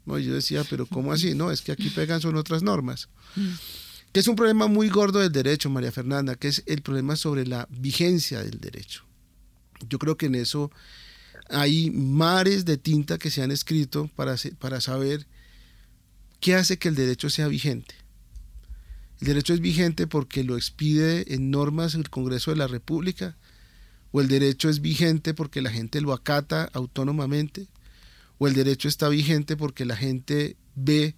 No, 0.07 0.19
y 0.19 0.25
yo 0.25 0.35
decía, 0.35 0.65
pero 0.69 0.87
¿cómo 0.87 1.13
así? 1.13 1.35
No, 1.35 1.51
es 1.51 1.61
que 1.61 1.71
aquí 1.71 1.91
pegan 1.91 2.21
son 2.21 2.37
otras 2.37 2.63
normas. 2.63 3.09
Que 4.13 4.21
es 4.21 4.27
un 4.27 4.37
problema 4.37 4.67
muy 4.67 4.89
gordo 4.89 5.21
del 5.21 5.31
derecho, 5.31 5.71
María 5.71 5.93
Fernanda, 5.93 6.35
que 6.35 6.49
es 6.49 6.65
el 6.67 6.83
problema 6.83 7.15
sobre 7.15 7.47
la 7.47 7.69
vigencia 7.71 8.43
del 8.43 8.59
derecho. 8.59 9.05
Yo 9.89 9.99
creo 9.99 10.17
que 10.17 10.27
en 10.27 10.35
eso 10.35 10.73
hay 11.49 11.91
mares 11.91 12.65
de 12.65 12.77
tinta 12.77 13.19
que 13.19 13.31
se 13.31 13.43
han 13.43 13.51
escrito 13.51 14.11
para, 14.17 14.37
para 14.59 14.81
saber 14.81 15.27
qué 16.41 16.57
hace 16.57 16.79
que 16.79 16.89
el 16.89 16.97
derecho 16.97 17.31
sea 17.31 17.47
vigente. 17.49 17.95
El 19.21 19.29
derecho 19.29 19.55
es 19.55 19.61
vigente 19.61 20.07
porque 20.07 20.45
lo 20.45 20.57
expide 20.57 21.35
en 21.35 21.51
normas 21.51 21.95
el 21.95 22.09
Congreso 22.09 22.51
de 22.51 22.57
la 22.57 22.67
República, 22.67 23.37
o 24.13 24.21
el 24.21 24.29
derecho 24.29 24.69
es 24.69 24.81
vigente 24.81 25.35
porque 25.35 25.63
la 25.63 25.71
gente 25.71 26.01
lo 26.01 26.13
acata 26.13 26.69
autónomamente, 26.73 27.69
o 28.39 28.49
el 28.49 28.55
derecho 28.55 28.89
está 28.89 29.09
vigente 29.09 29.57
porque 29.57 29.85
la 29.85 29.97
gente 29.97 30.57
ve 30.75 31.15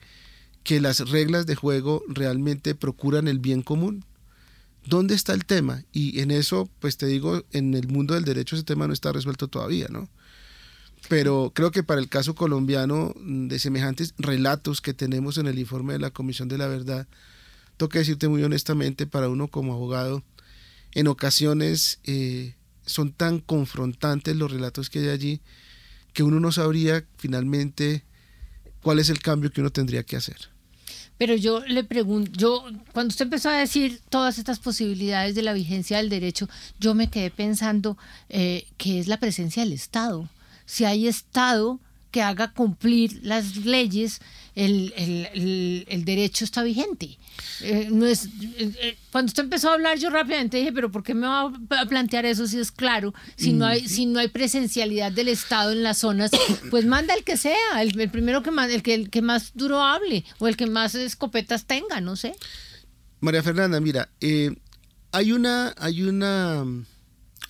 que 0.64 0.80
las 0.80 1.10
reglas 1.10 1.46
de 1.46 1.54
juego 1.54 2.02
realmente 2.08 2.74
procuran 2.74 3.28
el 3.28 3.38
bien 3.38 3.62
común. 3.62 4.04
¿Dónde 4.84 5.14
está 5.14 5.32
el 5.32 5.44
tema? 5.44 5.84
Y 5.92 6.20
en 6.20 6.30
eso, 6.30 6.68
pues 6.80 6.96
te 6.96 7.06
digo, 7.06 7.44
en 7.52 7.74
el 7.74 7.88
mundo 7.88 8.14
del 8.14 8.24
derecho 8.24 8.56
ese 8.56 8.64
tema 8.64 8.86
no 8.86 8.92
está 8.92 9.12
resuelto 9.12 9.48
todavía, 9.48 9.88
¿no? 9.88 10.08
Pero 11.08 11.52
creo 11.54 11.70
que 11.70 11.82
para 11.82 12.00
el 12.00 12.08
caso 12.08 12.34
colombiano, 12.34 13.14
de 13.16 13.58
semejantes 13.58 14.14
relatos 14.18 14.80
que 14.80 14.94
tenemos 14.94 15.38
en 15.38 15.46
el 15.46 15.58
informe 15.58 15.94
de 15.94 15.98
la 15.98 16.10
Comisión 16.10 16.48
de 16.48 16.58
la 16.58 16.68
Verdad, 16.68 17.06
tengo 17.76 17.88
que 17.88 17.98
decirte 17.98 18.28
muy 18.28 18.42
honestamente, 18.44 19.06
para 19.06 19.28
uno 19.28 19.48
como 19.48 19.74
abogado, 19.74 20.22
en 20.92 21.08
ocasiones 21.08 21.98
eh, 22.04 22.54
son 22.86 23.12
tan 23.12 23.40
confrontantes 23.40 24.36
los 24.36 24.50
relatos 24.50 24.90
que 24.90 25.00
hay 25.00 25.08
allí 25.08 25.40
que 26.12 26.22
uno 26.22 26.40
no 26.40 26.52
sabría 26.52 27.04
finalmente 27.16 28.04
cuál 28.82 28.98
es 28.98 29.08
el 29.08 29.20
cambio 29.20 29.50
que 29.50 29.60
uno 29.60 29.70
tendría 29.70 30.02
que 30.02 30.16
hacer. 30.16 30.51
Pero 31.22 31.36
yo 31.36 31.60
le 31.60 31.84
pregunto, 31.84 32.32
yo 32.34 32.64
cuando 32.92 33.12
usted 33.12 33.26
empezó 33.26 33.48
a 33.48 33.52
decir 33.52 34.00
todas 34.08 34.38
estas 34.38 34.58
posibilidades 34.58 35.36
de 35.36 35.42
la 35.42 35.52
vigencia 35.52 35.98
del 35.98 36.08
derecho, 36.08 36.48
yo 36.80 36.96
me 36.96 37.10
quedé 37.10 37.30
pensando 37.30 37.96
eh, 38.28 38.66
que 38.76 38.98
es 38.98 39.06
la 39.06 39.18
presencia 39.18 39.62
del 39.62 39.72
Estado. 39.72 40.28
Si 40.66 40.84
hay 40.84 41.06
Estado 41.06 41.78
que 42.10 42.22
haga 42.22 42.52
cumplir 42.52 43.20
las 43.22 43.54
leyes, 43.58 44.20
el, 44.54 44.92
el, 44.96 45.86
el, 45.88 46.04
derecho 46.04 46.44
está 46.44 46.62
vigente. 46.62 47.18
Eh, 47.62 47.88
no 47.90 48.06
es, 48.06 48.26
eh, 48.26 48.72
eh, 48.80 48.98
cuando 49.10 49.30
usted 49.30 49.44
empezó 49.44 49.70
a 49.70 49.74
hablar, 49.74 49.98
yo 49.98 50.10
rápidamente 50.10 50.58
dije, 50.58 50.72
pero 50.72 50.90
¿por 50.90 51.02
qué 51.02 51.14
me 51.14 51.26
va 51.26 51.52
a 51.70 51.86
plantear 51.86 52.26
eso 52.26 52.46
si 52.46 52.58
es 52.58 52.70
claro? 52.70 53.14
Si 53.36 53.52
no 53.52 53.64
hay, 53.64 53.88
si 53.88 54.04
no 54.06 54.18
hay 54.18 54.28
presencialidad 54.28 55.10
del 55.12 55.28
Estado 55.28 55.72
en 55.72 55.82
las 55.82 55.98
zonas, 55.98 56.30
pues 56.70 56.84
manda 56.84 57.14
el 57.14 57.24
que 57.24 57.36
sea, 57.36 57.80
el, 57.80 57.98
el 57.98 58.10
primero 58.10 58.42
que 58.42 58.50
más, 58.50 58.70
el 58.70 58.82
que, 58.82 58.94
el 58.94 59.10
que 59.10 59.22
más 59.22 59.52
duro 59.54 59.80
hable, 59.82 60.24
o 60.38 60.48
el 60.48 60.56
que 60.56 60.66
más 60.66 60.94
escopetas 60.94 61.64
tenga, 61.66 62.00
no 62.00 62.16
sé. 62.16 62.34
María 63.20 63.42
Fernanda, 63.42 63.80
mira, 63.80 64.10
hay 65.12 65.32
una, 65.32 65.74
hay 65.78 66.02
una, 66.02 66.64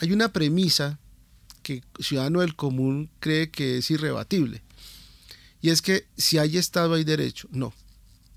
hay 0.00 0.12
una 0.12 0.32
premisa 0.32 0.98
que 1.62 1.82
Ciudadano 1.98 2.40
del 2.40 2.54
Común 2.54 3.10
cree 3.20 3.50
que 3.50 3.78
es 3.78 3.90
irrebatible. 3.90 4.62
Y 5.62 5.70
es 5.70 5.80
que 5.80 6.06
si 6.16 6.38
hay 6.38 6.58
Estado 6.58 6.94
hay 6.94 7.04
derecho. 7.04 7.48
No. 7.52 7.72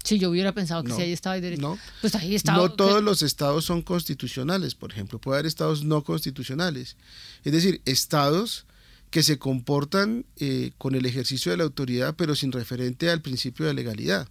Si 0.03 0.19
yo 0.19 0.29
hubiera 0.29 0.53
pensado 0.53 0.83
que 0.83 0.93
si 0.93 1.01
hay 1.01 1.11
Estado 1.11 1.33
hay 1.33 1.41
derecho. 1.41 1.63
No. 1.63 1.79
Pues 1.99 2.13
hay 2.13 2.35
Estado. 2.35 2.61
No 2.61 2.73
todos 2.73 3.03
los 3.03 3.23
Estados 3.23 3.65
son 3.65 3.81
constitucionales, 3.81 4.75
por 4.75 4.91
ejemplo. 4.91 5.19
Puede 5.19 5.39
haber 5.39 5.47
Estados 5.47 5.83
no 5.83 6.03
constitucionales. 6.03 6.95
Es 7.43 7.51
decir, 7.51 7.81
Estados 7.85 8.67
que 9.09 9.23
se 9.23 9.39
comportan 9.39 10.25
eh, 10.37 10.71
con 10.77 10.93
el 10.93 11.05
ejercicio 11.05 11.51
de 11.51 11.57
la 11.57 11.63
autoridad, 11.63 12.15
pero 12.15 12.35
sin 12.35 12.51
referente 12.51 13.09
al 13.09 13.21
principio 13.21 13.65
de 13.65 13.73
legalidad. 13.73 14.27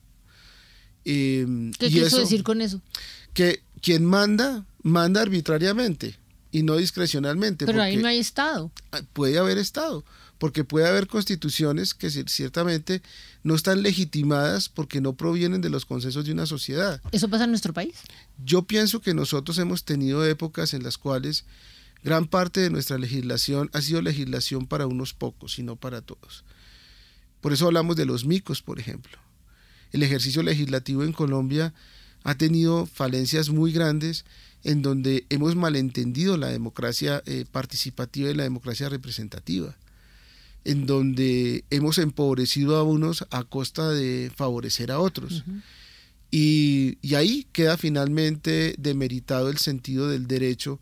Eh, 1.05 1.73
¿Qué 1.79 1.89
quiso 1.91 2.19
decir 2.19 2.45
con 2.45 2.61
eso? 2.61 2.81
Que 3.33 3.63
quien 3.81 4.05
manda, 4.05 4.65
manda 4.83 5.23
arbitrariamente 5.23 6.17
y 6.53 6.63
no 6.63 6.77
discrecionalmente. 6.77 7.67
Pero 7.67 7.83
ahí 7.83 7.97
no 7.97 8.07
hay 8.07 8.19
Estado. 8.19 8.71
Puede 9.13 9.39
haber 9.39 9.59
Estado, 9.59 10.05
porque 10.39 10.65
puede 10.65 10.89
haber 10.89 11.07
constituciones 11.07 11.95
que 11.95 12.11
ciertamente 12.11 13.03
no 13.43 13.55
están 13.55 13.83
legitimadas 13.83 14.69
porque 14.69 15.01
no 15.01 15.15
provienen 15.15 15.61
de 15.61 15.71
los 15.71 15.87
consensos 15.87 16.25
de 16.25 16.33
una 16.33 16.47
sociedad. 16.47 17.01
¿Eso 17.13 17.29
pasa 17.29 17.45
en 17.45 17.51
nuestro 17.51 17.73
país? 17.73 17.95
Yo 18.45 18.63
pienso 18.63 19.01
que 19.01 19.15
nosotros 19.15 19.59
hemos 19.59 19.85
tenido 19.85 20.27
épocas 20.27 20.75
en 20.75 20.83
las 20.83 20.99
cuales 20.99 21.45
gran 22.03 22.27
parte 22.27 22.61
de 22.61 22.71
nuestra 22.71 22.99
legislación 22.99 23.71
ha 23.73 23.81
sido 23.81 24.03
legislación 24.03 24.67
para 24.67 24.87
unos 24.87 25.15
pocos 25.15 25.59
y 25.59 25.63
no 25.63 25.77
para 25.77 26.03
todos. 26.03 26.45
Por 27.41 27.53
eso 27.53 27.67
hablamos 27.67 27.97
de 27.97 28.07
los 28.07 28.25
micos, 28.25 28.63
por 28.63 28.79
ejemplo. 28.79 29.19
El 29.93 30.03
ejercicio 30.03 30.43
legislativo 30.43 31.05
en 31.05 31.13
Colombia 31.13 31.75
ha 32.25 32.35
tenido 32.37 32.87
falencias 32.87 33.51
muy 33.51 33.73
grandes 33.73 34.25
en 34.65 34.81
donde 34.81 35.27
hemos 35.29 35.55
malentendido 35.55 36.37
la 36.39 36.49
democracia 36.49 37.23
eh, 37.27 37.45
participativa 37.51 38.31
y 38.31 38.35
la 38.35 38.43
democracia 38.45 38.89
representativa, 38.89 39.77
en 40.65 40.87
donde 40.87 41.65
hemos 41.71 41.99
empobrecido 41.99 42.77
a 42.77 42.83
unos 42.83 43.27
a 43.31 43.45
costa 43.45 43.91
de 43.91 44.33
favorecer 44.35 44.91
a 44.91 45.01
otros. 45.01 45.45
y, 46.31 46.99
y, 47.03 47.15
ahí 47.15 47.47
queda 47.53 47.77
finalmente 47.77 48.75
demeritado 48.79 49.51
el 49.51 49.59
sentido 49.59 50.09
del 50.09 50.27
derecho 50.27 50.81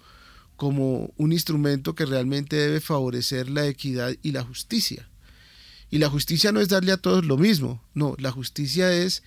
como 0.57 1.13
un 1.17 1.33
instrumento 1.33 1.95
que 1.95 2.07
realmente 2.07 2.57
debe 2.57 2.81
favorecer 2.81 3.51
la 3.51 3.67
equidad 3.67 4.15
y 4.23 4.31
la 4.31 4.45
justicia. 4.45 5.09
Y 5.91 5.99
la 5.99 6.09
justicia 6.09 6.53
no 6.53 6.61
es 6.61 6.69
darle 6.69 6.93
a 6.93 6.97
todos 6.97 7.25
lo 7.27 7.37
mismo, 7.37 7.83
no, 7.95 8.15
la 8.19 8.31
justicia 8.31 8.93
es 8.93 9.23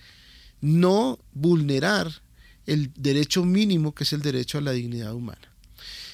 no 0.60 1.18
vulnerar 1.32 2.22
el 2.66 2.92
derecho 2.96 3.44
mínimo 3.44 3.94
que 3.94 4.04
es 4.04 4.12
el 4.12 4.22
derecho 4.22 4.58
a 4.58 4.62
la 4.62 4.72
dignidad 4.72 5.14
humana. 5.14 5.52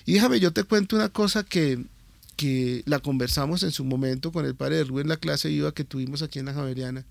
Y 0.04 0.14
déjame, 0.14 0.40
yo 0.40 0.52
te 0.52 0.64
cuento 0.64 0.96
una 0.96 1.08
cosa 1.08 1.44
que, 1.44 1.84
que 2.36 2.82
la 2.86 2.98
conversamos 3.00 3.62
en 3.62 3.70
su 3.70 3.84
momento 3.84 4.32
con 4.32 4.44
el 4.44 4.54
padre 4.54 4.76
de 4.76 4.84
Rubén 4.84 5.04
en 5.06 5.10
la 5.10 5.16
clase 5.16 5.50
IVA 5.50 5.72
que 5.72 5.84
tuvimos 5.84 6.22
aquí 6.22 6.38
en 6.38 6.46
la 6.46 6.54
Javeriana 6.54 7.04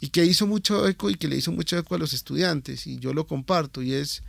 y 0.00 0.08
que 0.08 0.24
hizo 0.24 0.46
mucho 0.46 0.86
eco 0.88 1.10
y 1.10 1.16
que 1.16 1.28
le 1.28 1.36
hizo 1.36 1.52
mucho 1.52 1.76
eco 1.78 1.94
a 1.94 1.98
los 1.98 2.12
estudiantes 2.12 2.86
y 2.86 2.98
yo 2.98 3.12
lo 3.12 3.26
comparto 3.26 3.82
y 3.82 3.92
es 3.92 4.22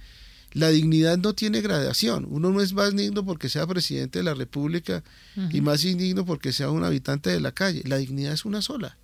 la 0.54 0.70
dignidad 0.70 1.18
no 1.18 1.36
tiene 1.36 1.62
gradación. 1.62 2.26
Uno 2.30 2.52
no 2.52 2.62
es 2.62 2.74
más 2.74 2.96
digno 2.96 3.24
porque 3.24 3.50
sea 3.50 3.68
presidente 3.68 4.20
de 4.20 4.24
la 4.24 4.34
República 4.34 5.04
uh 5.36 5.42
-huh. 5.42 5.56
y 5.56 5.62
más 5.62 5.84
indigno 5.86 6.26
porque 6.26 6.54
sea 6.54 6.72
un 6.72 6.84
habitante 6.84 7.30
de 7.30 7.40
la 7.40 7.52
calle. 7.52 7.84
La 7.86 7.98
dignidad 7.98 8.34
es 8.34 8.46
una 8.46 8.62
sola. 8.62 8.98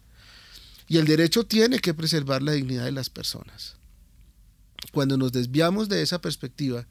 Y 0.87 0.97
el 0.97 1.05
derecho 1.05 1.45
tiene 1.45 1.79
que 1.79 1.93
preservar 1.93 2.41
la 2.41 2.53
dignidad 2.53 2.85
de 2.85 2.91
las 2.91 3.09
personas. 3.09 3.75
Cuando 4.91 5.17
nos 5.17 5.31
desviamos 5.31 5.89
de 5.89 6.01
esa 6.01 6.19
perspectiva, 6.19 6.87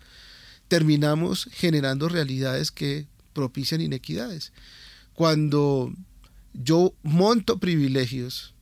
terminamos 0.68 1.48
generando 1.52 2.08
realidades 2.08 2.70
que 2.70 3.06
propician 3.34 3.82
inequidades. 3.82 4.52
Cuando 5.12 5.92
yo 6.54 6.94
monto 7.02 7.58
privilegios, 7.58 8.54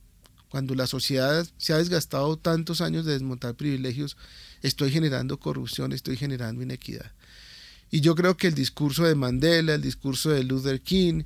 cuando 0.49 0.75
la 0.75 0.87
sociedad 0.87 1.47
se 1.57 1.73
ha 1.73 1.77
desgastado 1.77 2.37
tantos 2.37 2.81
años 2.81 3.05
de 3.05 3.13
desmontar 3.13 3.55
privilegios, 3.55 4.17
estoy 4.61 4.91
generando 4.91 5.39
corrupción, 5.39 5.93
estoy 5.93 6.17
generando 6.17 6.61
inequidad. 6.61 7.11
Y 7.89 8.01
yo 8.01 8.15
creo 8.15 8.37
que 8.37 8.47
el 8.47 8.55
discurso 8.55 9.03
de 9.03 9.15
Mandela, 9.15 9.75
el 9.75 9.81
discurso 9.81 10.31
de 10.31 10.43
Luther 10.43 10.81
King, 10.81 11.23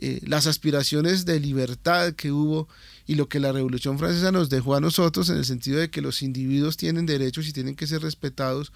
eh, 0.00 0.20
las 0.22 0.46
aspiraciones 0.46 1.24
de 1.24 1.40
libertad 1.40 2.12
que 2.12 2.30
hubo 2.30 2.68
y 3.06 3.16
lo 3.16 3.28
que 3.28 3.40
la 3.40 3.52
Revolución 3.52 3.98
Francesa 3.98 4.30
nos 4.30 4.48
dejó 4.48 4.76
a 4.76 4.80
nosotros 4.80 5.28
en 5.28 5.38
el 5.38 5.44
sentido 5.44 5.78
de 5.80 5.90
que 5.90 6.00
los 6.00 6.22
individuos 6.22 6.76
tienen 6.76 7.04
derechos 7.04 7.48
y 7.48 7.52
tienen 7.52 7.74
que 7.74 7.86
ser 7.86 8.02
respetados 8.02 8.72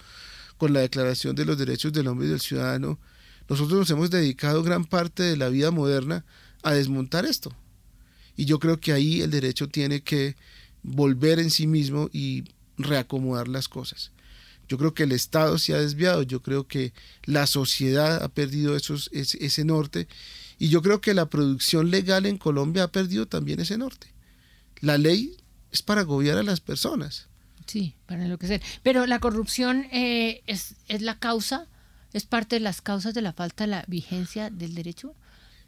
con 0.57 0.73
la 0.73 0.81
Declaración 0.81 1.37
de 1.37 1.45
los 1.45 1.59
Derechos 1.59 1.93
del 1.93 2.09
Hombre 2.09 2.27
y 2.27 2.31
del 2.31 2.41
Ciudadano, 2.41 2.99
nosotros 3.53 3.81
nos 3.81 3.91
hemos 3.91 4.11
dedicado 4.11 4.63
gran 4.63 4.87
parte 4.87 5.23
de 5.23 5.37
la 5.37 5.51
vida 5.51 5.71
moderna 5.71 6.25
a 6.63 6.73
desmontar 6.73 7.27
esto. 7.27 7.55
Y 8.35 8.47
yo 8.47 8.59
creo 8.59 8.81
que 8.81 8.93
ahí 8.93 9.21
el 9.21 9.31
derecho 9.31 9.69
tiene 9.69 10.01
que 10.01 10.37
volver 10.83 11.39
en 11.39 11.51
sí 11.51 11.67
mismo 11.67 12.09
y 12.15 12.45
reacomodar 12.79 13.49
las 13.49 13.69
cosas. 13.69 14.11
Yo 14.69 14.79
creo 14.79 14.95
que 14.95 15.03
el 15.03 15.13
Estado 15.13 15.59
se 15.59 15.75
ha 15.75 15.79
desviado, 15.79 16.23
yo 16.23 16.41
creo 16.41 16.67
que 16.67 16.95
la 17.25 17.47
sociedad 17.47 18.23
ha 18.23 18.29
perdido 18.29 18.75
esos, 18.75 19.11
ese, 19.13 19.65
norte 19.67 20.09
y 20.59 20.71
yo 20.71 20.81
creo 20.81 21.03
que 21.03 21.13
la 21.13 21.27
producción 21.27 21.91
legal 21.91 22.25
en 22.25 22.39
Colombia 22.39 22.85
ha 22.85 22.89
perdido 22.89 23.27
también 23.27 23.61
ese 23.61 23.77
norte. 23.77 24.07
La 24.81 24.97
ley 24.97 25.37
es 25.73 25.83
para 25.83 26.05
gobernar 26.05 26.39
a 26.39 26.43
las 26.43 26.61
personas. 26.61 27.29
Sí, 27.67 27.97
para 28.07 28.25
enloquecer. 28.25 28.63
Pero 28.83 29.05
la 29.07 29.21
corrupción 29.21 29.87
eh, 29.93 30.43
es, 30.47 30.77
es 30.89 31.03
la 31.03 31.19
causa, 31.19 31.67
es 32.13 32.27
parte 32.27 32.57
de 32.57 32.61
las 32.61 32.81
causas 32.83 33.15
de 33.15 33.23
la 33.23 33.33
falta 33.33 33.65
de 33.65 33.69
la 33.71 33.85
vigencia 33.89 34.51
del 34.51 34.75
derecho. 34.75 35.15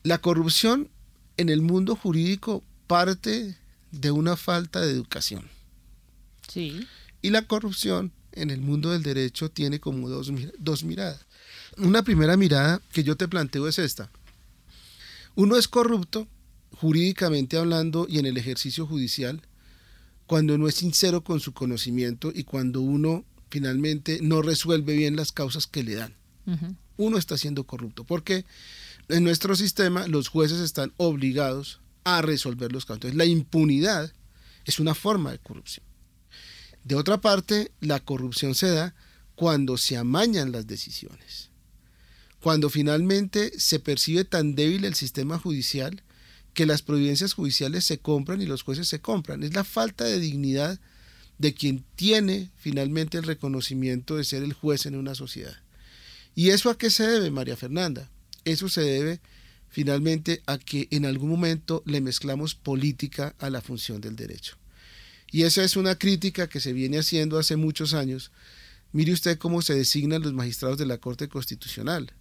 La 0.03 0.19
corrupción 0.19 0.91
en 1.37 1.49
el 1.49 1.63
mundo 1.63 1.97
jurídico 1.97 2.63
parte 2.87 3.57
de 3.91 4.11
una 4.11 4.37
falta 4.37 4.81
de 4.81 4.91
educación. 4.91 5.49
Sí. 6.49 6.87
Y 7.23 7.31
la 7.31 7.43
corrupción 7.43 8.13
en 8.33 8.51
el 8.51 8.61
mundo 8.61 8.91
del 8.91 9.03
derecho 9.03 9.51
tiene 9.51 9.81
como 9.81 10.09
dos, 10.09 10.31
dos 10.59 10.85
miradas. 10.85 11.25
Una 11.79 12.03
primera 12.03 12.37
mirada 12.37 12.81
que 12.93 13.05
yo 13.05 13.17
te 13.17 13.29
planteo 13.29 13.67
es 13.67 13.79
esta. 13.79 14.11
Uno 15.35 15.57
es 15.57 15.67
corrupto, 15.67 16.29
jurídicamente 16.73 17.57
hablando 17.57 18.07
y 18.09 18.19
en 18.19 18.27
el 18.27 18.37
ejercicio 18.37 18.87
judicial, 18.87 19.43
cuando 20.27 20.59
no 20.59 20.69
es 20.69 20.77
sincero 20.77 21.25
con 21.25 21.41
su 21.41 21.53
conocimiento 21.53 22.33
y 22.35 22.45
cuando 22.45 22.81
uno 22.81 23.25
finalmente 23.51 24.19
no 24.23 24.43
resuelve 24.43 24.97
bien 24.97 25.17
las 25.17 25.33
causas 25.33 25.67
que 25.67 25.83
le 25.83 25.95
dan. 25.95 26.15
Uno 26.97 27.19
está 27.19 27.37
siendo 27.39 27.65
corrupto, 27.65 28.05
porque 28.05 28.45
en 29.09 29.25
nuestro 29.25 29.57
sistema 29.57 30.07
los 30.07 30.29
jueces 30.29 30.61
están 30.61 30.93
obligados 30.97 31.81
a 32.05 32.23
resolver 32.23 32.73
los 32.73 32.85
casos. 32.85 32.97
Entonces, 32.97 33.19
la 33.19 33.25
impunidad 33.25 34.13
es 34.65 34.79
una 34.79 34.95
forma 34.95 35.33
de 35.33 35.39
corrupción. 35.39 35.85
De 36.85 36.95
otra 36.95 37.21
parte, 37.21 37.73
la 37.81 38.01
corrupción 38.01 38.55
se 38.55 38.71
da 38.71 38.95
cuando 39.35 39.77
se 39.77 39.97
amañan 39.97 40.53
las 40.53 40.67
decisiones. 40.67 41.51
Cuando 42.41 42.69
finalmente 42.69 43.59
se 43.59 43.81
percibe 43.81 44.25
tan 44.25 44.55
débil 44.55 44.85
el 44.85 44.95
sistema 44.95 45.39
judicial 45.39 46.03
que 46.53 46.67
las 46.67 46.83
providencias 46.83 47.33
judiciales 47.33 47.85
se 47.85 47.99
compran 47.99 48.41
y 48.41 48.47
los 48.47 48.63
jueces 48.63 48.87
se 48.87 49.01
compran. 49.01 49.43
Es 49.43 49.55
la 49.55 49.65
falta 49.65 50.05
de 50.05 50.21
dignidad 50.21 50.79
de 51.39 51.55
quien 51.55 51.85
tiene 51.97 52.51
finalmente 52.55 53.19
el 53.19 53.25
reconocimiento 53.25 54.17
de 54.17 54.25
ser 54.25 54.43
el 54.43 54.53
juez 54.53 54.87
en 54.87 54.95
una 54.95 55.15
sociedad. 55.15 55.64
¿Y 56.35 56.51
eso 56.51 56.71
a 56.71 56.79
qué 56.79 56.91
se 56.91 57.07
debe, 57.07 57.31
María 57.31 57.57
Fernanda? 57.57 58.11
Eso 58.45 58.69
se 58.69 58.83
debe 58.83 59.21
finalmente 59.69 60.43
a 60.47 60.59
que 60.59 60.87
en 60.91 61.05
algún 61.05 61.31
momento 61.31 61.83
le 61.85 62.01
mezclamos 62.01 62.55
política 62.55 63.35
a 63.39 63.51
la 63.51 63.61
función 63.61 64.01
del 64.01 64.15
derecho. 64.15 64.57
Y 65.31 65.43
esa 65.43 65.65
es 65.65 65.77
una 65.77 65.97
crítica 65.99 66.49
que 66.49 66.61
se 66.61 66.73
viene 66.73 66.99
haciendo 66.99 67.39
hace 67.39 67.57
muchos 67.57 67.93
años. 67.93 68.31
Mire 68.93 69.13
usted 69.13 69.37
cómo 69.37 69.63
se 69.63 69.75
designan 69.75 70.23
los 70.23 70.33
magistrados 70.33 70.79
de 70.79 70.87
la 70.87 70.99
Corte 70.99 71.29
Constitucional. 71.29 72.13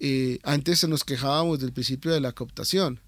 Eh, 0.00 0.38
antes 0.42 0.88
nos 0.88 1.04
quejábamos 1.04 1.60
del 1.60 1.72
principio 1.72 2.12
de 2.12 2.20
la 2.20 2.32
cooptación, 2.32 3.00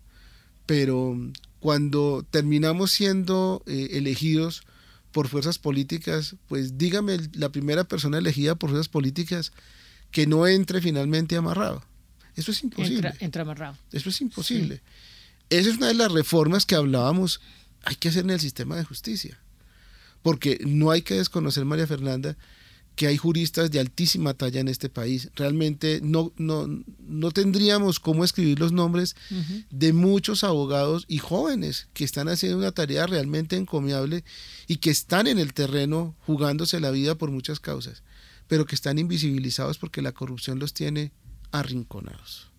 pero 0.67 1.19
cuando 1.61 2.27
terminamos 2.31 2.93
siendo 2.93 3.63
eh, 3.67 3.89
elegidos 3.93 4.65
por 5.13 5.29
fuerzas 5.29 5.59
políticas, 5.59 6.37
pues 6.47 6.77
dígame 6.77 7.19
la 7.33 7.49
primera 7.49 7.85
persona 7.85 8.19
elegida 8.19 8.55
por 8.55 8.69
fuerzas 8.69 8.89
políticas 8.89 9.53
que 10.11 10.27
no 10.27 10.47
entre 10.47 10.81
finalmente 10.81 11.37
amarrado. 11.37 11.83
Eso 12.35 12.51
es 12.51 12.63
imposible. 12.63 13.09
Entra, 13.09 13.15
entra 13.21 13.43
amarrado. 13.43 13.77
Eso 13.93 14.09
es 14.11 14.21
imposible. 14.21 14.83
Esa 15.49 15.71
es 15.71 15.77
una 15.77 15.89
de 15.89 15.95
las 15.95 16.13
reformas 16.13 16.67
que 16.67 16.75
hablábamos, 16.75 17.41
hay 17.85 17.97
que 17.97 18.09
hacer 18.09 18.25
en 18.25 18.31
el 18.31 18.41
sistema 18.41 18.77
de 18.77 18.85
justicia. 18.85 19.39
Porque 20.23 20.59
no 20.67 20.91
hay 20.91 21.03
que 21.03 21.15
desconocer, 21.15 21.65
María 21.65 21.87
Fernanda, 21.87 22.37
que 22.97 23.07
hay 23.07 23.19
juristas 23.19 23.71
de 23.71 23.79
altísima 23.79 24.35
talla 24.35 24.59
en 24.59 24.69
este 24.69 24.89
país. 24.89 25.31
Realmente 25.37 26.01
no, 26.03 26.33
no, 26.39 26.67
no 26.99 27.31
tendríamos 27.31 28.01
cómo 28.01 28.25
escribir 28.25 28.59
los 28.59 28.73
nombres 28.73 29.15
de 29.71 29.93
muchos 29.93 30.43
abogados 30.45 31.05
y 31.07 31.19
jóvenes 31.19 31.89
que 31.93 32.05
están 32.05 32.29
haciendo 32.29 32.59
una 32.59 32.73
tarea 32.73 33.07
realmente 33.07 33.57
encomiable 33.57 34.25
y 34.67 34.79
que 34.79 34.91
están 34.91 35.27
en 35.27 35.39
el 35.39 35.53
terreno 35.53 36.17
jugándose 36.27 36.81
la 36.81 36.91
vida 36.91 37.15
por 37.15 37.31
muchas 37.31 37.61
causas, 37.61 38.03
pero 38.49 38.67
que 38.67 38.75
están 38.75 38.99
invisibilizados 38.99 39.79
porque 39.79 40.03
la 40.03 40.13
corrupción 40.13 40.59
los 40.59 40.75
tiene 40.75 41.13
arrinconados. 41.53 42.51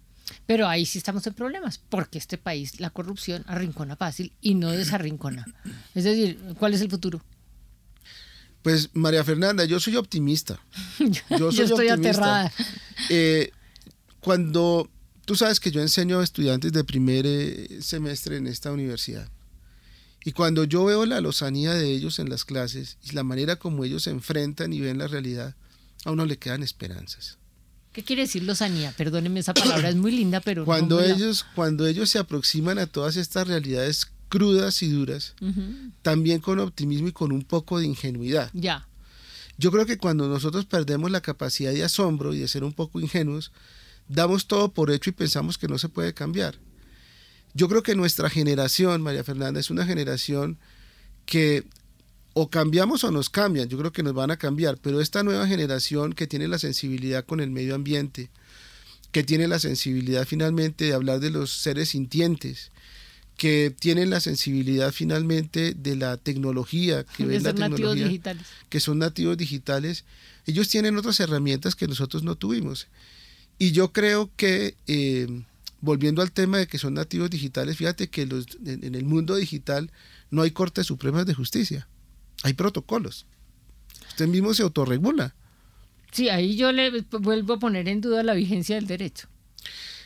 Pero 0.46 0.68
ahí 0.68 0.86
sí 0.86 0.98
estamos 0.98 1.26
en 1.28 1.34
problemas, 1.34 1.78
porque 1.78 2.18
este 2.18 2.38
país 2.38 2.80
la 2.80 2.90
corrupción 2.90 3.44
arrincona 3.48 3.96
fácil 3.96 4.34
y 4.42 4.56
no 4.56 4.72
desarrincona. 4.72 5.46
Es 5.96 6.04
decir, 6.04 6.40
¿cuál 6.60 6.74
es 6.74 6.82
el 6.82 6.90
futuro? 6.90 7.24
Pues 8.62 8.90
María 8.94 9.24
Fernanda, 9.24 9.64
yo 9.64 9.80
soy 9.80 9.96
optimista. 9.96 10.60
Yo, 11.30 11.52
soy 11.52 11.66
estoy 11.66 11.90
optimista. 11.90 12.10
aterrada. 12.10 12.52
Eh, 13.10 13.52
cuando 14.20 14.90
tú 15.24 15.36
sabes 15.36 15.60
que 15.60 15.72
yo 15.72 15.82
enseño 15.82 16.20
a 16.20 16.24
estudiantes 16.24 16.74
de 16.74 16.84
primer 16.84 17.26
eh, 17.26 17.82
semestre 17.82 18.36
en 18.38 18.48
esta 18.48 18.72
universidad, 18.72 19.30
y 20.26 20.34
cuando 20.34 20.66
yo 20.66 20.84
veo 20.84 21.06
la 21.06 21.22
lozanía 21.22 21.74
de 21.74 21.90
ellos 21.92 22.20
en 22.20 22.30
las 22.30 22.44
clases 22.44 22.98
y 23.02 23.14
la 23.14 23.24
manera 23.24 23.56
como 23.56 23.86
ellos 23.86 24.04
se 24.04 24.10
enfrentan 24.10 24.74
y 24.74 24.82
ven 24.82 24.98
la 24.98 25.08
realidad, 25.08 25.56
a 26.06 26.12
uno 26.12 26.26
le 26.26 26.38
quedan 26.38 26.64
esperanzas. 26.64 27.38
¿Qué 27.94 28.04
quiere 28.04 28.24
decir 28.24 28.44
lozanía? 28.44 28.92
Perdóneme 28.96 29.40
esa 29.40 29.54
palabra, 29.54 29.90
es 29.90 29.96
muy 29.96 30.12
linda, 30.12 30.40
pero 30.40 30.66
Cuando 30.66 31.00
la- 31.02 31.08
ellos, 31.08 31.46
cuando 31.56 31.88
ellos 31.88 32.10
se 32.10 32.20
aproximan 32.20 32.78
a 32.78 32.86
todas 32.86 33.16
estas 33.18 33.48
realidades 33.48 34.12
crudas 34.30 34.84
y 34.84 34.90
duras, 34.90 35.34
también 36.04 36.40
con 36.42 36.60
optimismo 36.60 37.08
y 37.08 37.12
con 37.12 37.32
un 37.32 37.44
poco 37.44 37.80
de 37.80 37.86
ingenuidad. 37.86 38.52
Ya. 38.54 38.88
Yo 39.58 39.72
creo 39.72 39.86
que 39.88 39.98
cuando 39.98 40.28
nosotros 40.28 40.66
perdemos 40.66 41.10
la 41.10 41.22
capacidad 41.22 41.72
de 41.74 41.84
asombro 41.84 42.34
y 42.36 42.40
de 42.40 42.48
ser 42.48 42.64
un 42.64 42.74
poco 42.74 43.00
ingenuos, 43.00 43.52
damos 44.08 44.46
todo 44.48 44.72
por 44.74 44.92
hecho 44.92 45.10
y 45.10 45.14
pensamos 45.14 45.58
que 45.58 45.68
no 45.68 45.80
se 45.80 45.90
puede 45.90 46.14
cambiar. 46.14 46.60
Yo 47.56 47.68
creo 47.68 47.82
que 47.82 47.96
nuestra 47.96 48.30
generación, 48.30 49.02
María 49.02 49.24
Fernanda, 49.24 49.60
es 49.60 49.72
una 49.72 49.86
generación 49.88 50.60
que 51.26 51.66
o 52.40 52.52
cambiamos 52.52 53.04
o 53.04 53.10
nos 53.10 53.32
cambian, 53.32 53.68
yo 53.68 53.80
creo 53.80 53.92
que 53.92 54.04
nos 54.04 54.14
van 54.14 54.30
a 54.30 54.38
cambiar, 54.38 54.78
pero 54.78 55.02
esta 55.02 55.24
nueva 55.24 55.48
generación 55.48 56.14
que 56.14 56.28
tiene 56.28 56.48
la 56.48 56.60
sensibilidad 56.60 57.26
con 57.26 57.40
el 57.40 57.50
medio 57.50 57.74
ambiente, 57.74 58.30
que 59.12 59.24
tiene 59.24 59.48
la 59.48 59.58
sensibilidad 59.58 60.24
finalmente 60.28 60.86
de 60.86 60.94
hablar 60.94 61.20
de 61.20 61.32
los 61.32 61.52
seres 61.52 61.90
sintientes, 61.90 62.72
que 63.38 63.74
tienen 63.80 64.12
la 64.12 64.20
sensibilidad 64.20 64.92
finalmente 64.92 65.74
de 65.74 65.96
la 65.96 66.18
tecnología, 66.18 67.08
que 67.18 67.24
De 67.24 67.30
ven 67.30 67.42
la 67.42 67.50
ser 67.50 67.60
nativos 67.60 67.78
tecnología 67.78 68.06
digitales. 68.08 68.44
que 68.70 68.80
son 68.82 69.00
nativos 69.00 69.36
digitales, 69.36 70.04
ellos 70.46 70.70
tienen 70.70 70.96
otras 70.96 71.20
herramientas 71.20 71.74
que 71.74 71.88
nosotros 71.88 72.22
no 72.22 72.36
tuvimos. 72.36 72.86
Y 73.58 73.72
yo 73.72 73.92
creo 73.92 74.30
que, 74.36 74.76
eh, 74.86 75.42
volviendo 75.82 76.22
al 76.22 76.32
tema 76.32 76.60
de 76.60 76.68
que 76.68 76.78
son 76.78 76.94
nativos 76.94 77.32
digitales, 77.32 77.78
fíjate 77.78 78.10
que 78.10 78.28
los, 78.28 78.46
en, 78.64 78.84
en 78.84 78.94
el 78.94 79.06
mundo 79.06 79.36
digital 79.36 79.90
no 80.30 80.44
hay 80.44 80.52
cortes 80.52 80.86
supremas 80.86 81.26
de 81.26 81.34
justicia, 81.34 81.88
hay 82.44 82.54
protocolos. 82.54 83.26
Usted 84.10 84.28
mismo 84.28 84.54
se 84.54 84.64
autorregula. 84.64 85.36
Sí, 86.12 86.30
ahí 86.30 86.56
yo 86.56 86.72
le 86.72 87.06
vuelvo 87.20 87.54
a 87.54 87.60
poner 87.60 87.88
en 87.88 88.02
duda 88.02 88.24
la 88.24 88.34
vigencia 88.34 88.76
del 88.76 88.88
derecho. 88.88 89.28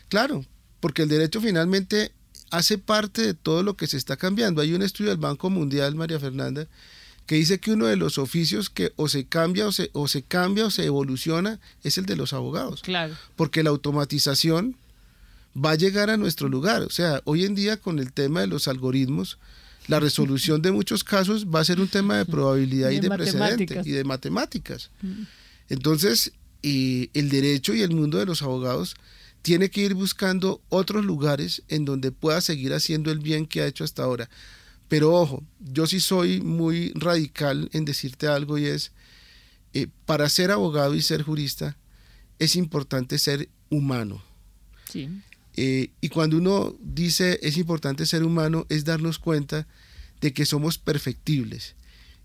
Claro, 0.09 0.45
porque 0.79 1.03
el 1.03 1.09
derecho 1.09 1.39
finalmente 1.39 2.11
hace 2.49 2.77
parte 2.77 3.21
de 3.21 3.33
todo 3.33 3.63
lo 3.63 3.77
que 3.77 3.87
se 3.87 3.97
está 3.97 4.17
cambiando. 4.17 4.61
Hay 4.61 4.73
un 4.73 4.81
estudio 4.81 5.11
del 5.11 5.19
Banco 5.19 5.49
Mundial, 5.49 5.95
María 5.95 6.19
Fernanda, 6.19 6.67
que 7.25 7.35
dice 7.35 7.59
que 7.59 7.71
uno 7.71 7.85
de 7.85 7.95
los 7.95 8.17
oficios 8.17 8.69
que 8.69 8.91
o 8.97 9.07
se 9.07 9.25
cambia 9.25 9.67
o 9.67 9.71
se, 9.71 9.89
o 9.93 10.07
se 10.07 10.23
cambia 10.23 10.65
o 10.65 10.69
se 10.71 10.85
evoluciona 10.85 11.59
es 11.83 11.97
el 11.97 12.05
de 12.05 12.17
los 12.17 12.33
abogados. 12.33 12.81
Claro. 12.81 13.15
porque 13.35 13.63
la 13.63 13.69
automatización 13.69 14.75
va 15.55 15.71
a 15.71 15.75
llegar 15.75 16.09
a 16.09 16.17
nuestro 16.17 16.49
lugar. 16.49 16.81
O 16.81 16.89
sea, 16.89 17.21
hoy 17.25 17.45
en 17.45 17.55
día 17.55 17.77
con 17.77 17.99
el 17.99 18.11
tema 18.11 18.41
de 18.41 18.47
los 18.47 18.67
algoritmos, 18.67 19.37
la 19.87 19.99
resolución 19.99 20.61
de 20.61 20.71
muchos 20.71 21.03
casos 21.03 21.47
va 21.47 21.59
a 21.59 21.65
ser 21.65 21.79
un 21.79 21.87
tema 21.87 22.17
de 22.17 22.25
probabilidad 22.25 22.91
y 22.91 22.95
De 22.95 23.01
de 23.01 23.09
precedente 23.09 23.39
matemáticas. 23.39 23.87
y 23.87 23.91
de 23.91 24.03
matemáticas. 24.03 24.89
Entonces, 25.69 26.33
eh, 26.63 27.09
el 27.13 27.29
derecho 27.29 27.73
y 27.73 27.81
el 27.81 27.91
mundo 27.91 28.17
de 28.17 28.25
los 28.25 28.41
abogados 28.41 28.95
tiene 29.41 29.69
que 29.71 29.81
ir 29.81 29.95
buscando 29.95 30.61
otros 30.69 31.03
lugares 31.03 31.63
en 31.67 31.85
donde 31.85 32.11
pueda 32.11 32.41
seguir 32.41 32.73
haciendo 32.73 33.11
el 33.11 33.19
bien 33.19 33.45
que 33.47 33.61
ha 33.61 33.67
hecho 33.67 33.83
hasta 33.83 34.03
ahora. 34.03 34.29
Pero 34.87 35.13
ojo, 35.13 35.43
yo 35.59 35.87
sí 35.87 35.99
soy 35.99 36.41
muy 36.41 36.91
radical 36.95 37.69
en 37.73 37.85
decirte 37.85 38.27
algo 38.27 38.57
y 38.57 38.65
es, 38.65 38.91
eh, 39.73 39.87
para 40.05 40.29
ser 40.29 40.51
abogado 40.51 40.93
y 40.95 41.01
ser 41.01 41.23
jurista, 41.23 41.77
es 42.39 42.55
importante 42.55 43.17
ser 43.17 43.49
humano. 43.69 44.21
Sí. 44.91 45.09
Eh, 45.55 45.91
y 45.99 46.09
cuando 46.09 46.37
uno 46.37 46.75
dice 46.79 47.39
es 47.41 47.57
importante 47.57 48.05
ser 48.05 48.23
humano, 48.23 48.65
es 48.69 48.85
darnos 48.85 49.19
cuenta 49.19 49.67
de 50.21 50.33
que 50.33 50.45
somos 50.45 50.77
perfectibles 50.77 51.75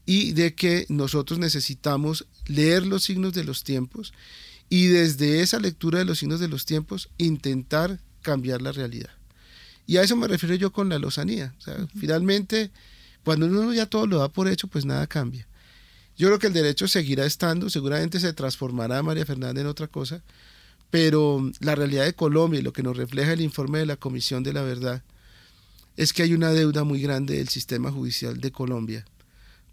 y 0.05 0.33
de 0.33 0.55
que 0.55 0.87
nosotros 0.89 1.39
necesitamos 1.39 2.27
leer 2.47 2.87
los 2.87 3.03
signos 3.05 3.33
de 3.33 3.45
los 3.45 3.65
tiempos 3.65 4.13
y 4.69 4.87
desde 4.87 5.41
esa 5.41 5.59
lectura 5.59 5.99
de 5.99 6.05
los 6.05 6.19
signos 6.19 6.41
de 6.41 6.49
los 6.49 6.65
tiempos 6.67 7.09
intentar 7.19 8.01
cambiar 8.23 8.63
la 8.63 8.73
realidad. 8.73 9.11
Y 9.87 9.99
a 9.99 10.03
eso 10.03 10.17
me 10.17 10.29
refiero 10.29 10.55
yo 10.57 10.73
con 10.73 10.89
la 10.89 10.99
lozanía. 10.99 11.55
O 11.59 11.61
sea, 11.61 11.87
finalmente, 11.99 12.71
cuando 13.25 13.47
uno 13.47 13.73
ya 13.73 13.87
todo 13.87 14.07
lo 14.07 14.19
da 14.19 14.29
por 14.29 14.49
hecho, 14.49 14.67
pues 14.67 14.85
nada 14.85 15.07
cambia. 15.07 15.47
Yo 16.17 16.29
creo 16.29 16.39
que 16.39 16.47
el 16.49 16.53
derecho 16.53 16.89
seguirá 16.89 17.27
estando, 17.27 17.71
seguramente 17.71 18.19
se 18.19 18.33
transformará 18.33 19.03
María 19.03 19.27
Fernanda 19.27 19.61
en 19.61 19.67
otra 19.67 19.87
cosa, 19.87 20.23
pero 20.97 21.53
la 21.61 21.75
realidad 21.75 22.07
de 22.07 22.15
Colombia 22.15 22.59
y 22.59 22.63
lo 22.63 22.73
que 22.73 22.83
nos 22.83 22.97
refleja 22.97 23.35
el 23.35 23.43
informe 23.43 23.81
de 23.81 23.85
la 23.85 23.97
Comisión 23.97 24.43
de 24.43 24.55
la 24.55 24.63
Verdad 24.63 25.03
es 25.99 26.15
que 26.15 26.23
hay 26.23 26.33
una 26.33 26.53
deuda 26.53 26.85
muy 26.85 27.03
grande 27.03 27.37
del 27.37 27.51
sistema 27.51 27.93
judicial 27.93 28.41
de 28.41 28.51
Colombia 28.51 29.05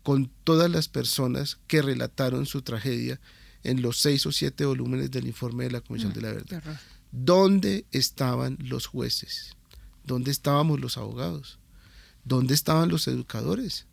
con 0.04 0.30
todas 0.44 0.70
las 0.70 0.90
personas 0.90 1.60
que 1.68 1.82
relataron 1.82 2.46
su 2.46 2.62
tragedia 2.62 3.22
en 3.64 3.82
los 3.82 4.02
seis 4.02 4.26
o 4.26 4.34
siete 4.34 4.66
volúmenes 4.66 5.12
del 5.12 5.26
informe 5.26 5.64
de 5.64 5.72
la 5.72 5.80
Comisión 5.80 6.12
mm, 6.12 6.16
de 6.16 6.22
la 6.22 6.34
Verdad. 6.34 6.82
¿Dónde 7.14 7.86
estaban 7.94 8.58
los 8.60 8.88
jueces? 8.88 9.56
¿Dónde 10.04 10.30
estábamos 10.30 10.82
los 10.82 10.98
abogados? 10.98 11.58
¿Dónde 12.26 12.54
estaban 12.54 12.90
los 12.90 13.08
educadores? 13.08 13.86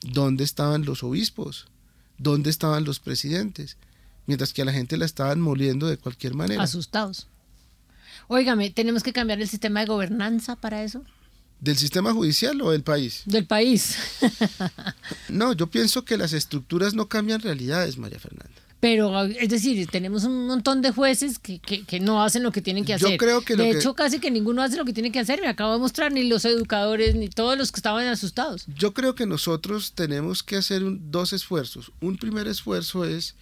¿Dónde 0.00 0.42
estaban 0.42 0.86
los 0.86 1.02
obispos? 1.02 1.66
¿Dónde 2.16 2.48
estaban 2.48 2.84
los 2.84 2.98
presidentes? 2.98 3.76
Mientras 4.26 4.52
que 4.52 4.62
a 4.62 4.64
la 4.64 4.72
gente 4.72 4.96
la 4.96 5.04
estaban 5.04 5.40
moliendo 5.40 5.86
de 5.86 5.96
cualquier 5.96 6.34
manera. 6.34 6.62
Asustados. 6.62 7.28
Óigame, 8.28 8.70
¿tenemos 8.70 9.02
que 9.02 9.12
cambiar 9.12 9.40
el 9.40 9.48
sistema 9.48 9.80
de 9.80 9.86
gobernanza 9.86 10.56
para 10.56 10.82
eso? 10.84 11.02
¿Del 11.60 11.76
sistema 11.76 12.12
judicial 12.12 12.60
o 12.60 12.70
del 12.70 12.82
país? 12.82 13.22
Del 13.24 13.46
país. 13.46 13.96
no, 15.28 15.52
yo 15.52 15.68
pienso 15.68 16.04
que 16.04 16.16
las 16.16 16.32
estructuras 16.32 16.94
no 16.94 17.08
cambian 17.08 17.40
realidades, 17.40 17.98
María 17.98 18.18
Fernanda. 18.18 18.62
Pero, 18.82 19.22
es 19.22 19.48
decir, 19.48 19.86
tenemos 19.86 20.24
un 20.24 20.48
montón 20.48 20.82
de 20.82 20.90
jueces 20.90 21.38
que, 21.38 21.60
que, 21.60 22.00
no 22.00 22.20
hacen 22.20 22.42
lo 22.42 22.50
que 22.50 22.60
tienen 22.60 22.84
que 22.84 22.94
hacer. 22.94 23.12
Yo 23.12 23.16
creo 23.16 23.42
que 23.42 23.54
De 23.54 23.70
hecho, 23.70 23.94
casi 23.94 24.18
que 24.18 24.28
ninguno 24.28 24.60
hace 24.60 24.76
lo 24.76 24.84
que 24.84 24.92
tiene 24.92 25.12
que 25.12 25.20
hacer. 25.20 25.40
Me 25.40 25.46
acabo 25.46 25.72
de 25.74 25.78
mostrar, 25.78 26.10
ni 26.10 26.24
los 26.24 26.44
educadores, 26.44 27.14
ni 27.14 27.28
todos 27.28 27.56
los 27.56 27.70
que 27.70 27.76
estaban 27.76 28.08
asustados. 28.08 28.64
Yo 28.66 28.92
creo 28.92 29.14
que 29.14 29.24
nosotros 29.24 29.92
tenemos 29.92 30.42
que 30.42 30.56
hacer 30.56 30.82
dos 30.84 31.32
esfuerzos. 31.32 31.92
Un 32.00 32.16
primer 32.16 32.48
esfuerzo 32.48 33.04
es 33.04 33.36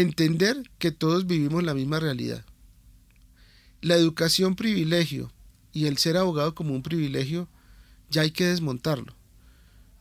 entender 0.00 0.70
que 0.78 0.90
todos 0.90 1.26
vivimos 1.26 1.64
la 1.64 1.74
misma 1.74 2.00
realidad. 2.00 2.44
La 3.80 3.96
educación 3.96 4.56
privilegio 4.56 5.32
y 5.72 5.86
el 5.86 5.98
ser 5.98 6.16
abogado 6.16 6.54
como 6.54 6.74
un 6.74 6.82
privilegio, 6.82 7.48
ya 8.10 8.22
hay 8.22 8.30
que 8.30 8.46
desmontarlo. 8.46 9.14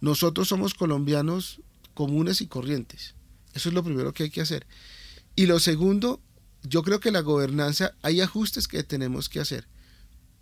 Nosotros 0.02 0.48
somos 0.48 0.74
colombianos 0.74 1.62
comunes 1.94 2.42
y 2.42 2.48
corrientes 2.48 3.16
eso 3.56 3.70
es 3.70 3.76
lo 3.76 3.84
primero 3.84 4.14
que 4.14 4.24
hay 4.24 4.30
que 4.30 4.42
hacer. 4.42 4.68
Y 5.36 5.48
lo 5.48 5.60
segundo, 5.60 6.22
yo 6.62 6.84
creo 6.84 7.00
que 7.00 7.12
la 7.12 7.22
gobernanza, 7.22 7.96
hay 8.04 8.22
ajustes 8.22 8.68
que 8.68 8.84
tenemos 8.84 9.30
que 9.30 9.40
hacer. 9.40 9.66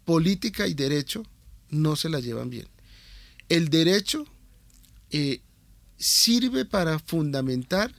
Política 0.03 0.67
y 0.67 0.73
derecho 0.73 1.23
no 1.69 1.95
se 1.95 2.09
la 2.09 2.19
llevan 2.19 2.49
bien. 2.49 2.67
El 3.49 3.69
derecho 3.69 4.25
eh, 5.11 5.41
sirve 5.95 6.65
para 6.65 6.97
fundamentar 6.97 7.93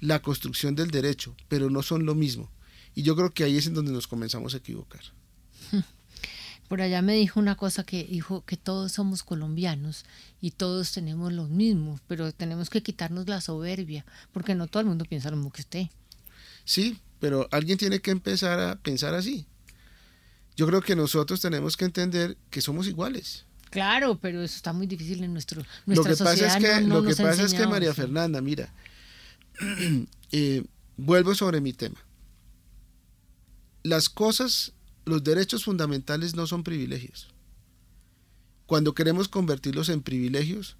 la 0.00 0.20
construcción 0.22 0.74
del 0.74 0.90
derecho, 0.90 1.36
pero 1.48 1.70
no 1.70 1.82
son 1.82 2.06
lo 2.06 2.14
mismo. 2.14 2.50
Y 2.94 3.02
yo 3.02 3.14
creo 3.16 3.32
que 3.32 3.44
ahí 3.44 3.56
es 3.56 3.66
en 3.66 3.74
donde 3.74 3.92
nos 3.92 4.08
comenzamos 4.08 4.54
a 4.54 4.58
equivocar. 4.58 5.02
Por 6.68 6.80
allá 6.80 7.02
me 7.02 7.14
dijo 7.14 7.40
una 7.40 7.56
cosa 7.56 7.82
que 7.82 8.04
dijo 8.04 8.44
que 8.44 8.56
todos 8.56 8.92
somos 8.92 9.22
colombianos 9.24 10.04
y 10.40 10.52
todos 10.52 10.92
tenemos 10.92 11.32
lo 11.32 11.48
mismo, 11.48 11.98
pero 12.06 12.32
tenemos 12.32 12.70
que 12.70 12.82
quitarnos 12.82 13.28
la 13.28 13.40
soberbia, 13.40 14.04
porque 14.32 14.54
no 14.54 14.68
todo 14.68 14.82
el 14.82 14.86
mundo 14.86 15.04
piensa 15.04 15.30
lo 15.30 15.36
mismo 15.36 15.50
que 15.50 15.62
usted. 15.62 15.86
Sí, 16.64 16.98
pero 17.18 17.48
alguien 17.50 17.76
tiene 17.76 18.00
que 18.00 18.12
empezar 18.12 18.60
a 18.60 18.76
pensar 18.76 19.14
así. 19.14 19.46
Yo 20.56 20.66
creo 20.66 20.80
que 20.80 20.94
nosotros 20.94 21.40
tenemos 21.40 21.76
que 21.76 21.86
entender 21.86 22.36
que 22.50 22.60
somos 22.60 22.86
iguales. 22.86 23.46
Claro, 23.70 24.18
pero 24.20 24.42
eso 24.42 24.56
está 24.56 24.72
muy 24.72 24.86
difícil 24.86 25.22
en 25.22 25.32
nuestro 25.32 25.62
lo 25.86 26.04
que 26.04 26.16
pasa 26.16 26.56
es 26.56 26.56
que 26.56 26.80
lo 26.82 27.02
que 27.02 27.14
pasa 27.14 27.44
es 27.44 27.54
que 27.54 27.66
María 27.66 27.94
Fernanda, 27.94 28.40
mira, 28.40 28.72
eh, 30.32 30.64
vuelvo 30.96 31.34
sobre 31.34 31.60
mi 31.60 31.72
tema. 31.72 31.98
Las 33.82 34.08
cosas 34.08 34.72
los 35.04 35.24
derechos 35.24 35.64
fundamentales 35.64 36.34
no 36.34 36.46
son 36.46 36.62
privilegios. 36.62 37.28
Cuando 38.66 38.94
queremos 38.94 39.28
convertirlos 39.28 39.88
en 39.88 40.02
privilegios, 40.02 40.76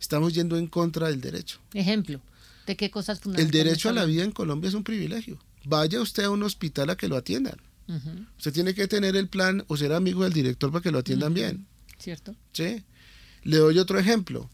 estamos 0.00 0.32
yendo 0.32 0.56
en 0.56 0.66
contra 0.66 1.08
del 1.08 1.20
derecho. 1.20 1.60
Ejemplo, 1.74 2.20
¿de 2.66 2.76
qué 2.76 2.90
cosas 2.90 3.20
fundamentales? 3.20 3.54
El 3.54 3.64
derecho 3.64 3.88
a 3.90 3.92
la 3.92 4.04
vida 4.04 4.24
en 4.24 4.32
Colombia 4.32 4.68
es 4.68 4.74
un 4.74 4.84
privilegio. 4.84 5.38
Vaya 5.64 6.00
usted 6.00 6.24
a 6.24 6.30
un 6.30 6.42
hospital 6.42 6.90
a 6.90 6.96
que 6.96 7.08
lo 7.08 7.16
atiendan. 7.16 7.60
Usted 8.38 8.52
tiene 8.54 8.74
que 8.74 8.88
tener 8.88 9.14
el 9.14 9.28
plan 9.28 9.62
o 9.68 9.76
ser 9.76 9.92
amigo 9.92 10.24
del 10.24 10.32
director 10.32 10.72
para 10.72 10.82
que 10.82 10.90
lo 10.90 11.00
atiendan 11.00 11.34
bien. 11.34 11.66
¿Cierto? 11.98 12.34
Sí. 12.52 12.82
Le 13.42 13.58
doy 13.58 13.78
otro 13.78 13.98
ejemplo. 13.98 14.48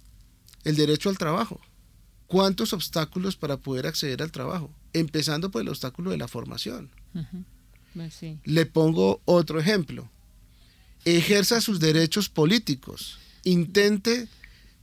El 0.64 0.75
derecho 0.75 1.09
al 1.09 1.19
trabajo. 1.19 1.61
¿Cuántos 2.31 2.73
obstáculos 2.73 3.35
para 3.35 3.57
poder 3.57 3.88
acceder 3.88 4.23
al 4.23 4.31
trabajo? 4.31 4.71
Empezando 4.93 5.51
por 5.51 5.62
el 5.62 5.69
obstáculo 5.69 6.12
de 6.12 6.16
la 6.16 6.29
formación. 6.29 6.88
Pues 7.93 8.21
Le 8.45 8.66
pongo 8.66 9.21
otro 9.25 9.59
ejemplo. 9.59 10.09
Ejerza 11.05 11.61
sus 11.61 11.81
derechos 11.81 12.29
políticos. 12.29 13.19
Intente 13.43 14.29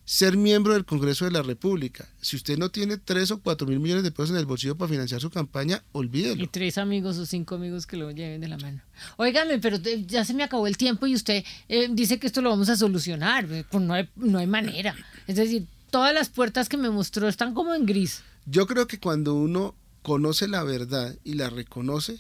ser 0.03 0.36
miembro 0.36 0.73
del 0.73 0.83
Congreso 0.83 1.23
de 1.23 1.31
la 1.31 1.41
República. 1.41 2.10
Si 2.19 2.36
usted 2.36 2.57
no 2.57 2.69
tiene 2.69 2.97
tres 2.97 3.31
o 3.31 3.41
cuatro 3.41 3.65
mil 3.65 3.79
millones 3.79 4.03
de 4.03 4.12
pesos 4.12 4.31
en 4.31 4.36
el 4.36 4.45
bolsillo 4.45 4.75
para 4.75 4.89
financiar 4.89 5.21
su 5.21 5.29
campaña, 5.29 5.81
olvídelo. 5.93 6.43
Y 6.43 6.47
tres 6.47 6.77
amigos 6.77 7.17
o 7.17 7.25
cinco 7.25 7.55
amigos 7.55 7.88
que 7.88 7.95
lo 7.95 8.12
lleven 8.12 8.41
de 8.41 8.49
la 8.49 8.57
mano. 8.57 8.81
Óigame, 9.15 9.60
pero 9.60 9.77
ya 9.77 10.25
se 10.25 10.33
me 10.33 10.43
acabó 10.43 10.67
el 10.67 10.75
tiempo 10.75 11.07
y 11.07 11.15
usted 11.15 11.45
eh, 11.69 11.88
dice 11.89 12.19
que 12.19 12.27
esto 12.27 12.41
lo 12.41 12.49
vamos 12.49 12.67
a 12.67 12.75
solucionar. 12.75 13.47
Pues 13.71 13.83
no 13.86 13.93
hay, 13.93 14.10
no 14.17 14.38
hay 14.39 14.47
manera. 14.47 14.93
Es 15.27 15.38
decir, 15.38 15.65
todas 15.89 16.13
las 16.13 16.30
puertas 16.30 16.69
que 16.69 16.78
me 16.78 16.89
mostró 16.89 17.28
están 17.28 17.54
como 17.54 17.73
en 17.73 17.86
gris. 17.86 18.23
Yo 18.45 18.67
creo 18.67 18.88
que 18.88 19.00
cuando 19.00 19.34
uno 19.34 19.76
conoce 20.02 20.47
la 20.47 20.63
verdad 20.63 21.17
y 21.23 21.34
la 21.34 21.50
reconoce, 21.50 22.19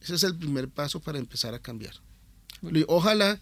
ese 0.00 0.14
es 0.14 0.22
el 0.22 0.36
primer 0.36 0.68
paso 0.68 1.00
para 1.00 1.18
empezar 1.18 1.54
a 1.54 1.60
cambiar. 1.60 1.94
Ojalá 2.88 3.40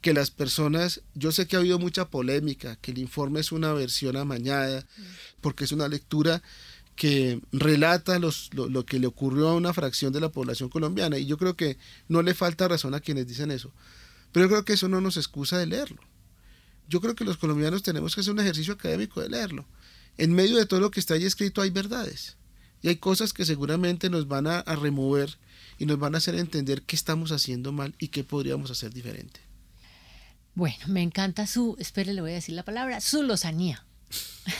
que 0.00 0.14
las 0.14 0.30
personas, 0.30 1.02
yo 1.14 1.30
sé 1.30 1.46
que 1.46 1.56
ha 1.56 1.58
habido 1.58 1.78
mucha 1.78 2.08
polémica, 2.08 2.76
que 2.76 2.90
el 2.90 2.98
informe 2.98 3.40
es 3.40 3.52
una 3.52 3.72
versión 3.72 4.16
amañada, 4.16 4.86
porque 5.40 5.64
es 5.64 5.72
una 5.72 5.88
lectura 5.88 6.42
que 6.96 7.40
relata 7.52 8.18
los, 8.18 8.50
lo, 8.52 8.68
lo, 8.68 8.84
que 8.84 8.98
le 8.98 9.06
ocurrió 9.06 9.48
a 9.48 9.54
una 9.54 9.72
fracción 9.72 10.12
de 10.12 10.20
la 10.20 10.30
población 10.30 10.68
colombiana, 10.68 11.18
y 11.18 11.26
yo 11.26 11.38
creo 11.38 11.54
que 11.54 11.78
no 12.08 12.22
le 12.22 12.34
falta 12.34 12.68
razón 12.68 12.94
a 12.94 13.00
quienes 13.00 13.26
dicen 13.26 13.50
eso, 13.50 13.72
pero 14.32 14.46
yo 14.46 14.50
creo 14.50 14.64
que 14.64 14.74
eso 14.74 14.88
no 14.88 15.00
nos 15.00 15.16
excusa 15.16 15.58
de 15.58 15.66
leerlo. 15.66 16.00
Yo 16.90 17.00
creo 17.00 17.14
que 17.14 17.24
los 17.24 17.36
colombianos 17.36 17.84
tenemos 17.84 18.14
que 18.14 18.20
hacer 18.20 18.32
un 18.32 18.40
ejercicio 18.40 18.74
académico 18.74 19.20
de 19.20 19.28
leerlo. 19.28 19.64
En 20.18 20.34
medio 20.34 20.56
de 20.56 20.66
todo 20.66 20.80
lo 20.80 20.90
que 20.90 20.98
está 20.98 21.14
ahí 21.14 21.24
escrito 21.24 21.62
hay 21.62 21.70
verdades, 21.70 22.36
y 22.82 22.88
hay 22.88 22.96
cosas 22.96 23.32
que 23.32 23.44
seguramente 23.44 24.10
nos 24.10 24.26
van 24.26 24.48
a, 24.48 24.62
remover 24.62 25.38
y 25.78 25.86
nos 25.86 26.00
van 26.00 26.16
a 26.16 26.18
hacer 26.18 26.34
entender 26.34 26.82
qué 26.82 26.96
estamos 26.96 27.30
haciendo 27.30 27.70
mal 27.70 27.94
y 28.00 28.08
qué 28.08 28.24
podríamos 28.24 28.72
hacer 28.72 28.92
diferente. 28.92 29.38
Bueno, 30.54 30.78
me 30.88 31.00
encanta 31.00 31.46
su, 31.46 31.76
espere, 31.78 32.12
le 32.12 32.22
voy 32.22 32.32
a 32.32 32.34
decir 32.34 32.56
la 32.56 32.64
palabra, 32.64 33.00
su 33.00 33.22
lozanía. 33.22 33.84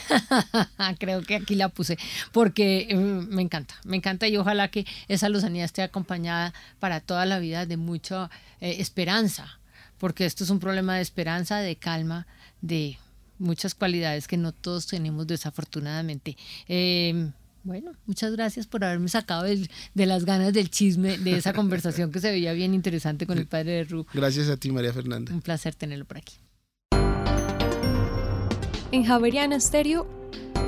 Creo 1.00 1.22
que 1.22 1.34
aquí 1.34 1.56
la 1.56 1.68
puse, 1.68 1.98
porque 2.30 2.86
eh, 2.90 2.94
me 2.94 3.42
encanta, 3.42 3.74
me 3.84 3.96
encanta 3.96 4.28
y 4.28 4.36
ojalá 4.36 4.68
que 4.70 4.86
esa 5.08 5.28
lozanía 5.28 5.64
esté 5.64 5.82
acompañada 5.82 6.54
para 6.78 7.00
toda 7.00 7.26
la 7.26 7.40
vida 7.40 7.66
de 7.66 7.76
mucha 7.76 8.30
eh, 8.60 8.76
esperanza, 8.78 9.59
porque 10.00 10.24
esto 10.24 10.42
es 10.42 10.50
un 10.50 10.58
problema 10.58 10.96
de 10.96 11.02
esperanza, 11.02 11.58
de 11.58 11.76
calma, 11.76 12.26
de 12.62 12.98
muchas 13.38 13.74
cualidades 13.74 14.26
que 14.26 14.38
no 14.38 14.52
todos 14.52 14.86
tenemos 14.86 15.26
desafortunadamente. 15.26 16.36
Eh, 16.66 17.30
bueno, 17.62 17.92
muchas 18.06 18.32
gracias 18.32 18.66
por 18.66 18.82
haberme 18.82 19.10
sacado 19.10 19.42
de, 19.42 19.68
las 19.94 20.24
ganas 20.24 20.54
del 20.54 20.70
chisme 20.70 21.18
de 21.18 21.36
esa 21.36 21.52
conversación 21.52 22.10
que 22.10 22.18
se 22.18 22.30
veía 22.30 22.54
bien 22.54 22.72
interesante 22.74 23.26
con 23.26 23.36
el 23.36 23.46
padre 23.46 23.72
de 23.72 23.84
Ru. 23.84 24.06
Gracias 24.14 24.48
a 24.48 24.56
ti, 24.56 24.72
María 24.72 24.94
Fernanda. 24.94 25.32
Un 25.32 25.42
placer 25.42 25.74
tenerlo 25.74 26.06
por 26.06 26.16
aquí. 26.16 26.34
En 28.92 29.04
Javeriana 29.04 29.56
Estéreo, 29.56 30.08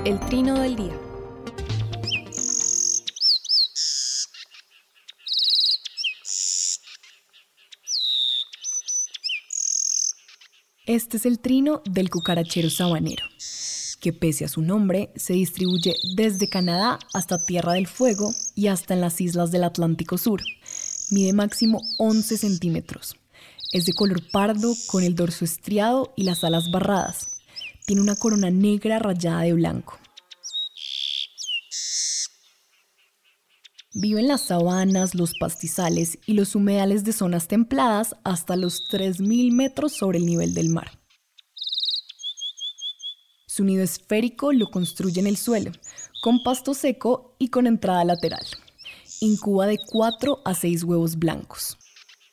el 0.05 0.21
trino 0.21 0.61
del 0.61 0.77
día. 0.77 1.12
Este 10.87 11.16
es 11.16 11.27
el 11.27 11.38
trino 11.38 11.81
del 11.85 12.11
cucarachero 12.11 12.68
sabanero 12.68 13.25
que 14.03 14.12
pese 14.12 14.45
a 14.45 14.49
su 14.49 14.62
nombre 14.62 15.12
se 15.14 15.33
distribuye 15.33 15.95
desde 16.16 16.49
Canadá 16.49 16.99
hasta 17.14 17.39
Tierra 17.39 17.74
del 17.74 17.87
Fuego 17.87 18.35
y 18.57 18.66
hasta 18.66 18.95
en 18.95 19.01
las 19.01 19.20
islas 19.20 19.53
del 19.53 19.62
Atlántico 19.62 20.18
Sur. 20.18 20.43
Mide 21.11 21.33
máximo 21.33 21.80
11 21.99 22.37
centímetros. 22.37 23.14
Es 23.72 23.87
de 23.87 23.93
color 23.93 24.20
pardo 24.33 24.74
con 24.89 25.05
el 25.05 25.14
dorso 25.14 25.45
estriado 25.45 26.12
y 26.16 26.24
las 26.24 26.43
alas 26.43 26.72
barradas. 26.72 27.37
Tiene 27.87 28.03
una 28.03 28.16
corona 28.16 28.51
negra 28.51 28.99
rayada 28.99 29.43
de 29.43 29.53
blanco. 29.53 30.01
Vive 33.95 34.20
en 34.20 34.28
las 34.28 34.40
sabanas, 34.40 35.14
los 35.14 35.34
pastizales 35.38 36.18
y 36.24 36.32
los 36.32 36.55
humedales 36.55 37.05
de 37.05 37.12
zonas 37.12 37.47
templadas 37.47 38.16
hasta 38.24 38.57
los 38.57 38.88
3.000 38.90 39.53
metros 39.53 39.93
sobre 39.93 40.16
el 40.16 40.24
nivel 40.24 40.55
del 40.55 40.70
mar. 40.70 40.99
Su 43.47 43.64
nido 43.64 43.84
esférico 43.84 44.55
lo 44.55 44.70
construye 44.70 45.20
en 45.20 45.26
el 45.26 45.36
suelo, 45.36 45.72
con 46.22 46.43
pasto 46.43 46.72
seco 46.72 47.36
y 47.38 47.49
con 47.49 47.66
entrada 47.66 48.03
lateral. 48.07 48.47
Incuba 49.20 49.66
de 49.66 49.78
4 49.90 50.38
a 50.43 50.55
6 50.55 50.84
huevos 50.84 51.18
blancos. 51.18 51.76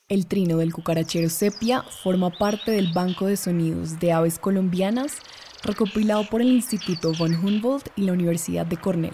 El 0.07 0.27
trino 0.27 0.57
del 0.59 0.73
cucarachero 0.73 1.29
sepia 1.29 1.83
forma 1.83 2.29
parte 2.29 2.71
del 2.71 2.93
banco 2.93 3.25
de 3.25 3.35
sonidos 3.35 3.99
de 3.99 4.13
aves 4.13 4.39
colombianas 4.39 5.17
recopilado 5.61 6.23
por 6.29 6.41
el 6.41 6.47
Instituto 6.47 7.11
von 7.19 7.35
Humboldt 7.35 7.89
y 7.97 8.03
la 8.03 8.13
Universidad 8.13 8.65
de 8.65 8.77
Cornell. 8.77 9.13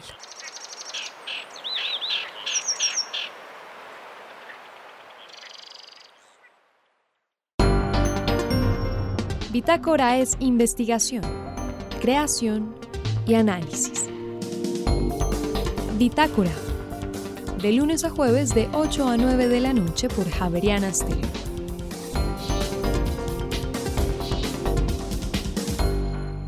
Bitácora 9.56 10.18
es 10.18 10.36
investigación, 10.42 11.24
creación 12.02 12.76
y 13.26 13.36
análisis. 13.36 14.10
Bitácora, 15.98 16.52
de 17.62 17.72
lunes 17.72 18.04
a 18.04 18.10
jueves 18.10 18.54
de 18.54 18.68
8 18.74 19.08
a 19.08 19.16
9 19.16 19.48
de 19.48 19.62
la 19.62 19.72
noche 19.72 20.10
por 20.10 20.30
Javeriana 20.30 20.94
Stereo. 20.94 21.46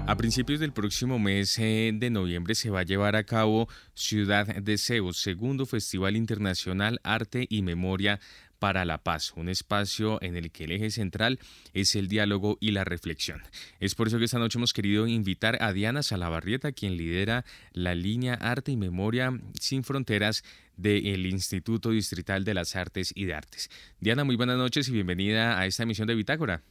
A 0.05 0.15
principios 0.17 0.59
del 0.59 0.73
próximo 0.73 1.17
mes 1.17 1.59
eh, 1.59 1.91
de 1.93 2.09
noviembre 2.09 2.55
se 2.55 2.69
va 2.69 2.79
a 2.79 2.83
llevar 2.83 3.15
a 3.15 3.23
cabo 3.23 3.69
Ciudad 3.93 4.47
de 4.47 4.77
Ceos, 4.77 5.17
segundo 5.17 5.65
Festival 5.65 6.15
Internacional 6.15 6.99
Arte 7.03 7.45
y 7.49 7.61
Memoria 7.61 8.19
para 8.59 8.85
la 8.85 8.99
paz, 8.99 9.33
un 9.35 9.49
espacio 9.49 10.21
en 10.21 10.35
el 10.35 10.51
que 10.51 10.65
el 10.65 10.71
eje 10.71 10.89
central 10.89 11.39
es 11.73 11.95
el 11.95 12.07
diálogo 12.07 12.57
y 12.59 12.71
la 12.71 12.83
reflexión. 12.83 13.41
Es 13.79 13.95
por 13.95 14.07
eso 14.07 14.17
que 14.17 14.25
esta 14.25 14.39
noche 14.39 14.57
hemos 14.57 14.73
querido 14.73 15.07
invitar 15.07 15.61
a 15.61 15.73
Diana 15.73 16.03
Salabarrieta, 16.03 16.71
quien 16.71 16.97
lidera 16.97 17.45
la 17.71 17.95
línea 17.95 18.33
Arte 18.35 18.71
y 18.71 18.77
Memoria 18.77 19.31
sin 19.59 19.83
Fronteras 19.83 20.43
del 20.75 21.25
Instituto 21.25 21.89
Distrital 21.89 22.43
de 22.43 22.53
las 22.53 22.75
Artes 22.75 23.11
y 23.15 23.25
de 23.25 23.33
Artes. 23.33 23.69
Diana, 23.99 24.23
muy 24.23 24.35
buenas 24.35 24.57
noches 24.57 24.87
y 24.87 24.91
bienvenida 24.91 25.59
a 25.59 25.65
esta 25.65 25.83
emisión 25.83 26.07
de 26.07 26.15
Bitácora. 26.15 26.61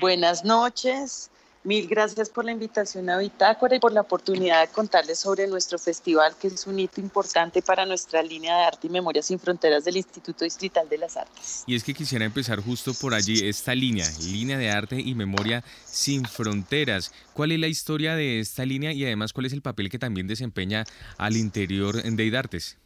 Buenas 0.00 0.44
noches. 0.44 1.30
Mil 1.66 1.88
gracias 1.88 2.30
por 2.30 2.44
la 2.44 2.52
invitación 2.52 3.10
a 3.10 3.18
Bitácora 3.18 3.74
y 3.74 3.80
por 3.80 3.92
la 3.92 4.02
oportunidad 4.02 4.60
de 4.60 4.72
contarles 4.72 5.18
sobre 5.18 5.48
nuestro 5.48 5.80
festival, 5.80 6.36
que 6.40 6.46
es 6.46 6.64
un 6.68 6.78
hito 6.78 7.00
importante 7.00 7.60
para 7.60 7.84
nuestra 7.84 8.22
línea 8.22 8.56
de 8.56 8.62
arte 8.66 8.86
y 8.86 8.90
memoria 8.90 9.20
sin 9.20 9.40
fronteras 9.40 9.84
del 9.84 9.96
Instituto 9.96 10.44
Distrital 10.44 10.88
de 10.88 10.98
las 10.98 11.16
Artes. 11.16 11.64
Y 11.66 11.74
es 11.74 11.82
que 11.82 11.92
quisiera 11.92 12.24
empezar 12.24 12.60
justo 12.60 12.94
por 12.94 13.14
allí, 13.14 13.48
esta 13.48 13.74
línea, 13.74 14.06
línea 14.20 14.58
de 14.58 14.70
arte 14.70 15.00
y 15.00 15.16
memoria 15.16 15.64
sin 15.84 16.24
fronteras. 16.24 17.10
¿Cuál 17.32 17.50
es 17.50 17.58
la 17.58 17.66
historia 17.66 18.14
de 18.14 18.38
esta 18.38 18.64
línea 18.64 18.92
y 18.92 19.04
además 19.04 19.32
cuál 19.32 19.46
es 19.46 19.52
el 19.52 19.60
papel 19.60 19.90
que 19.90 19.98
también 19.98 20.28
desempeña 20.28 20.84
al 21.18 21.36
interior 21.36 22.00
de 22.00 22.24
IDARTES? 22.24 22.76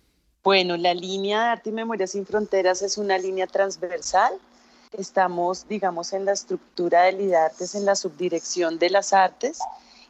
Bueno, 0.43 0.78
la 0.78 0.95
línea 0.95 1.43
de 1.43 1.49
arte 1.51 1.68
y 1.68 1.72
memoria 1.74 2.07
sin 2.07 2.24
fronteras 2.24 2.81
es 2.81 2.97
una 2.97 3.18
línea 3.18 3.47
transversal 3.47 4.33
estamos, 4.99 5.68
digamos, 5.68 6.12
en 6.12 6.24
la 6.24 6.32
estructura 6.32 7.03
del 7.03 7.20
IDARTES, 7.20 7.74
en 7.74 7.84
la 7.84 7.95
subdirección 7.95 8.78
de 8.78 8.91
las 8.91 9.12
artes 9.12 9.59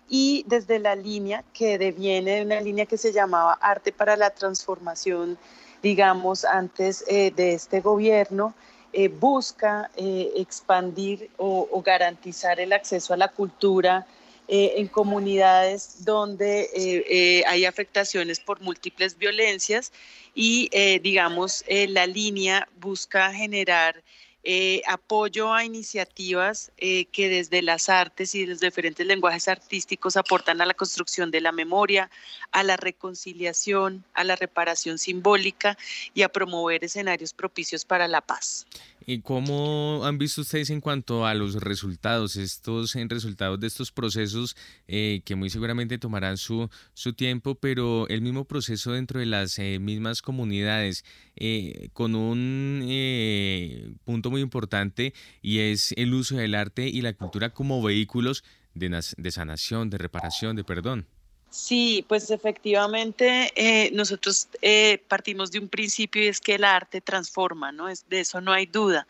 y 0.09 0.45
desde 0.47 0.79
la 0.79 0.97
línea 0.97 1.45
que 1.53 1.79
deviene 1.79 2.37
de 2.37 2.43
una 2.43 2.61
línea 2.61 2.87
que 2.87 2.97
se 2.97 3.13
llamaba 3.13 3.59
Arte 3.61 3.93
para 3.93 4.17
la 4.17 4.31
Transformación, 4.31 5.39
digamos, 5.83 6.45
antes 6.45 7.05
eh, 7.09 7.31
de 7.31 7.53
este 7.53 7.81
gobierno, 7.81 8.55
eh, 8.93 9.09
busca 9.09 9.91
eh, 9.97 10.33
expandir 10.37 11.31
o, 11.37 11.83
garantizar 11.85 12.59
el 12.59 12.73
acceso 12.73 13.15
a 13.15 13.17
la 13.17 13.29
cultura 13.29 14.07
en 14.53 14.89
comunidades 14.89 16.05
donde 16.05 17.45
hay 17.47 17.65
afectaciones 17.67 18.41
por 18.41 18.61
múltiples 18.61 19.17
violencias 19.17 19.93
y, 20.35 20.69
digamos, 20.99 21.65
la 21.69 22.05
línea 22.09 22.69
busca 22.81 23.33
generar 23.33 24.03
eh, 24.43 24.83
apoyo 24.87 25.53
a 25.53 25.65
iniciativas 25.65 26.73
eh, 26.79 27.05
que 27.07 27.29
desde 27.29 27.61
las 27.63 27.89
artes 27.89 28.35
y 28.35 28.47
los 28.47 28.61
diferentes 28.61 29.07
lenguajes 29.07 29.49
artísticos 29.49 30.17
aportan 30.17 30.61
a 30.61 30.67
la 30.67 30.75
construcción 30.75 31.31
de 31.31 31.43
la 31.43 31.53
memoria, 31.53 32.11
a 32.51 32.63
la 32.63 32.77
reconciliación, 32.77 34.05
a 34.15 34.25
la 34.25 34.37
reparación 34.37 34.99
simbólica 34.99 35.77
y 36.15 36.23
a 36.23 36.31
promover 36.31 36.85
escenarios 36.85 37.35
propicios 37.35 37.85
para 37.85 38.09
la 38.09 38.23
paz. 38.23 38.67
¿Y 39.07 39.23
cómo 39.23 40.03
han 40.05 40.19
visto 40.19 40.43
ustedes 40.43 40.71
en 40.71 40.81
cuanto 40.81 41.27
a 41.27 41.35
los 41.35 41.55
resultados, 41.55 42.37
estos 42.37 42.95
en 42.97 43.09
resultados 43.09 43.59
de 43.59 43.67
estos 43.67 43.93
procesos 43.93 44.57
eh, 44.89 45.23
que 45.25 45.37
muy 45.37 45.51
seguramente 45.51 45.99
tomarán 45.99 46.37
su, 46.37 46.69
su 46.95 47.15
tiempo, 47.15 47.55
pero 47.55 48.07
el 48.09 48.21
mismo 48.21 48.45
proceso 48.45 48.93
dentro 48.93 49.21
de 49.21 49.27
las 49.27 49.59
eh, 49.59 49.79
mismas 49.81 50.23
comunidades, 50.23 51.05
eh, 51.37 51.89
con 51.93 52.15
un 52.15 53.99
punto 54.05 54.31
muy 54.31 54.43
importante 54.43 55.15
y 55.41 55.61
es 55.61 55.93
el 55.97 56.13
uso 56.15 56.37
del 56.37 56.55
arte 56.55 56.89
y 56.89 57.01
la 57.01 57.15
cultura 57.15 57.51
como 57.51 57.83
vehículos 57.83 58.45
de, 58.75 59.01
de 59.17 59.31
sanación, 59.31 59.91
de 59.91 59.99
reparación, 59.99 60.57
de 60.57 60.65
perdón? 60.65 61.07
Sí, 61.53 62.05
pues 62.07 62.31
efectivamente 62.31 63.51
eh, 63.57 63.91
nosotros 63.93 64.49
eh, 64.63 65.03
partimos 65.09 65.51
de 65.51 65.59
un 65.59 65.69
principio 65.69 66.23
y 66.23 66.29
es 66.29 66.41
que 66.41 66.55
el 66.55 66.63
arte 66.63 67.01
transforma, 67.01 67.73
¿no? 67.73 67.89
Es, 67.89 68.09
de 68.09 68.21
eso 68.21 68.41
no 68.41 68.53
hay 68.53 68.67
duda. 68.67 69.09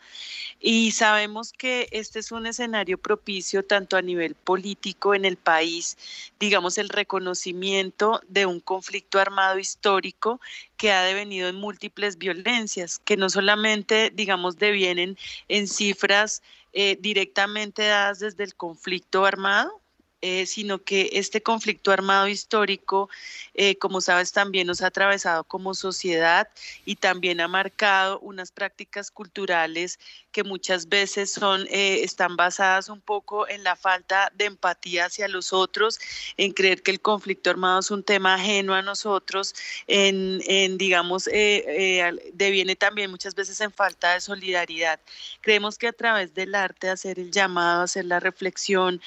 Y 0.59 0.91
sabemos 0.91 1.53
que 1.53 1.87
este 1.91 2.17
es 2.17 2.31
un 2.31 2.47
escenario 2.47 2.97
propicio 2.97 3.63
tanto 3.63 3.95
a 3.95 4.01
nivel 4.01 4.33
político 4.33 5.13
en 5.13 5.25
el 5.25 5.37
país, 5.37 5.99
digamos 6.39 6.79
el 6.79 6.89
reconocimiento 6.89 8.21
de 8.27 8.47
un 8.47 8.59
conflicto 8.59 9.19
armado 9.19 9.59
histórico 9.59 10.41
que 10.77 10.91
ha 10.91 11.03
devenido 11.03 11.47
en 11.47 11.57
múltiples 11.57 12.17
violencias, 12.17 12.97
que 13.05 13.17
no 13.17 13.29
solamente, 13.29 14.11
digamos, 14.15 14.57
devienen 14.57 15.15
en 15.47 15.67
cifras 15.67 16.41
eh, 16.73 16.97
directamente 16.99 17.83
dadas 17.83 18.17
desde 18.19 18.43
el 18.45 18.55
conflicto 18.55 19.25
armado, 19.25 19.81
eh, 20.21 20.45
sino 20.45 20.83
que 20.83 21.09
este 21.13 21.41
conflicto 21.41 21.91
armado 21.91 22.27
histórico, 22.27 23.09
eh, 23.53 23.77
como 23.77 24.01
sabes, 24.01 24.31
también 24.31 24.67
nos 24.67 24.81
ha 24.81 24.87
atravesado 24.87 25.43
como 25.43 25.73
sociedad 25.73 26.47
y 26.85 26.97
también 26.97 27.41
ha 27.41 27.47
marcado 27.47 28.19
unas 28.19 28.51
prácticas 28.51 29.11
culturales 29.11 29.99
que 30.31 30.43
muchas 30.43 30.89
veces 30.89 31.31
son, 31.31 31.67
eh, 31.69 32.03
están 32.03 32.35
basadas 32.35 32.89
un 32.89 33.01
poco 33.01 33.47
en 33.47 33.63
la 33.63 33.75
falta 33.75 34.31
de 34.35 34.45
empatía 34.45 35.05
hacia 35.05 35.27
los 35.27 35.53
otros, 35.53 35.99
en 36.37 36.51
creer 36.51 36.81
que 36.81 36.91
el 36.91 37.01
conflicto 37.01 37.49
armado 37.49 37.79
es 37.79 37.91
un 37.91 38.03
tema 38.03 38.35
ajeno 38.35 38.73
a 38.73 38.81
nosotros, 38.81 39.53
en, 39.87 40.77
digamos, 40.77 41.25
deviene 41.25 42.75
también 42.75 43.11
muchas 43.11 43.35
veces 43.35 43.59
en 43.61 43.71
falta 43.71 44.13
de 44.13 44.21
solidaridad. 44.21 44.99
Creemos 45.41 45.77
que 45.77 45.87
a 45.87 45.93
través 45.93 46.33
del 46.33 46.55
arte 46.55 46.89
hacer 46.89 47.19
el 47.19 47.31
llamado, 47.31 47.83
hacer 47.83 48.05
la 48.05 48.19
reflexión, 48.19 49.01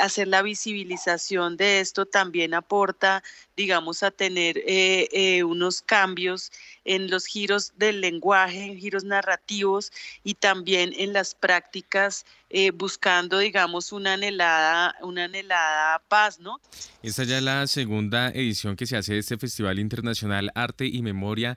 hacer 0.00 0.28
la 0.28 0.42
visibilización 0.42 1.56
de 1.56 1.80
esto 1.80 2.06
también 2.06 2.54
aporta, 2.54 3.22
digamos, 3.56 4.02
a 4.02 4.10
tener 4.10 4.58
eh, 4.58 5.08
eh, 5.12 5.44
unos 5.44 5.82
cambios 5.82 6.52
en 6.84 7.10
los 7.10 7.26
giros 7.26 7.72
del 7.76 8.00
lenguaje, 8.00 8.64
en 8.64 8.78
giros 8.78 9.04
narrativos 9.04 9.92
y 10.24 10.34
también 10.34 10.92
en 10.96 11.12
las 11.12 11.34
prácticas, 11.34 12.24
eh, 12.48 12.70
buscando, 12.70 13.38
digamos, 13.38 13.92
una 13.92 14.14
anhelada, 14.14 14.94
una 15.02 15.24
anhelada 15.24 16.02
paz, 16.08 16.38
¿no? 16.38 16.60
Esta 17.02 17.24
ya 17.24 17.38
es 17.38 17.42
la 17.42 17.66
segunda 17.66 18.28
edición 18.30 18.76
que 18.76 18.86
se 18.86 18.96
hace 18.96 19.14
de 19.14 19.20
este 19.20 19.38
Festival 19.38 19.78
Internacional 19.78 20.50
Arte 20.54 20.86
y 20.86 21.02
Memoria 21.02 21.56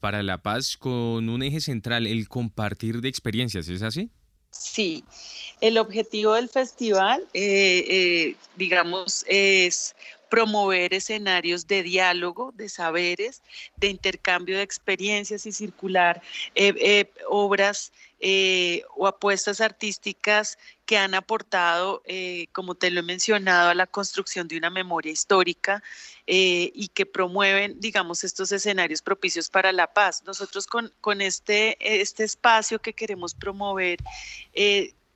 para 0.00 0.22
la 0.22 0.42
Paz 0.42 0.76
con 0.76 1.28
un 1.28 1.42
eje 1.42 1.60
central, 1.60 2.06
el 2.06 2.28
compartir 2.28 3.00
de 3.00 3.08
experiencias, 3.08 3.68
¿es 3.68 3.82
así? 3.82 4.10
Sí, 4.52 5.02
el 5.62 5.78
objetivo 5.78 6.34
del 6.34 6.50
festival, 6.50 7.26
eh, 7.32 7.84
eh, 7.88 8.36
digamos, 8.56 9.24
es 9.26 9.96
promover 10.32 10.94
escenarios 10.94 11.66
de 11.66 11.82
diálogo, 11.82 12.52
de 12.52 12.70
saberes, 12.70 13.42
de 13.76 13.88
intercambio 13.88 14.56
de 14.56 14.62
experiencias 14.62 15.44
y 15.44 15.52
circular 15.52 16.22
eh, 16.54 16.72
eh, 16.78 17.12
obras 17.28 17.92
eh, 18.18 18.82
o 18.96 19.06
apuestas 19.06 19.60
artísticas 19.60 20.56
que 20.86 20.96
han 20.96 21.12
aportado, 21.14 22.02
como 22.52 22.74
te 22.74 22.90
lo 22.90 23.00
he 23.00 23.02
mencionado, 23.02 23.68
a 23.68 23.74
la 23.74 23.86
construcción 23.86 24.48
de 24.48 24.56
una 24.56 24.70
memoria 24.70 25.12
histórica 25.12 25.82
y 26.26 26.88
que 26.94 27.04
promueven, 27.04 27.78
digamos, 27.78 28.24
estos 28.24 28.52
escenarios 28.52 29.02
propicios 29.02 29.50
para 29.50 29.70
la 29.70 29.92
paz. 29.92 30.22
Nosotros 30.24 30.66
con, 30.66 30.92
con 31.02 31.20
este, 31.20 31.76
este 31.78 32.24
espacio 32.24 32.78
que 32.78 32.94
queremos 32.94 33.34
promover, 33.34 33.98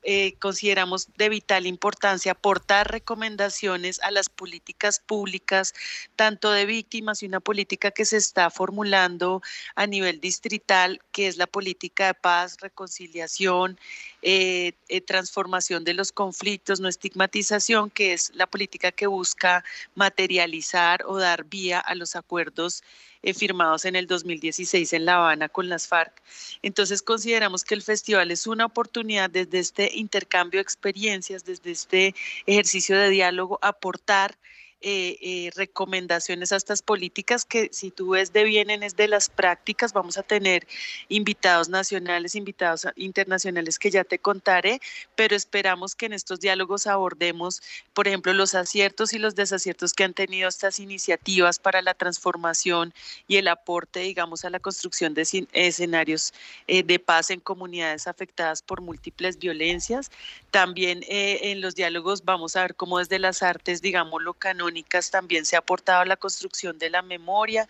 eh, 0.09 0.35
consideramos 0.39 1.09
de 1.17 1.27
vital 1.27 1.67
importancia 1.67 2.31
aportar 2.31 2.89
recomendaciones 2.89 3.99
a 4.01 4.09
las 4.09 4.29
políticas 4.29 5.01
públicas, 5.01 5.73
tanto 6.15 6.49
de 6.49 6.65
víctimas 6.65 7.21
y 7.21 7.25
una 7.25 7.41
política 7.41 7.91
que 7.91 8.05
se 8.05 8.15
está 8.15 8.49
formulando 8.49 9.41
a 9.75 9.85
nivel 9.85 10.21
distrital, 10.21 11.01
que 11.11 11.27
es 11.27 11.35
la 11.35 11.45
política 11.45 12.07
de 12.07 12.13
paz, 12.13 12.55
reconciliación, 12.61 13.77
eh, 14.21 14.71
eh, 14.87 15.01
transformación 15.01 15.83
de 15.83 15.93
los 15.93 16.13
conflictos, 16.13 16.79
no 16.79 16.87
estigmatización, 16.87 17.89
que 17.89 18.13
es 18.13 18.31
la 18.33 18.47
política 18.47 18.93
que 18.93 19.07
busca 19.07 19.65
materializar 19.93 21.03
o 21.05 21.17
dar 21.17 21.43
vía 21.43 21.81
a 21.81 21.95
los 21.95 22.15
acuerdos 22.15 22.81
eh, 23.27 23.33
firmados 23.33 23.83
en 23.83 23.97
el 23.97 24.07
2016 24.07 24.93
en 24.93 25.03
La 25.03 25.15
Habana 25.15 25.49
con 25.49 25.67
las 25.67 25.85
FARC. 25.85 26.21
Entonces 26.61 27.01
consideramos 27.01 27.65
que 27.65 27.75
el 27.75 27.81
festival 27.81 28.31
es 28.31 28.47
una 28.47 28.65
oportunidad 28.65 29.29
desde 29.29 29.59
este 29.59 29.91
intercambio 29.95 30.59
de 30.59 30.61
experiencias, 30.61 31.43
desde 31.43 31.71
este 31.71 32.15
ejercicio 32.45 32.97
de 32.97 33.09
diálogo, 33.09 33.59
aportar 33.61 34.37
eh, 34.81 35.17
eh, 35.21 35.49
recomendaciones 35.55 36.51
a 36.51 36.55
estas 36.55 36.83
políticas 36.83 37.45
que 37.45 37.69
si 37.71 37.89
tú 37.89 38.09
ves 38.11 38.31
de 38.31 38.43
vienen 38.43 38.83
es 38.83 38.95
de 38.95 39.07
las 39.07 39.27
prácticas, 39.27 39.91
vamos 39.91 40.19
a 40.19 40.23
tener 40.23 40.67
invitados 41.09 41.67
nacionales, 41.67 42.35
invitados 42.35 42.85
internacionales 42.95 43.79
que 43.79 43.89
ya 43.89 44.03
te 44.03 44.19
contaré, 44.19 44.79
pero 45.15 45.35
esperamos 45.35 45.95
que 45.95 46.05
en 46.05 46.13
estos 46.13 46.41
diálogos 46.41 46.85
abordemos, 46.85 47.63
por 47.95 48.07
ejemplo, 48.07 48.33
los 48.33 48.53
aciertos 48.53 49.13
y 49.13 49.17
los 49.17 49.33
desaciertos 49.33 49.93
que 49.93 50.03
han 50.03 50.13
tenido 50.13 50.47
estas 50.47 50.79
iniciativas 50.79 51.57
para 51.57 51.81
la 51.81 51.95
transformación 51.95 52.93
y 53.27 53.37
el 53.37 53.47
aporte, 53.47 54.01
digamos, 54.01 54.45
a 54.45 54.51
la 54.51 54.59
construcción 54.59 55.15
de 55.15 55.25
escenarios 55.53 56.35
eh, 56.67 56.83
de 56.83 56.99
paz 56.99 57.31
en 57.31 57.39
comunidades 57.39 58.05
afectadas 58.05 58.61
por 58.61 58.81
múltiples 58.81 59.39
violencias. 59.39 60.11
También 60.51 61.03
en 61.07 61.61
los 61.61 61.73
diálogos 61.73 62.23
vamos 62.23 62.55
a 62.55 62.61
ver 62.61 62.75
cómo 62.75 62.99
desde 62.99 63.17
las 63.17 63.41
artes, 63.41 63.81
digamos, 63.81 64.21
lo 64.21 64.35
canónico, 64.35 64.66
también 65.11 65.45
se 65.45 65.55
ha 65.55 65.59
aportado 65.59 66.01
a 66.01 66.05
la 66.05 66.17
construcción 66.17 66.77
de 66.77 66.89
la 66.89 67.01
memoria 67.01 67.67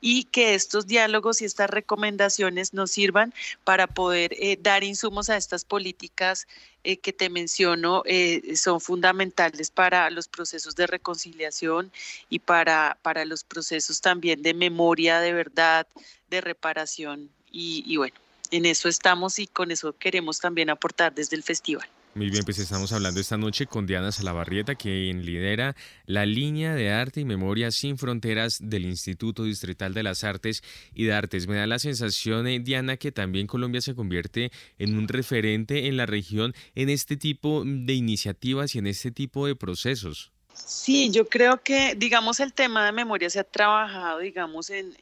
y 0.00 0.24
que 0.24 0.54
estos 0.54 0.86
diálogos 0.86 1.40
y 1.40 1.44
estas 1.44 1.70
recomendaciones 1.70 2.74
nos 2.74 2.90
sirvan 2.90 3.32
para 3.64 3.86
poder 3.86 4.32
eh, 4.34 4.58
dar 4.60 4.84
insumos 4.84 5.30
a 5.30 5.36
estas 5.36 5.64
políticas 5.64 6.46
eh, 6.84 6.96
que 6.96 7.12
te 7.12 7.28
menciono 7.28 8.02
eh, 8.06 8.56
son 8.56 8.80
fundamentales 8.80 9.70
para 9.70 10.10
los 10.10 10.28
procesos 10.28 10.74
de 10.76 10.86
reconciliación 10.86 11.92
y 12.28 12.38
para, 12.38 12.96
para 13.02 13.24
los 13.24 13.44
procesos 13.44 14.00
también 14.00 14.42
de 14.42 14.54
memoria, 14.54 15.20
de 15.20 15.32
verdad, 15.32 15.86
de 16.30 16.40
reparación. 16.40 17.30
y 17.52 17.96
bueno, 17.96 18.14
en 18.50 18.64
eso 18.66 18.88
estamos 18.88 19.38
y 19.38 19.46
con 19.46 19.70
eso 19.70 19.92
queremos 19.98 20.40
también 20.40 20.70
aportar 20.70 21.14
desde 21.14 21.36
el 21.36 21.42
festival. 21.42 21.88
Muy 22.12 22.28
bien, 22.28 22.42
pues 22.42 22.58
estamos 22.58 22.92
hablando 22.92 23.20
esta 23.20 23.36
noche 23.36 23.68
con 23.68 23.86
Diana 23.86 24.10
Salabarrieta, 24.10 24.74
quien 24.74 25.24
lidera 25.24 25.76
la 26.06 26.26
línea 26.26 26.74
de 26.74 26.90
arte 26.90 27.20
y 27.20 27.24
memoria 27.24 27.70
sin 27.70 27.98
fronteras 27.98 28.58
del 28.60 28.84
Instituto 28.84 29.44
Distrital 29.44 29.94
de 29.94 30.02
las 30.02 30.24
Artes 30.24 30.64
y 30.92 31.04
de 31.04 31.12
Artes. 31.12 31.46
Me 31.46 31.54
da 31.54 31.68
la 31.68 31.78
sensación, 31.78 32.48
eh, 32.48 32.58
Diana, 32.58 32.96
que 32.96 33.12
también 33.12 33.46
Colombia 33.46 33.80
se 33.80 33.94
convierte 33.94 34.50
en 34.78 34.98
un 34.98 35.06
referente 35.06 35.86
en 35.86 35.96
la 35.96 36.06
región 36.06 36.52
en 36.74 36.90
este 36.90 37.16
tipo 37.16 37.62
de 37.64 37.94
iniciativas 37.94 38.74
y 38.74 38.80
en 38.80 38.88
este 38.88 39.12
tipo 39.12 39.46
de 39.46 39.54
procesos. 39.54 40.32
Sí, 40.66 41.10
yo 41.10 41.28
creo 41.28 41.62
que, 41.62 41.94
digamos, 41.96 42.40
el 42.40 42.52
tema 42.52 42.84
de 42.84 42.92
memoria 42.92 43.28
se 43.30 43.40
ha 43.40 43.44
trabajado, 43.44 44.18
digamos, 44.18 44.70
en, 44.70 44.94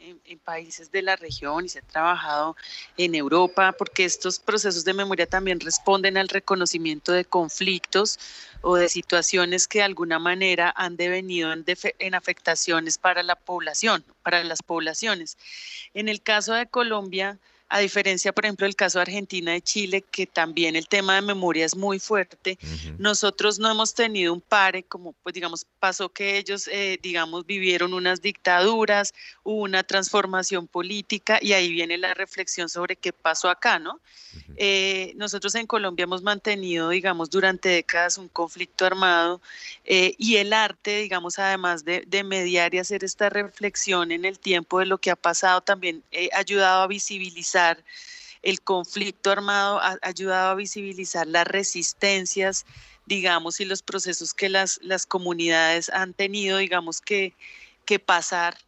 países 0.45 0.91
de 0.91 1.03
la 1.03 1.17
región 1.17 1.65
y 1.65 1.69
se 1.69 1.81
ha 1.81 1.83
trabajado 1.83 2.57
en 2.97 3.15
Europa, 3.15 3.73
porque 3.73 4.05
estos 4.05 4.39
procesos 4.39 4.85
de 4.85 4.95
memoria 4.95 5.27
también 5.27 5.61
responden 5.61 6.17
al 6.17 6.29
reconocimiento 6.29 7.13
de 7.13 7.25
conflictos 7.25 8.19
o 8.63 8.77
de 8.77 8.89
situaciones 8.89 9.69
que 9.69 9.79
de 9.79 9.85
alguna 9.85 10.19
manera 10.19 10.73
han 10.77 10.97
devenido 10.97 11.53
en, 11.53 11.65
en 11.99 12.15
afectaciones 12.15 12.97
para 12.97 13.23
la 13.23 13.37
población, 13.37 14.05
para 14.23 14.43
las 14.45 14.63
poblaciones. 14.63 15.37
En 15.93 16.09
el 16.09 16.23
caso 16.23 16.55
de 16.55 16.67
Colombia, 16.67 17.39
a 17.71 17.81
diferencia, 17.81 18.33
por 18.33 18.47
ejemplo, 18.47 18.65
del 18.65 18.77
caso 18.77 18.99
de 18.99 19.03
Argentina 19.03 19.55
y 19.55 19.61
Chile, 19.61 20.03
que 20.03 20.27
también 20.27 20.75
el 20.75 20.89
tema 20.89 21.17
de 21.17 21.23
memoria 21.23 21.67
es 21.67 21.77
muy 21.77 21.99
fuerte, 21.99 22.59
nosotros 22.97 23.59
no 23.59 23.71
hemos 23.71 23.93
tenido 23.93 24.33
un 24.33 24.41
pare, 24.41 24.85
como 24.85 25.13
pues 25.23 25.35
digamos, 25.35 25.67
pasó 25.79 26.09
que 26.09 26.39
ellos, 26.39 26.69
eh, 26.69 26.99
digamos, 27.03 27.45
vivieron 27.45 27.93
unas 27.93 28.23
dictaduras, 28.23 29.13
hubo 29.43 29.63
una 29.63 29.83
transformación 29.83 30.67
política 30.67 31.39
y 31.43 31.53
ahí 31.53 31.71
viene 31.71 31.99
la 31.99 32.15
reflexión 32.15 32.71
sobre 32.71 32.97
qué 32.97 33.13
pasó 33.13 33.51
acá, 33.51 33.79
¿no? 33.79 34.01
Eh, 34.57 35.13
nosotros 35.17 35.55
en 35.55 35.67
Colombia 35.67 36.05
hemos 36.05 36.23
mantenido, 36.23 36.89
digamos, 36.89 37.29
durante 37.29 37.69
décadas 37.69 38.17
un 38.17 38.29
conflicto 38.29 38.87
armado 38.87 39.43
eh, 39.85 40.15
y 40.17 40.37
el 40.37 40.53
arte, 40.53 41.01
digamos, 41.01 41.39
además 41.39 41.85
de, 41.85 42.05
de, 42.07 42.25
mediar 42.25 42.75
y 42.75 42.79
hacer 42.79 43.05
esta 43.05 43.29
reflexión 43.29 44.11
en 44.11 44.25
el 44.25 44.39
tiempo 44.39 44.79
de 44.81 44.87
lo 44.87 44.99
que 44.99 45.11
ha 45.11 45.17
pasado, 45.17 45.61
también 45.61 46.03
ha 46.33 46.39
ayudado 46.39 46.83
a 46.83 46.87
visibilizar 46.87 47.58
el 48.43 48.61
conflicto 48.61 49.31
armado, 49.31 49.81
ha 49.81 49.99
ayudado 50.03 50.51
a 50.51 50.55
visibilizar 50.55 51.27
las 51.27 51.47
resistencias, 51.47 52.67
digamos, 53.07 53.61
y 53.61 53.65
los 53.65 53.83
procesos 53.83 54.35
que 54.35 54.49
las, 54.49 54.79
las 54.83 55.07
comunidades 55.07 55.89
han 55.91 56.15
tenido, 56.15 56.59
digamos, 56.59 57.01
que, 57.01 57.35
que 57.85 57.99
pasar 57.99 58.59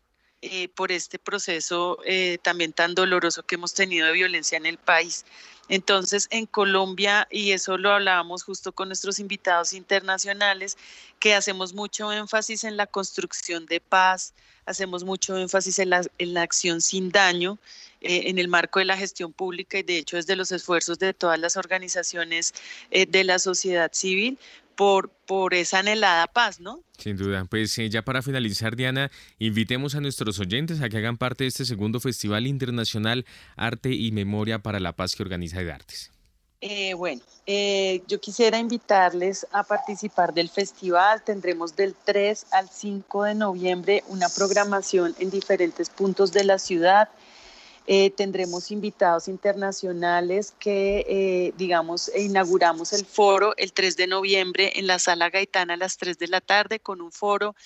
eh, 0.43 0.69
por 0.69 0.91
este 0.91 1.19
proceso 1.19 1.99
eh, 2.07 2.39
también 2.43 2.73
tan 2.73 2.95
doloroso 2.95 3.43
que 3.43 3.57
hemos 3.57 3.75
tenido 3.75 4.07
de 4.07 4.13
violencia 4.13 4.57
en 4.57 4.65
el 4.65 4.79
país. 4.79 5.27
Entonces, 5.69 6.29
en 6.31 6.47
Colombia, 6.47 7.29
y 7.31 7.53
eso 7.53 7.77
lo 7.77 7.93
hablábamos 7.93 8.43
justo 8.43 8.73
con 8.73 8.89
nuestros 8.89 9.19
invitados 9.19 9.75
internacionales, 9.75 10.79
que 11.19 11.35
hacemos 11.35 11.75
mucho 11.75 12.11
énfasis 12.11 12.65
en 12.65 12.79
la 12.79 12.87
construcción 12.87 13.67
de 13.67 13.81
paz, 13.81 14.33
hacemos 14.67 15.05
mucho 15.05 15.37
énfasis 15.37 15.79
en 15.79 15.91
la, 15.91 16.03
en 16.19 16.35
la 16.35 16.43
acción 16.43 16.81
sin 16.81 17.11
daño, 17.11 17.59
eh, 18.01 18.25
en 18.27 18.39
el 18.39 18.49
marco 18.49 18.79
de 18.79 18.87
la 18.87 18.97
gestión 18.97 19.33
pública 19.33 19.79
y 19.79 19.83
de 19.83 19.99
hecho 19.99 20.17
es 20.17 20.27
de 20.27 20.37
los 20.37 20.53
esfuerzos 20.53 20.99
de 20.99 21.13
todas 21.13 21.39
las 21.39 21.57
organizaciones 21.57 22.55
de 22.91 23.25
la 23.25 23.39
sociedad 23.39 23.91
civil 23.93 24.39
por, 24.81 25.11
por 25.27 25.53
esa 25.53 25.81
anhelada 25.81 26.27
paz, 26.27 26.59
¿no? 26.59 26.83
Sin 26.97 27.19
duda. 27.19 27.45
Pues 27.45 27.77
eh, 27.79 27.91
ya 27.91 28.01
para 28.01 28.23
finalizar, 28.23 28.77
Diana, 28.77 29.11
invitemos 29.39 29.95
a 29.95 30.01
nuestros 30.01 30.39
oyentes 30.39 30.81
a 30.81 30.89
que 30.89 30.97
hagan 30.97 31.19
parte 31.19 31.45
de 31.45 31.49
este 31.49 31.67
segundo 31.67 32.01
Festival 32.01 32.47
Internacional 32.47 33.27
Arte 33.57 33.91
y 33.91 34.11
Memoria 34.11 34.61
para 34.61 34.81
la 34.81 34.97
Paz 34.97 35.17
que 35.17 35.23
organiza 35.23 35.61
Edartes. 35.61 36.13
Eh, 36.63 36.93
bueno, 36.93 37.23
eh, 37.47 38.03
yo 38.07 38.21
quisiera 38.21 38.59
invitarles 38.59 39.47
a 39.51 39.63
participar 39.63 40.35
del 40.35 40.51
festival. 40.51 41.23
Tendremos 41.25 41.75
del 41.75 41.95
3 41.95 42.47
al 42.51 42.69
5 42.69 43.25
de 43.25 43.35
noviembre 43.35 44.05
una 44.09 44.29
programación 44.29 45.15
en 45.19 45.31
diferentes 45.31 45.89
puntos 45.89 46.33
de 46.33 46.45
la 46.45 46.59
ciudad. 46.59 47.09
Eh, 47.87 48.11
tendremos 48.11 48.71
invitados 48.71 49.27
internacionales 49.27 50.53
que, 50.59 51.55
digamos, 51.57 52.11
inauguramos 52.15 52.93
el 52.93 53.07
foro 53.07 53.55
el 53.57 53.73
3 53.73 53.97
de 53.97 54.07
noviembre 54.07 54.73
en 54.77 54.87
la 54.87 54.99
sala 54.99 55.31
Gaitana 55.31 55.75
a 55.75 55.79
las 55.79 55.97
3 55.97 56.19
de 56.19 56.29
la 56.29 56.43
tarde 56.43 56.79
con 56.79 57.01
un 57.01 57.11
foro 57.11 57.57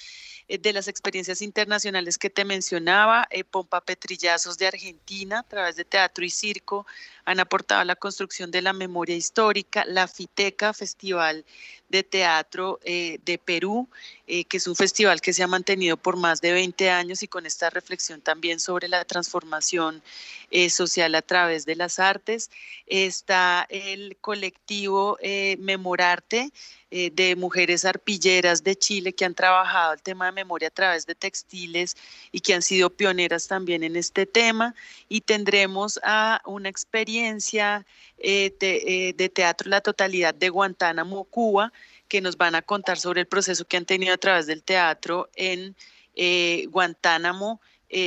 de 0.46 0.72
las 0.72 0.88
experiencias 0.88 1.42
internacionales 1.42 2.16
que 2.16 2.30
te 2.30 2.44
mencionaba, 2.44 3.26
Pompa 3.50 3.80
Petrillazos 3.80 4.56
de 4.56 4.68
Argentina, 4.68 5.40
a 5.40 5.42
través 5.42 5.76
de 5.76 5.84
teatro 5.84 6.24
y 6.24 6.30
circo, 6.30 6.86
han 7.24 7.40
aportado 7.40 7.80
a 7.80 7.84
la 7.84 7.96
construcción 7.96 8.50
de 8.50 8.62
la 8.62 8.72
memoria 8.72 9.16
histórica, 9.16 9.84
la 9.86 10.06
FITECA, 10.08 10.72
Festival 10.72 11.44
de 11.88 12.02
Teatro 12.02 12.80
eh, 12.82 13.18
de 13.24 13.38
Perú, 13.38 13.88
eh, 14.26 14.44
que 14.46 14.56
es 14.56 14.66
un 14.66 14.74
festival 14.74 15.20
que 15.20 15.32
se 15.32 15.42
ha 15.42 15.46
mantenido 15.46 15.96
por 15.96 16.16
más 16.16 16.40
de 16.40 16.52
20 16.52 16.90
años 16.90 17.22
y 17.22 17.28
con 17.28 17.46
esta 17.46 17.70
reflexión 17.70 18.20
también 18.20 18.58
sobre 18.58 18.88
la 18.88 19.04
transformación 19.04 20.02
eh, 20.50 20.70
social 20.70 21.14
a 21.14 21.22
través 21.22 21.66
de 21.66 21.76
las 21.76 21.98
artes. 21.98 22.50
Está 22.86 23.66
el 23.68 24.16
colectivo 24.20 25.18
Memorarte 25.58 26.50
de 26.90 27.34
mujeres 27.36 27.84
arpilleras 27.84 28.62
de 28.62 28.76
Chile 28.76 29.12
que 29.14 29.24
han 29.24 29.34
trabajado 29.34 29.94
el 29.94 30.02
tema 30.02 30.26
de 30.26 30.32
memoria 30.32 30.68
a 30.68 30.70
través 30.70 31.06
de 31.06 31.16
textiles 31.16 31.96
y 32.30 32.38
que 32.38 32.54
han 32.54 32.62
sido 32.62 32.88
pioneras 32.88 33.48
también 33.48 33.82
en 33.82 33.96
este 33.96 34.26
tema. 34.26 34.76
Y 35.08 35.22
tendremos 35.22 35.98
a 36.04 36.40
una 36.44 36.68
experiencia 36.68 37.13
eh, 37.16 38.54
eh, 38.60 39.14
de, 39.16 39.28
teatro 39.28 39.70
La 39.70 39.80
Totalidad 39.80 40.34
de 40.34 40.48
Guantánamo, 40.48 41.24
Cuba, 41.24 41.72
que 42.08 42.20
nos 42.20 42.36
van 42.36 42.54
a 42.54 42.62
contar 42.62 42.98
sobre 42.98 43.20
el 43.20 43.26
proceso 43.26 43.64
que 43.64 43.76
han 43.76 43.84
tenido 43.84 44.14
a 44.14 44.18
través 44.18 44.46
del 44.46 44.62
teatro 44.62 45.28
en 45.34 45.76
eh, 46.14 46.66
Guantánamo. 46.70 47.60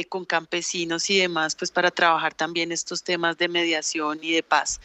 Con 0.10 0.26
campesinos 0.26 1.10
y 1.10 1.20
demás, 1.20 1.56
pues 1.56 1.72
para 1.72 1.92
trabajar 1.92 2.34
también 2.34 2.72
estos 2.72 3.04
temas 3.04 3.38
de 3.38 3.48
mediación 3.48 4.20
y 4.22 4.32
de 4.32 4.44
paz. 4.44 4.82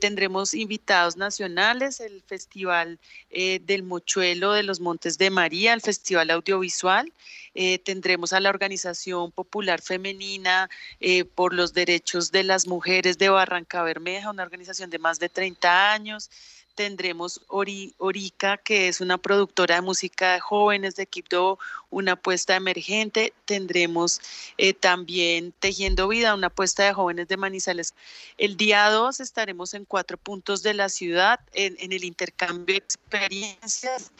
tendremos 0.00 0.52
invitados 0.52 1.16
nacionales, 1.16 2.00
el 2.00 2.22
Festival 2.26 2.98
del 3.30 3.82
Mochuelo 3.82 4.52
de 4.52 4.62
los 4.62 4.80
Montes 4.80 5.18
de 5.18 5.30
María, 5.30 5.72
el 5.72 5.80
Festival 5.80 6.30
Audiovisual, 6.30 7.12
eh, 7.58 7.78
tendremos 7.78 8.34
a 8.34 8.40
la 8.40 8.50
Organización 8.50 9.32
Popular 9.32 9.80
Femenina 9.80 10.68
eh, 11.00 11.24
por 11.24 11.54
los 11.54 11.72
Derechos 11.72 12.30
de 12.30 12.44
las 12.44 12.66
Mujeres 12.66 13.16
de 13.16 13.30
Barranca 13.30 13.82
Bermeja, 13.82 14.30
una 14.30 14.42
organización 14.42 14.90
de 14.90 14.98
más 14.98 15.18
de 15.18 15.30
30 15.30 15.92
años 15.92 16.30
tendremos 16.76 17.40
Orica, 17.48 18.58
que 18.58 18.86
es 18.86 19.00
una 19.00 19.18
productora 19.18 19.76
de 19.76 19.80
música 19.80 20.34
de 20.34 20.40
jóvenes 20.40 20.94
de 20.94 21.06
Quibdó, 21.06 21.58
una 21.90 22.12
apuesta 22.12 22.54
emergente. 22.54 23.32
Tendremos 23.46 24.20
eh, 24.58 24.74
también 24.74 25.52
Tejiendo 25.58 26.06
Vida, 26.06 26.34
una 26.34 26.48
apuesta 26.48 26.84
de 26.84 26.92
jóvenes 26.92 27.26
de 27.26 27.36
Manizales. 27.36 27.94
El 28.38 28.56
día 28.56 28.88
2 28.90 29.18
estaremos 29.20 29.74
en 29.74 29.86
cuatro 29.86 30.18
puntos 30.18 30.62
de 30.62 30.74
la 30.74 30.88
ciudad 30.88 31.40
en, 31.54 31.92
el 31.92 32.04
intercambio 32.04 32.74
de 32.74 32.78
experiencias. 32.78 34.12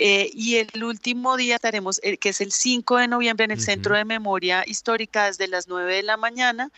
Eh, 0.00 0.30
y 0.32 0.56
el 0.56 0.84
último 0.84 1.36
día 1.36 1.56
estaremos, 1.56 2.00
eh, 2.04 2.18
que 2.18 2.28
es 2.28 2.40
el 2.40 2.52
5 2.52 2.98
de 2.98 3.08
noviembre, 3.08 3.44
en 3.44 3.50
el 3.50 3.60
Centro 3.60 3.96
de 3.96 4.04
Memoria 4.04 4.62
Histórica 4.64 5.26
desde 5.26 5.48
las 5.48 5.66
9 5.66 5.92
de 5.92 6.02
la 6.04 6.16
mañana. 6.16 6.70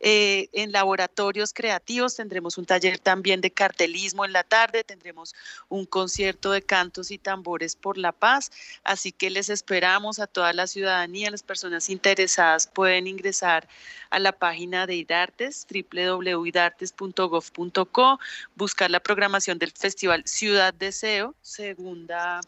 Eh, 0.00 0.48
en 0.52 0.70
laboratorios 0.70 1.52
creativos 1.52 2.14
tendremos 2.14 2.56
un 2.56 2.66
taller 2.66 3.00
también 3.00 3.40
de 3.40 3.50
cartelismo 3.50 4.24
en 4.24 4.32
la 4.32 4.44
tarde, 4.44 4.84
tendremos 4.84 5.34
un 5.68 5.86
concierto 5.86 6.52
de 6.52 6.62
cantos 6.62 7.10
y 7.10 7.18
tambores 7.18 7.74
por 7.74 7.98
la 7.98 8.12
paz, 8.12 8.52
así 8.84 9.10
que 9.10 9.28
les 9.28 9.48
esperamos 9.48 10.20
a 10.20 10.28
toda 10.28 10.52
la 10.52 10.68
ciudadanía, 10.68 11.32
las 11.32 11.42
personas 11.42 11.88
interesadas 11.88 12.68
pueden 12.68 13.08
ingresar 13.08 13.66
a 14.10 14.20
la 14.20 14.32
página 14.32 14.86
de 14.86 14.94
IDARTES, 14.94 15.66
www.idartes.gov.co, 15.68 18.20
buscar 18.54 18.90
la 18.90 19.00
programación 19.00 19.58
del 19.58 19.72
Festival 19.72 20.22
Ciudad 20.26 20.72
Deseo, 20.74 21.34
segunda, 21.42 22.40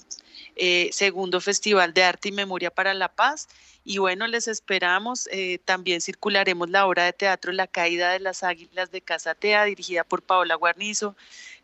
eh, 0.55 0.91
segundo 0.93 1.41
Festival 1.41 1.93
de 1.95 2.05
Arte 2.05 2.29
y 2.29 2.33
Memoria 2.33 2.71
para 2.71 2.95
la 2.95 3.09
Paz 3.09 3.49
y 3.85 3.99
bueno, 3.99 4.27
les 4.27 4.49
esperamos. 4.49 5.29
Eh, 5.33 5.59
también 5.65 6.01
circularemos 6.01 6.69
la 6.71 6.87
obra 6.87 7.05
de 7.05 7.13
teatro 7.13 7.53
La 7.53 7.67
Caída 7.67 8.13
de 8.13 8.21
las 8.21 8.43
Águilas 8.43 8.91
de 8.91 9.01
Casatea, 9.01 9.65
dirigida 9.65 10.05
por 10.05 10.23
Paola 10.23 10.55
Guarnizo, 10.55 11.17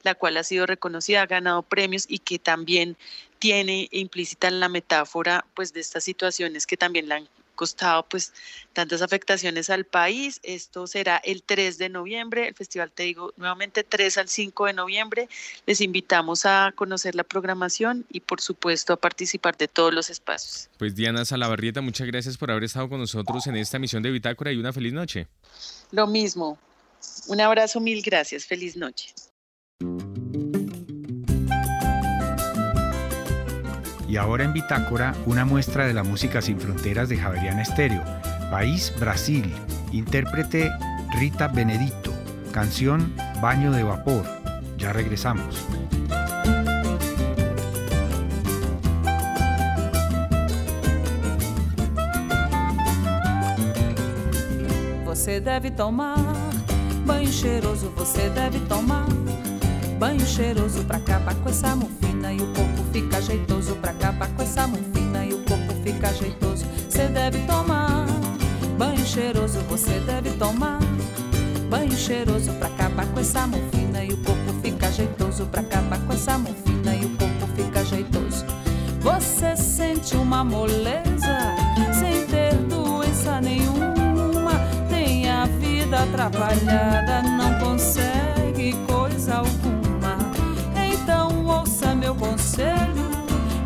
la 0.02 0.14
cual 0.14 0.36
ha 0.36 0.44
sido 0.44 0.66
reconocida, 0.66 1.22
ha 1.22 1.26
ganado 1.26 1.62
premios 1.62 2.06
y 2.08 2.18
que 2.18 2.38
también 2.38 2.96
tiene 3.38 3.88
implícita 3.90 4.48
en 4.48 4.60
la 4.60 4.68
metáfora 4.68 5.44
pues 5.54 5.72
de 5.72 5.80
estas 5.80 6.04
situaciones 6.04 6.66
que 6.66 6.76
también 6.76 7.08
la 7.08 7.16
han 7.16 7.28
costado 7.56 8.04
pues 8.08 8.32
tantas 8.72 9.02
afectaciones 9.02 9.70
al 9.70 9.84
país. 9.84 10.38
Esto 10.44 10.86
será 10.86 11.16
el 11.16 11.42
3 11.42 11.78
de 11.78 11.88
noviembre, 11.88 12.46
el 12.46 12.54
festival 12.54 12.92
te 12.92 13.02
digo 13.02 13.32
nuevamente 13.36 13.82
3 13.82 14.18
al 14.18 14.28
5 14.28 14.66
de 14.66 14.72
noviembre. 14.74 15.28
Les 15.66 15.80
invitamos 15.80 16.46
a 16.46 16.72
conocer 16.76 17.16
la 17.16 17.24
programación 17.24 18.06
y 18.10 18.20
por 18.20 18.40
supuesto 18.40 18.92
a 18.92 18.96
participar 18.96 19.56
de 19.56 19.66
todos 19.66 19.92
los 19.92 20.10
espacios. 20.10 20.68
Pues 20.78 20.94
Diana 20.94 21.24
Salabarrieta, 21.24 21.80
muchas 21.80 22.06
gracias 22.06 22.36
por 22.36 22.50
haber 22.50 22.64
estado 22.64 22.88
con 22.88 23.00
nosotros 23.00 23.46
en 23.48 23.56
esta 23.56 23.78
emisión 23.78 24.02
de 24.02 24.10
Bitácora 24.12 24.52
y 24.52 24.58
una 24.58 24.72
feliz 24.72 24.92
noche. 24.92 25.26
Lo 25.90 26.06
mismo. 26.06 26.58
Un 27.28 27.40
abrazo, 27.40 27.80
mil 27.80 28.02
gracias. 28.02 28.44
Feliz 28.44 28.76
noche. 28.76 29.14
Y 34.16 34.18
ahora 34.18 34.44
en 34.44 34.54
Bitácora, 34.54 35.14
una 35.26 35.44
muestra 35.44 35.86
de 35.86 35.92
la 35.92 36.02
música 36.02 36.40
sin 36.40 36.58
fronteras 36.58 37.10
de 37.10 37.18
Javeriana 37.18 37.60
Estéreo. 37.60 38.02
País 38.50 38.90
Brasil. 38.98 39.52
Intérprete 39.92 40.72
Rita 41.18 41.48
Benedito. 41.48 42.14
Canción 42.50 43.12
Baño 43.42 43.70
de 43.72 43.82
Vapor. 43.82 44.24
Ya 44.78 44.94
regresamos. 44.94 45.66
Você 55.04 55.42
tomar 55.76 56.16
banho 57.04 57.30
cheiroso, 57.30 57.92
você 57.94 58.30
tomar 58.66 59.04
banho 59.98 60.26
cheiroso 60.26 60.84
pra 60.84 60.98
acabar 60.98 61.34
com 61.36 61.48
essa 61.48 61.74
mufina 61.74 62.32
e 62.32 62.36
o 62.36 62.46
corpo 62.52 62.84
fica 62.92 63.20
jeitoso 63.20 63.74
pra 63.76 63.92
acabar 63.92 64.28
com 64.28 64.42
essa 64.42 64.66
mufina 64.66 65.24
e 65.24 65.32
o 65.32 65.38
corpo 65.44 65.72
fica 65.82 66.12
jeitoso. 66.12 66.66
Você 66.88 67.08
deve 67.08 67.38
tomar 67.46 68.06
banho 68.76 69.04
cheiroso, 69.06 69.58
você 69.68 69.98
deve 70.00 70.30
tomar 70.32 70.78
banho 71.70 71.96
cheiroso 71.96 72.52
pra 72.54 72.68
acabar 72.68 73.06
com 73.06 73.20
essa 73.20 73.46
mufina 73.46 74.04
e 74.04 74.12
o 74.12 74.16
corpo 74.18 74.52
fica 74.62 74.90
jeitoso 74.92 75.46
pra 75.46 75.62
acabar 75.62 75.98
com 76.00 76.12
essa 76.12 76.36
mufina 76.36 76.94
e 76.94 77.06
o 77.06 77.16
corpo 77.16 77.46
fica 77.56 77.84
jeitoso. 77.84 78.44
Você 79.00 79.56
sente 79.56 80.16
uma 80.16 80.44
moleza 80.44 81.54
sem 81.98 82.26
ter 82.26 82.54
doença 82.68 83.40
nenhuma, 83.40 84.52
tem 84.90 85.30
a 85.30 85.46
vida 85.46 86.02
atrapalhada, 86.02 87.22
não 87.22 87.58
consegue 87.58 88.15
conselho, 92.56 93.10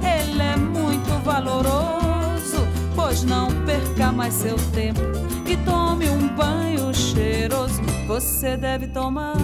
ele 0.02 0.42
é 0.42 0.56
muito 0.56 1.24
valoroso. 1.24 2.66
Pois 2.94 3.22
não 3.22 3.48
perca 3.64 4.10
mais 4.10 4.34
seu 4.34 4.56
tempo 4.72 5.00
e 5.46 5.56
tome 5.58 6.10
um 6.10 6.28
banho 6.34 6.92
cheiroso. 6.92 7.80
Você 8.08 8.56
deve 8.56 8.88
tomar 8.88 9.36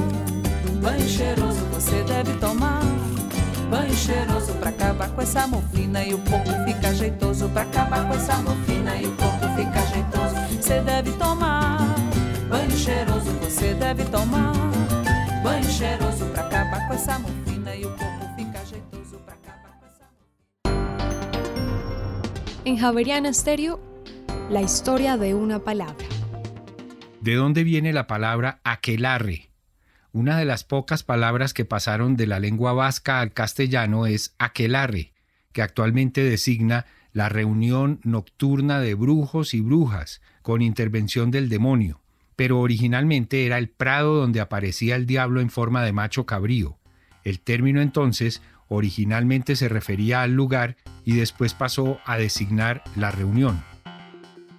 banho 0.82 1.08
cheiroso, 1.08 1.64
você 1.72 2.02
deve 2.02 2.32
tomar. 2.34 2.82
Banho 3.70 3.94
cheiroso 3.94 4.52
pra 4.54 4.70
acabar 4.70 5.08
com 5.10 5.22
essa 5.22 5.46
morfina 5.46 6.04
e 6.04 6.14
o 6.14 6.18
corpo 6.18 6.50
fica 6.64 6.94
jeitoso. 6.94 7.48
Pra 7.48 7.62
acabar 7.62 8.06
com 8.06 8.14
essa 8.14 8.36
morfina 8.36 8.96
e 8.96 9.06
o 9.06 9.12
corpo 9.12 9.46
fica 9.56 9.86
jeitoso. 9.86 10.34
Você 10.60 10.80
deve 10.80 11.12
tomar 11.12 11.78
banho 12.48 12.70
cheiroso, 12.70 13.30
você 13.40 13.74
deve 13.74 14.04
tomar. 14.06 14.52
Banho 15.42 15.64
cheiroso 15.64 16.24
pra 16.26 16.42
acabar 16.42 16.88
com 16.88 16.94
essa 16.94 17.18
morfina 17.18 17.45
En 22.66 22.78
Javeriana 22.78 23.32
Stereo, 23.32 23.80
la 24.50 24.60
historia 24.60 25.16
de 25.16 25.34
una 25.34 25.60
palabra. 25.60 26.04
¿De 27.20 27.36
dónde 27.36 27.62
viene 27.62 27.92
la 27.92 28.08
palabra 28.08 28.58
aquelarre? 28.64 29.50
Una 30.10 30.36
de 30.36 30.46
las 30.46 30.64
pocas 30.64 31.04
palabras 31.04 31.54
que 31.54 31.64
pasaron 31.64 32.16
de 32.16 32.26
la 32.26 32.40
lengua 32.40 32.72
vasca 32.72 33.20
al 33.20 33.32
castellano 33.32 34.06
es 34.06 34.34
aquelarre, 34.40 35.12
que 35.52 35.62
actualmente 35.62 36.24
designa 36.24 36.86
la 37.12 37.28
reunión 37.28 38.00
nocturna 38.02 38.80
de 38.80 38.94
brujos 38.94 39.54
y 39.54 39.60
brujas 39.60 40.20
con 40.42 40.60
intervención 40.60 41.30
del 41.30 41.48
demonio, 41.48 42.00
pero 42.34 42.58
originalmente 42.58 43.46
era 43.46 43.58
el 43.58 43.68
prado 43.68 44.16
donde 44.16 44.40
aparecía 44.40 44.96
el 44.96 45.06
diablo 45.06 45.40
en 45.40 45.50
forma 45.50 45.84
de 45.84 45.92
macho 45.92 46.26
cabrío. 46.26 46.80
El 47.22 47.38
término 47.38 47.80
entonces 47.80 48.42
originalmente 48.68 49.56
se 49.56 49.68
refería 49.68 50.22
al 50.22 50.32
lugar 50.32 50.76
y 51.04 51.16
después 51.16 51.54
pasó 51.54 51.98
a 52.04 52.18
designar 52.18 52.82
la 52.96 53.10
reunión. 53.10 53.62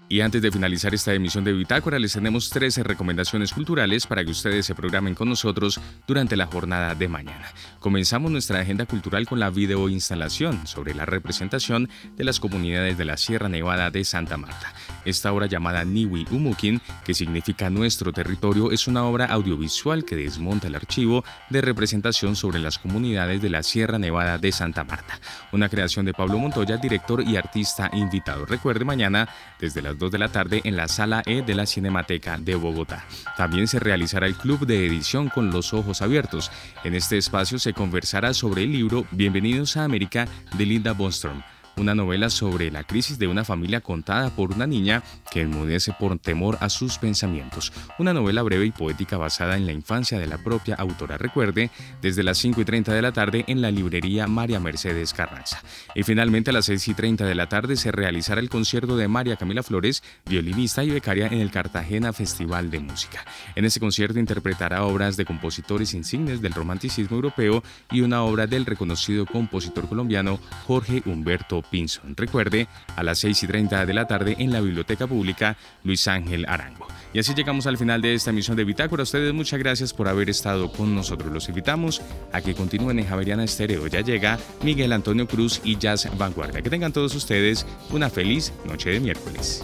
Y 0.09 0.21
antes 0.21 0.41
de 0.41 0.51
finalizar 0.51 0.93
esta 0.95 1.13
emisión 1.13 1.43
de 1.43 1.51
Bitácora, 1.51 1.99
les 1.99 2.13
tenemos 2.13 2.49
13 2.49 2.83
recomendaciones 2.83 3.51
culturales 3.51 4.07
para 4.07 4.23
que 4.23 4.31
ustedes 4.31 4.65
se 4.65 4.73
programen 4.73 5.15
con 5.15 5.27
nosotros 5.27 5.81
durante 6.07 6.37
la 6.37 6.45
jornada 6.45 6.95
de 6.95 7.09
mañana. 7.09 7.51
Comenzamos 7.81 8.31
nuestra 8.31 8.61
agenda 8.61 8.85
cultural 8.85 9.27
con 9.27 9.41
la 9.41 9.49
videoinstalación 9.49 10.65
sobre 10.65 10.93
la 10.93 11.05
representación 11.05 11.89
de 12.15 12.23
las 12.23 12.39
comunidades 12.39 12.97
de 12.97 13.03
la 13.03 13.17
Sierra 13.17 13.49
Nevada 13.49 13.91
de 13.91 14.05
Santa 14.05 14.37
Marta. 14.37 14.73
Esta 15.03 15.33
obra 15.33 15.47
llamada 15.47 15.83
Niwi 15.83 16.25
Umukin, 16.31 16.81
que 17.03 17.13
significa 17.13 17.69
nuestro 17.69 18.13
territorio, 18.13 18.71
es 18.71 18.87
una 18.87 19.03
obra 19.03 19.25
audiovisual 19.25 20.05
que 20.05 20.15
desmonta 20.15 20.67
el 20.67 20.75
archivo 20.75 21.25
de 21.49 21.59
representación 21.59 22.37
sobre 22.37 22.59
las 22.59 22.79
comunidades 22.79 23.41
de 23.41 23.49
la 23.49 23.61
Sierra 23.61 23.99
Nevada 23.99 24.37
de 24.37 24.53
Santa 24.53 24.85
Marta. 24.85 25.19
Una 25.51 25.67
creación 25.67 26.05
de 26.05 26.13
Pablo 26.13 26.37
Montoya, 26.39 26.77
director 26.77 27.21
y 27.27 27.35
artista 27.35 27.89
invitado. 27.91 28.45
Recuerde 28.45 28.85
mañana 28.85 29.27
desde 29.59 29.81
las 29.81 29.96
2 29.97 30.11
de 30.11 30.17
la 30.17 30.29
tarde 30.29 30.61
en 30.63 30.77
la 30.77 30.87
Sala 30.87 31.23
E 31.25 31.41
de 31.41 31.55
la 31.55 31.65
Cinemateca 31.65 32.37
de 32.37 32.55
Bogotá. 32.55 33.05
También 33.35 33.67
se 33.67 33.79
realizará 33.79 34.27
el 34.27 34.35
Club 34.35 34.65
de 34.65 34.85
Edición 34.85 35.29
con 35.29 35.51
los 35.51 35.73
Ojos 35.73 36.01
Abiertos. 36.01 36.51
En 36.83 36.93
este 36.93 37.17
espacio 37.17 37.59
se 37.59 37.73
conversará 37.73 38.33
sobre 38.33 38.63
el 38.63 38.71
libro 38.71 39.05
Bienvenidos 39.11 39.77
a 39.77 39.83
América 39.83 40.27
de 40.57 40.65
Linda 40.65 40.93
Bostrom 40.93 41.41
una 41.77 41.95
novela 41.95 42.29
sobre 42.29 42.71
la 42.71 42.83
crisis 42.83 43.19
de 43.19 43.27
una 43.27 43.45
familia 43.45 43.81
contada 43.81 44.29
por 44.29 44.51
una 44.51 44.67
niña 44.67 45.03
que 45.31 45.41
enmudece 45.41 45.93
por 45.93 46.17
temor 46.19 46.57
a 46.61 46.69
sus 46.69 46.97
pensamientos. 46.97 47.71
Una 47.99 48.13
novela 48.13 48.43
breve 48.43 48.65
y 48.65 48.71
poética 48.71 49.17
basada 49.17 49.57
en 49.57 49.65
la 49.65 49.71
infancia 49.71 50.19
de 50.19 50.27
la 50.27 50.37
propia 50.37 50.75
autora. 50.75 51.17
Recuerde, 51.17 51.69
desde 52.01 52.23
las 52.23 52.37
5 52.37 52.61
y 52.61 52.65
30 52.65 52.93
de 52.93 53.01
la 53.01 53.11
tarde 53.11 53.45
en 53.47 53.61
la 53.61 53.71
librería 53.71 54.27
María 54.27 54.59
Mercedes 54.59 55.13
Carranza. 55.13 55.61
Y 55.95 56.03
finalmente 56.03 56.49
a 56.49 56.53
las 56.53 56.65
6 56.65 56.87
y 56.87 56.93
30 56.93 57.25
de 57.25 57.35
la 57.35 57.49
tarde 57.49 57.75
se 57.75 57.91
realizará 57.91 58.41
el 58.41 58.49
concierto 58.49 58.97
de 58.97 59.07
María 59.07 59.35
Camila 59.35 59.63
Flores, 59.63 60.03
violinista 60.25 60.83
y 60.83 60.89
becaria 60.89 61.27
en 61.27 61.39
el 61.39 61.51
Cartagena 61.51 62.13
Festival 62.13 62.71
de 62.71 62.79
Música. 62.79 63.25
En 63.55 63.65
ese 63.65 63.79
concierto 63.79 64.19
interpretará 64.19 64.83
obras 64.83 65.17
de 65.17 65.25
compositores 65.25 65.93
insignes 65.93 66.41
del 66.41 66.53
romanticismo 66.53 67.15
europeo 67.15 67.63
y 67.91 68.01
una 68.01 68.23
obra 68.23 68.47
del 68.47 68.65
reconocido 68.65 69.25
compositor 69.25 69.87
colombiano 69.87 70.39
Jorge 70.65 71.01
Humberto 71.05 71.61
Pinson. 71.69 72.15
Recuerde, 72.15 72.67
a 72.95 73.03
las 73.03 73.19
6 73.19 73.43
y 73.43 73.47
30 73.47 73.85
de 73.85 73.93
la 73.93 74.07
tarde 74.07 74.35
en 74.39 74.51
la 74.51 74.61
Biblioteca 74.61 75.07
Pública 75.07 75.57
Luis 75.83 76.07
Ángel 76.07 76.45
Arango. 76.47 76.87
Y 77.13 77.19
así 77.19 77.33
llegamos 77.33 77.67
al 77.67 77.77
final 77.77 78.01
de 78.01 78.13
esta 78.13 78.29
emisión 78.29 78.57
de 78.57 78.63
Bitácora. 78.63 79.01
A 79.01 79.03
ustedes 79.03 79.33
muchas 79.33 79.59
gracias 79.59 79.93
por 79.93 80.07
haber 80.07 80.29
estado 80.29 80.71
con 80.71 80.93
nosotros. 80.93 81.31
Los 81.31 81.49
invitamos 81.49 82.01
a 82.31 82.41
que 82.41 82.53
continúen 82.53 82.99
en 82.99 83.07
Javeriana 83.07 83.43
Estéreo. 83.43 83.87
Ya 83.87 84.01
llega 84.01 84.37
Miguel 84.63 84.93
Antonio 84.93 85.27
Cruz 85.27 85.61
y 85.63 85.77
Jazz 85.77 86.09
Vanguardia. 86.17 86.61
Que 86.61 86.69
tengan 86.69 86.93
todos 86.93 87.15
ustedes 87.15 87.65
una 87.91 88.09
feliz 88.09 88.53
noche 88.65 88.89
de 88.89 88.99
miércoles. 88.99 89.63